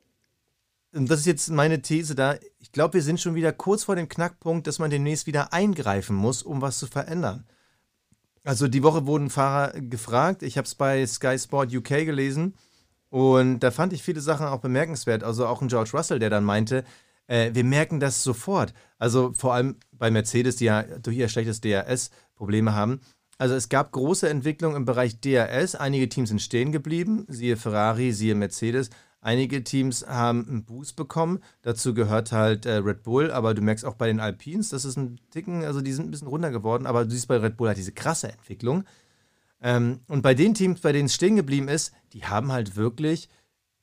und 0.94 1.10
das 1.10 1.20
ist 1.20 1.26
jetzt 1.26 1.50
meine 1.50 1.80
These 1.80 2.14
da, 2.14 2.36
ich 2.58 2.70
glaube, 2.72 2.94
wir 2.94 3.02
sind 3.02 3.20
schon 3.20 3.34
wieder 3.34 3.52
kurz 3.52 3.84
vor 3.84 3.96
dem 3.96 4.08
Knackpunkt, 4.08 4.66
dass 4.66 4.78
man 4.78 4.90
demnächst 4.90 5.26
wieder 5.26 5.52
eingreifen 5.52 6.14
muss, 6.14 6.42
um 6.42 6.60
was 6.60 6.78
zu 6.78 6.86
verändern. 6.86 7.46
Also 8.44 8.68
die 8.68 8.82
Woche 8.82 9.06
wurden 9.06 9.30
Fahrer 9.30 9.80
gefragt, 9.80 10.42
ich 10.42 10.58
habe 10.58 10.66
es 10.66 10.74
bei 10.74 11.06
Sky 11.06 11.38
Sport 11.38 11.74
UK 11.74 12.04
gelesen 12.04 12.54
und 13.08 13.60
da 13.60 13.70
fand 13.70 13.92
ich 13.92 14.02
viele 14.02 14.20
Sachen 14.20 14.46
auch 14.46 14.60
bemerkenswert. 14.60 15.22
Also 15.22 15.46
auch 15.46 15.62
ein 15.62 15.68
George 15.68 15.90
Russell, 15.94 16.18
der 16.18 16.30
dann 16.30 16.44
meinte, 16.44 16.84
äh, 17.26 17.50
wir 17.54 17.64
merken 17.64 18.00
das 18.00 18.22
sofort. 18.22 18.74
Also 18.98 19.32
vor 19.32 19.54
allem 19.54 19.76
bei 19.92 20.10
Mercedes, 20.10 20.56
die 20.56 20.64
ja 20.66 20.82
durch 20.82 21.16
ihr 21.16 21.28
schlechtes 21.28 21.60
DRS 21.60 22.10
Probleme 22.34 22.74
haben. 22.74 23.00
Also 23.38 23.54
es 23.54 23.68
gab 23.68 23.92
große 23.92 24.28
Entwicklungen 24.28 24.76
im 24.76 24.84
Bereich 24.84 25.20
DRS. 25.20 25.74
Einige 25.74 26.08
Teams 26.08 26.28
sind 26.28 26.42
stehen 26.42 26.72
geblieben, 26.72 27.24
siehe 27.28 27.56
Ferrari, 27.56 28.12
siehe 28.12 28.34
Mercedes. 28.34 28.90
Einige 29.20 29.62
Teams 29.62 30.04
haben 30.06 30.46
einen 30.48 30.64
Boost 30.64 30.96
bekommen. 30.96 31.40
Dazu 31.62 31.94
gehört 31.94 32.32
halt 32.32 32.66
äh, 32.66 32.74
Red 32.74 33.04
Bull, 33.04 33.30
aber 33.30 33.54
du 33.54 33.62
merkst 33.62 33.84
auch 33.84 33.94
bei 33.94 34.08
den 34.08 34.18
Alpines, 34.18 34.70
das 34.70 34.84
ist 34.84 34.96
ein 34.96 35.20
Ticken, 35.30 35.64
also 35.64 35.80
die 35.80 35.92
sind 35.92 36.06
ein 36.06 36.10
bisschen 36.10 36.26
runter 36.26 36.50
geworden, 36.50 36.86
aber 36.86 37.04
du 37.04 37.12
siehst 37.12 37.28
bei 37.28 37.36
Red 37.36 37.56
Bull 37.56 37.68
halt 37.68 37.78
diese 37.78 37.92
krasse 37.92 38.32
Entwicklung. 38.32 38.84
Ähm, 39.60 40.00
und 40.08 40.22
bei 40.22 40.34
den 40.34 40.54
Teams, 40.54 40.80
bei 40.80 40.90
denen 40.90 41.06
es 41.06 41.14
stehen 41.14 41.36
geblieben 41.36 41.68
ist, 41.68 41.92
die 42.12 42.24
haben 42.24 42.50
halt 42.50 42.74
wirklich 42.74 43.28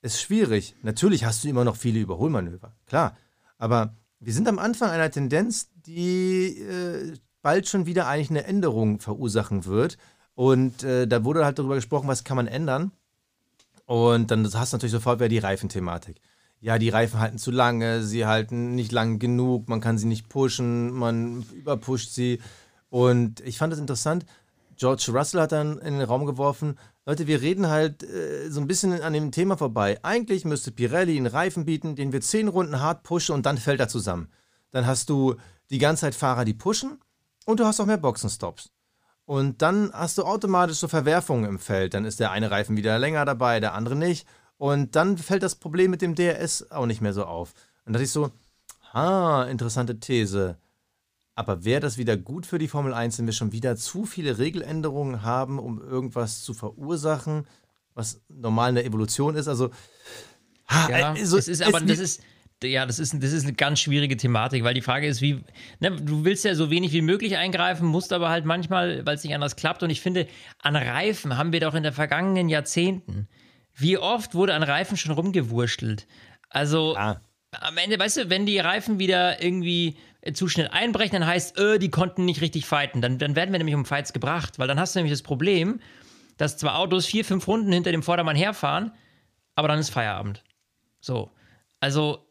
es 0.01 0.21
schwierig. 0.21 0.75
Natürlich 0.83 1.23
hast 1.23 1.43
du 1.43 1.47
immer 1.47 1.63
noch 1.63 1.77
viele 1.77 1.99
Überholmanöver, 1.99 2.75
klar. 2.85 3.17
Aber 3.57 3.95
wir 4.19 4.33
sind 4.33 4.47
am 4.49 4.59
Anfang 4.59 4.89
einer 4.89 5.09
Tendenz, 5.09 5.69
die 5.73 6.59
äh, 6.59 7.13
bald 7.41 7.67
schon 7.67 7.85
wieder 7.85 8.07
eigentlich 8.07 8.29
eine 8.29 8.45
Änderung 8.45 8.99
verursachen 8.99 9.65
wird. 9.65 9.97
Und 10.35 10.83
äh, 10.83 11.07
da 11.07 11.23
wurde 11.23 11.45
halt 11.45 11.59
darüber 11.59 11.75
gesprochen, 11.75 12.07
was 12.07 12.23
kann 12.23 12.37
man 12.37 12.47
ändern. 12.47 12.91
Und 13.85 14.31
dann 14.31 14.45
hast 14.45 14.71
du 14.71 14.77
natürlich 14.77 14.91
sofort 14.91 15.19
wieder 15.19 15.29
die 15.29 15.39
Reifenthematik. 15.39 16.21
Ja, 16.61 16.77
die 16.77 16.89
Reifen 16.89 17.19
halten 17.19 17.37
zu 17.37 17.51
lange, 17.51 18.03
sie 18.03 18.25
halten 18.25 18.75
nicht 18.75 18.91
lang 18.91 19.19
genug, 19.19 19.69
man 19.69 19.81
kann 19.81 19.97
sie 19.97 20.07
nicht 20.07 20.29
pushen, 20.29 20.91
man 20.91 21.45
überpusht 21.53 22.11
sie. 22.11 22.39
Und 22.89 23.39
ich 23.41 23.57
fand 23.57 23.73
es 23.73 23.79
interessant, 23.79 24.25
George 24.75 25.11
Russell 25.13 25.41
hat 25.41 25.51
dann 25.51 25.77
in 25.79 25.97
den 25.97 26.07
Raum 26.07 26.25
geworfen, 26.25 26.77
Leute, 27.05 27.27
wir 27.27 27.41
reden 27.41 27.67
halt 27.67 28.03
äh, 28.03 28.49
so 28.49 28.61
ein 28.61 28.67
bisschen 28.67 29.01
an 29.01 29.13
dem 29.13 29.31
Thema 29.31 29.57
vorbei. 29.57 29.99
Eigentlich 30.03 30.45
müsste 30.45 30.71
Pirelli 30.71 31.17
einen 31.17 31.25
Reifen 31.25 31.65
bieten, 31.65 31.95
den 31.95 32.13
wir 32.13 32.21
zehn 32.21 32.47
Runden 32.47 32.79
hart 32.79 33.03
pushen 33.03 33.33
und 33.33 33.45
dann 33.45 33.57
fällt 33.57 33.79
er 33.79 33.87
zusammen. 33.87 34.29
Dann 34.71 34.85
hast 34.85 35.09
du 35.09 35.35
die 35.69 35.79
ganze 35.79 36.01
Zeit 36.01 36.15
Fahrer, 36.15 36.45
die 36.45 36.53
pushen 36.53 36.99
und 37.49 37.59
du 37.59 37.65
hast 37.65 37.79
auch 37.79 37.85
mehr 37.85 37.97
Boxenstops. 37.97 38.69
Und 39.25 39.61
dann 39.61 39.91
hast 39.93 40.17
du 40.17 40.23
automatisch 40.23 40.77
so 40.77 40.87
Verwerfungen 40.87 41.45
im 41.45 41.59
Feld. 41.59 41.93
Dann 41.93 42.05
ist 42.05 42.19
der 42.19 42.31
eine 42.31 42.49
Reifen 42.51 42.77
wieder 42.77 42.97
länger 42.97 43.25
dabei, 43.25 43.59
der 43.59 43.73
andere 43.73 43.95
nicht. 43.95 44.27
Und 44.57 44.95
dann 44.95 45.17
fällt 45.17 45.43
das 45.43 45.55
Problem 45.55 45.91
mit 45.91 46.01
dem 46.01 46.15
DRS 46.15 46.71
auch 46.71 46.85
nicht 46.85 47.01
mehr 47.01 47.13
so 47.13 47.25
auf. 47.25 47.53
Und 47.85 47.93
da 47.93 47.99
ich 47.99 48.11
so, 48.11 48.31
ha, 48.93 49.43
interessante 49.45 49.99
These. 49.99 50.57
Aber 51.35 51.63
wäre 51.63 51.79
das 51.79 51.97
wieder 51.97 52.17
gut 52.17 52.45
für 52.45 52.57
die 52.59 52.67
Formel 52.67 52.93
1, 52.93 53.17
wenn 53.19 53.25
wir 53.25 53.33
schon 53.33 53.51
wieder 53.51 53.77
zu 53.77 54.05
viele 54.05 54.37
Regeländerungen 54.39 55.21
haben, 55.23 55.57
um 55.59 55.79
irgendwas 55.81 56.41
zu 56.41 56.53
verursachen, 56.53 57.47
was 57.93 58.19
normal 58.29 58.69
eine 58.69 58.83
Evolution 58.83 59.35
ist? 59.35 59.47
Also, 59.47 59.69
ha, 60.67 60.89
Ja, 60.89 61.11
also, 61.13 61.37
es 61.37 61.47
ist 61.47 61.61
aber, 61.61 61.77
es- 61.81 61.85
das 61.87 61.99
ist, 61.99 62.21
ja, 62.63 62.85
das 62.85 62.99
ist, 62.99 63.13
das 63.13 63.31
ist 63.31 63.43
eine 63.43 63.53
ganz 63.53 63.79
schwierige 63.79 64.17
Thematik, 64.17 64.63
weil 64.63 64.73
die 64.73 64.81
Frage 64.81 65.07
ist, 65.07 65.21
wie, 65.21 65.43
ne, 65.79 65.91
du 65.91 66.25
willst 66.25 66.43
ja 66.45 66.55
so 66.55 66.69
wenig 66.69 66.91
wie 66.93 67.01
möglich 67.01 67.37
eingreifen, 67.37 67.87
musst 67.87 68.11
aber 68.11 68.29
halt 68.29 68.45
manchmal, 68.45 69.05
weil 69.05 69.15
es 69.15 69.23
nicht 69.23 69.33
anders 69.33 69.55
klappt. 69.55 69.81
Und 69.83 69.89
ich 69.89 70.01
finde, 70.01 70.27
an 70.61 70.75
Reifen 70.75 71.37
haben 71.37 71.53
wir 71.53 71.59
doch 71.61 71.73
in 71.75 71.83
den 71.83 71.93
vergangenen 71.93 72.49
Jahrzehnten, 72.49 73.27
wie 73.75 73.97
oft 73.97 74.35
wurde 74.35 74.53
an 74.53 74.63
Reifen 74.63 74.97
schon 74.97 75.13
rumgewurschtelt? 75.13 76.05
Also, 76.49 76.95
Ah. 76.97 77.21
am 77.51 77.77
Ende, 77.77 77.97
weißt 77.97 78.17
du, 78.17 78.29
wenn 78.29 78.45
die 78.45 78.59
Reifen 78.59 78.99
wieder 78.99 79.41
irgendwie 79.41 79.97
äh, 80.21 80.33
zu 80.33 80.49
schnell 80.49 80.67
einbrechen, 80.67 81.19
dann 81.19 81.27
heißt, 81.27 81.57
äh, 81.57 81.79
die 81.79 81.89
konnten 81.89 82.25
nicht 82.25 82.41
richtig 82.41 82.65
fighten. 82.65 83.01
Dann, 83.01 83.17
dann 83.19 83.35
werden 83.37 83.51
wir 83.53 83.57
nämlich 83.59 83.75
um 83.75 83.85
Fights 83.85 84.11
gebracht, 84.11 84.59
weil 84.59 84.67
dann 84.67 84.79
hast 84.79 84.95
du 84.95 84.99
nämlich 84.99 85.13
das 85.13 85.21
Problem, 85.21 85.79
dass 86.37 86.57
zwei 86.57 86.71
Autos 86.71 87.05
vier, 87.05 87.23
fünf 87.23 87.47
Runden 87.47 87.71
hinter 87.71 87.91
dem 87.91 88.03
Vordermann 88.03 88.35
herfahren, 88.35 88.91
aber 89.55 89.67
dann 89.69 89.79
ist 89.79 89.89
Feierabend. 89.91 90.43
So. 90.99 91.31
Also, 91.79 92.25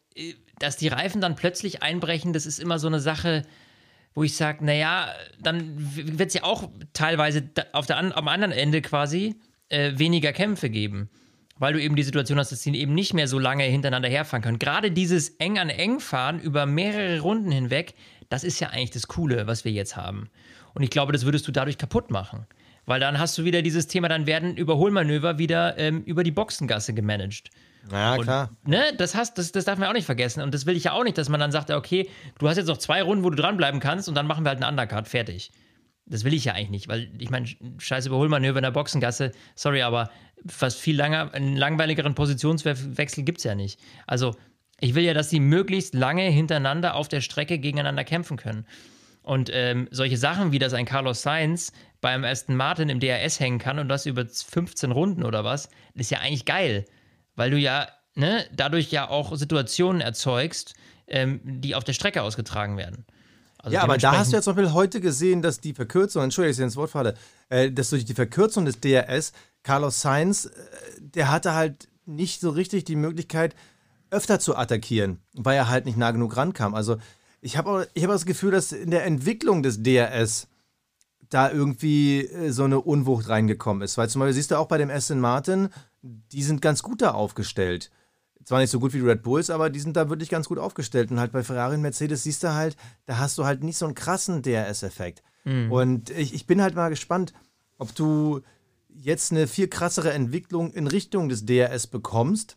dass 0.59 0.77
die 0.77 0.89
Reifen 0.89 1.21
dann 1.21 1.37
plötzlich 1.37 1.83
einbrechen, 1.83 2.33
das 2.33 2.47
ist 2.47 2.59
immer 2.59 2.79
so 2.79 2.87
eine 2.87 3.01
Sache, 3.01 3.43
wo 4.15 4.25
ich 4.25 4.37
sage, 4.37 4.65
naja, 4.65 5.09
dann 5.41 5.73
wird 5.77 6.29
es 6.29 6.35
ja 6.35 6.43
auch 6.45 6.69
teilweise 6.93 7.49
auf 7.73 7.87
der 7.87 7.99
am 7.99 8.29
anderen 8.29 8.53
Ende 8.53 8.83
quasi 8.83 9.37
äh, 9.69 9.93
weniger 9.97 10.33
Kämpfe 10.33 10.71
geben. 10.71 11.09
Weil 11.61 11.73
du 11.73 11.83
eben 11.83 11.97
die 11.97 12.05
Situation 12.05 12.39
hast, 12.39 12.53
dass 12.53 12.63
sie 12.63 12.75
eben 12.75 12.95
nicht 12.95 13.15
mehr 13.15 13.27
so 13.27 13.39
lange 13.39 13.65
hintereinander 13.65 14.09
herfahren 14.09 14.43
können. 14.43 14.61
Gerade 14.61 14.93
dieses 14.93 15.31
eng 15.39 15.59
an 15.59 15.71
eng 15.71 15.99
fahren 15.99 16.41
über 16.41 16.67
mehrere 16.67 17.21
Runden 17.21 17.51
hinweg, 17.51 17.95
das 18.29 18.45
ist 18.45 18.61
ja 18.61 18.71
eigentlich 18.71 18.91
das 18.91 19.09
Coole, 19.09 19.47
was 19.47 19.65
wir 19.65 19.73
jetzt 19.73 19.97
haben. 19.97 20.31
Und 20.75 20.83
ich 20.83 20.91
glaube, 20.91 21.13
das 21.13 21.25
würdest 21.25 21.49
du 21.49 21.53
dadurch 21.53 21.79
kaputt 21.79 22.11
machen. 22.11 22.47
Weil 22.87 23.01
dann 23.01 23.19
hast 23.19 23.37
du 23.37 23.45
wieder 23.45 23.63
dieses 23.63 23.89
Thema, 23.89 24.09
dann 24.09 24.27
werden 24.27 24.57
Überholmanöver 24.57 25.39
wieder 25.39 25.77
ähm, 25.79 26.03
über 26.05 26.25
die 26.25 26.31
Boxengasse 26.31 26.95
gemanagt. 26.95 27.51
Ja, 27.91 28.19
klar. 28.19 28.51
Ne, 28.65 28.93
das, 28.97 29.15
hast, 29.15 29.39
das, 29.39 29.53
das 29.53 29.65
darf 29.65 29.79
man 29.79 29.89
auch 29.89 29.93
nicht 29.93 30.07
vergessen. 30.07 30.43
Und 30.43 30.53
das 30.55 30.67
will 30.67 30.77
ich 30.77 30.85
ja 30.85 30.93
auch 30.93 31.05
nicht, 31.05 31.19
dass 31.19 31.29
man 31.29 31.41
dann 31.41 31.53
sagt, 31.53 31.71
okay, 31.71 32.09
du 32.39 32.49
hast 32.49 32.57
jetzt 32.57 32.67
noch 32.67 32.79
zwei 32.79 33.03
Runden, 33.03 33.25
wo 33.25 33.31
du 33.31 33.37
dranbleiben 33.37 33.81
kannst 33.81 34.09
und 34.09 34.15
dann 34.15 34.27
machen 34.27 34.45
wir 34.45 34.51
halt 34.51 34.63
einen 34.63 34.71
Undercard, 34.71 35.09
fertig. 35.09 35.51
Das 36.07 36.25
will 36.25 36.33
ich 36.33 36.47
ja 36.47 36.55
eigentlich 36.55 36.71
nicht, 36.71 36.89
weil 36.89 37.11
ich 37.19 37.31
meine, 37.31 37.47
scheiß 37.79 38.07
Überholmanöver 38.07 38.59
in 38.59 38.63
der 38.63 38.71
Boxengasse, 38.71 39.33
sorry, 39.55 39.83
aber 39.83 40.11
fast 40.47 40.79
viel 40.79 40.97
langer, 40.97 41.35
einen 41.35 41.57
langweiligeren 41.57 42.15
Positionswechsel 42.15 43.25
gibt 43.25 43.39
es 43.39 43.45
ja 43.45 43.55
nicht. 43.55 43.81
Also, 44.07 44.35
ich 44.81 44.95
will 44.95 45.05
ja, 45.05 45.13
dass 45.13 45.29
sie 45.29 45.41
möglichst 45.41 45.95
lange 45.95 46.23
hintereinander 46.23 46.95
auf 46.95 47.09
der 47.09 47.21
Strecke 47.21 47.59
gegeneinander 47.59 48.05
kämpfen 48.05 48.37
können. 48.37 48.65
Und 49.23 49.51
ähm, 49.53 49.89
solche 49.91 50.17
Sachen 50.17 50.53
wie, 50.53 50.59
dass 50.59 50.73
ein 50.73 50.87
Carlos 50.87 51.21
Sainz 51.21 51.73
beim 52.01 52.25
Aston 52.25 52.57
Martin 52.57 52.89
im 52.89 53.01
DRS 53.01 53.41
hängen 53.41 53.59
kann 53.59 53.79
und 53.79 53.89
das 53.89 54.07
über 54.07 54.25
15 54.27 54.91
Runden 54.91 55.23
oder 55.25 55.45
was, 55.45 55.69
ist 55.95 56.11
ja 56.11 56.21
eigentlich 56.21 56.47
geil. 56.47 56.87
Weil 57.39 57.51
du 57.53 57.57
ja 57.57 57.87
ne, 58.15 58.45
dadurch 58.55 58.91
ja 58.91 59.09
auch 59.09 59.35
Situationen 59.37 60.01
erzeugst, 60.01 60.75
ähm, 61.07 61.41
die 61.45 61.75
auf 61.77 61.85
der 61.85 61.93
Strecke 61.93 62.23
ausgetragen 62.23 62.77
werden. 62.77 63.07
Also 63.59 63.75
Ja, 63.75 63.83
aber 63.83 63.97
da 63.97 64.17
hast 64.19 64.33
du 64.33 64.37
ja 64.37 64.43
zum 64.43 64.57
Beispiel 64.57 64.73
heute 64.73 65.01
gesehen, 65.01 65.41
dass 65.41 65.61
die 65.61 65.73
Verkürzung, 65.73 66.23
Entschuldigung, 66.25 66.51
dass 66.53 66.59
ich 66.59 66.65
ins 66.65 66.77
Wort 66.77 66.91
falle, 66.91 67.15
äh, 67.49 67.71
dass 67.71 67.91
durch 67.91 68.05
die 68.05 68.15
Verkürzung 68.15 68.65
des 68.65 68.81
DRS 68.81 69.33
Carlos 69.63 70.01
Sainz, 70.01 70.47
äh, 70.47 70.51
der 71.01 71.31
hatte 71.31 71.55
halt 71.55 71.89
nicht 72.07 72.41
so 72.41 72.51
richtig 72.51 72.85
die 72.85 72.97
Möglichkeit, 72.97 73.55
öfter 74.11 74.41
zu 74.41 74.57
attackieren, 74.57 75.19
weil 75.35 75.57
er 75.57 75.69
halt 75.69 75.87
nicht 75.87 75.97
nah 75.99 76.11
genug 76.11 76.37
rankam. 76.37 76.75
Also 76.75 76.97
ich 77.41 77.57
habe 77.57 77.71
auch- 77.71 77.85
ich 77.95 78.03
hab 78.03 78.11
auch 78.11 78.15
das 78.15 78.27
Gefühl, 78.27 78.51
dass 78.51 78.73
in 78.73 78.91
der 78.91 79.05
Entwicklung 79.05 79.63
des 79.63 79.83
DRS 79.83 80.49
da 81.31 81.51
irgendwie 81.51 82.21
äh, 82.27 82.51
so 82.51 82.65
eine 82.65 82.81
Unwucht 82.81 83.29
reingekommen 83.29 83.83
ist. 83.83 83.99
Weil 83.99 84.09
zum 84.09 84.21
Beispiel 84.21 84.33
siehst 84.35 84.51
du 84.51 84.57
auch 84.57 84.67
bei 84.67 84.79
dem 84.79 84.91
Aston 84.91 85.21
Martin, 85.21 85.69
die 86.03 86.43
sind 86.43 86.63
ganz 86.63 86.83
gut 86.83 87.03
da 87.03 87.13
aufgestellt. 87.13 87.91
Zwar 88.45 88.61
nicht 88.61 88.71
so 88.71 88.81
gut 88.81 88.95
wie 88.95 88.99
die 88.99 89.07
Red 89.07 89.23
Bulls, 89.23 89.51
aber 89.51 89.69
die 89.69 89.81
sind 89.81 89.97
da 89.97 90.09
wirklich 90.09 90.31
ganz 90.31 90.49
gut 90.49 90.59
aufgestellt. 90.59 91.11
Und 91.11 91.21
halt 91.21 91.33
bei 91.33 91.43
Ferrari 91.43 91.75
und 91.75 91.83
Mercedes 91.83 92.23
siehst 92.23 92.43
du 92.43 92.55
halt, 92.55 92.77
da 93.07 93.19
hast 93.19 93.37
du 93.37 93.45
halt 93.45 93.63
nicht 93.63 93.77
so 93.77 93.85
einen 93.85 93.95
krassen 93.95 94.43
DRS-Effekt. 94.43 95.23
Und 95.71 96.11
ich, 96.11 96.35
ich 96.35 96.47
bin 96.47 96.63
halt 96.63 96.75
mal 96.75 96.89
gespannt, 96.89 97.33
ob 97.79 97.95
du 97.95 98.41
jetzt 98.89 99.33
eine 99.33 99.47
viel 99.47 99.69
krassere 99.69 100.13
Entwicklung 100.13 100.73
in 100.73 100.87
Richtung 100.87 101.29
des 101.29 101.47
DRS 101.47 101.87
bekommst 101.87 102.57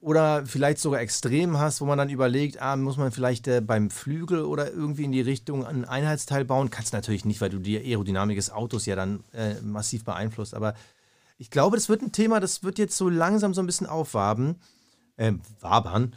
oder 0.00 0.44
vielleicht 0.46 0.78
sogar 0.78 1.00
extrem 1.00 1.58
hast, 1.58 1.80
wo 1.80 1.84
man 1.84 1.96
dann 1.96 2.08
überlegt, 2.08 2.60
ah, 2.60 2.76
muss 2.76 2.96
man 2.96 3.12
vielleicht 3.12 3.46
äh, 3.46 3.60
beim 3.60 3.88
Flügel 3.88 4.44
oder 4.44 4.72
irgendwie 4.72 5.04
in 5.04 5.12
die 5.12 5.20
Richtung 5.20 5.64
ein 5.64 5.84
Einheitsteil 5.84 6.44
bauen? 6.44 6.70
Kannst 6.70 6.92
du 6.92 6.96
natürlich 6.96 7.24
nicht, 7.24 7.40
weil 7.40 7.50
du 7.50 7.58
die 7.58 7.78
Aerodynamik 7.78 8.36
des 8.36 8.50
Autos 8.50 8.84
ja 8.86 8.96
dann 8.96 9.22
äh, 9.32 9.60
massiv 9.62 10.04
beeinflusst. 10.04 10.54
Aber 10.54 10.74
ich 11.42 11.50
glaube, 11.50 11.76
das 11.76 11.88
wird 11.88 12.02
ein 12.02 12.12
Thema, 12.12 12.38
das 12.38 12.62
wird 12.62 12.78
jetzt 12.78 12.96
so 12.96 13.08
langsam 13.08 13.52
so 13.52 13.60
ein 13.60 13.66
bisschen 13.66 13.88
aufwaben, 13.88 14.60
äh, 15.16 15.32
wabern. 15.58 16.12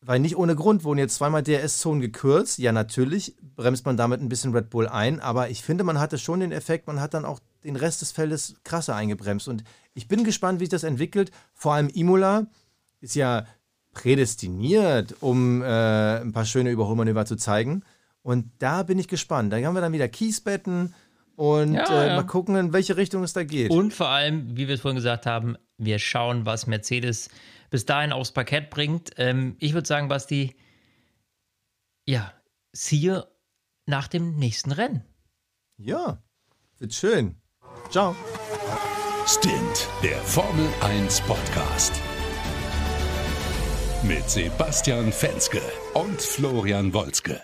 Weil 0.00 0.20
nicht 0.20 0.36
ohne 0.36 0.54
Grund 0.54 0.84
wurden 0.84 1.00
jetzt 1.00 1.16
zweimal 1.16 1.42
DRS-Zonen 1.42 2.00
gekürzt. 2.00 2.58
Ja, 2.58 2.70
natürlich 2.70 3.34
bremst 3.56 3.84
man 3.84 3.96
damit 3.96 4.20
ein 4.20 4.28
bisschen 4.28 4.54
Red 4.54 4.70
Bull 4.70 4.86
ein, 4.86 5.18
aber 5.18 5.50
ich 5.50 5.64
finde, 5.64 5.82
man 5.82 5.98
hatte 5.98 6.18
schon 6.18 6.38
den 6.38 6.52
Effekt, 6.52 6.86
man 6.86 7.00
hat 7.00 7.14
dann 7.14 7.24
auch 7.24 7.40
den 7.64 7.74
Rest 7.74 8.00
des 8.00 8.12
Feldes 8.12 8.54
krasser 8.62 8.94
eingebremst. 8.94 9.48
Und 9.48 9.64
ich 9.92 10.06
bin 10.06 10.22
gespannt, 10.22 10.60
wie 10.60 10.66
sich 10.66 10.70
das 10.70 10.84
entwickelt. 10.84 11.32
Vor 11.52 11.74
allem 11.74 11.88
Imola 11.88 12.46
ist 13.00 13.16
ja 13.16 13.46
prädestiniert, 13.92 15.16
um 15.18 15.62
äh, 15.62 16.20
ein 16.20 16.30
paar 16.30 16.44
schöne 16.44 16.70
Überholmanöver 16.70 17.26
zu 17.26 17.34
zeigen. 17.34 17.82
Und 18.22 18.52
da 18.60 18.84
bin 18.84 19.00
ich 19.00 19.08
gespannt. 19.08 19.52
Da 19.52 19.56
haben 19.56 19.74
wir 19.74 19.80
dann 19.80 19.92
wieder 19.92 20.06
Kiesbetten 20.06 20.94
und 21.36 21.74
Ja, 21.74 22.02
äh, 22.02 22.08
ja. 22.08 22.16
mal 22.16 22.22
gucken, 22.26 22.56
in 22.56 22.72
welche 22.72 22.96
Richtung 22.96 23.22
es 23.22 23.32
da 23.32 23.44
geht. 23.44 23.70
Und 23.70 23.92
vor 23.92 24.08
allem, 24.08 24.56
wie 24.56 24.68
wir 24.68 24.74
es 24.74 24.80
vorhin 24.80 24.96
gesagt 24.96 25.26
haben, 25.26 25.56
wir 25.78 25.98
schauen, 25.98 26.46
was 26.46 26.66
Mercedes 26.66 27.28
bis 27.70 27.84
dahin 27.86 28.12
aufs 28.12 28.32
Parkett 28.32 28.70
bringt. 28.70 29.10
Ähm, 29.16 29.56
ich 29.58 29.74
würde 29.74 29.86
sagen, 29.88 30.08
Basti, 30.08 30.54
ja, 32.06 32.32
siehe 32.72 33.26
nach 33.86 34.08
dem 34.08 34.36
nächsten 34.38 34.72
Rennen. 34.72 35.04
ja, 35.78 36.22
wird 36.78 36.92
schön. 36.94 37.36
Ciao. 37.90 38.14
Stint, 39.26 39.88
der 40.02 40.18
Formel 40.18 40.68
1 40.82 41.20
Podcast. 41.22 41.92
Mit 44.02 44.28
Sebastian 44.28 45.12
Fenske 45.12 45.62
und 45.94 46.20
Florian 46.20 46.92
Wolzke. 46.92 47.40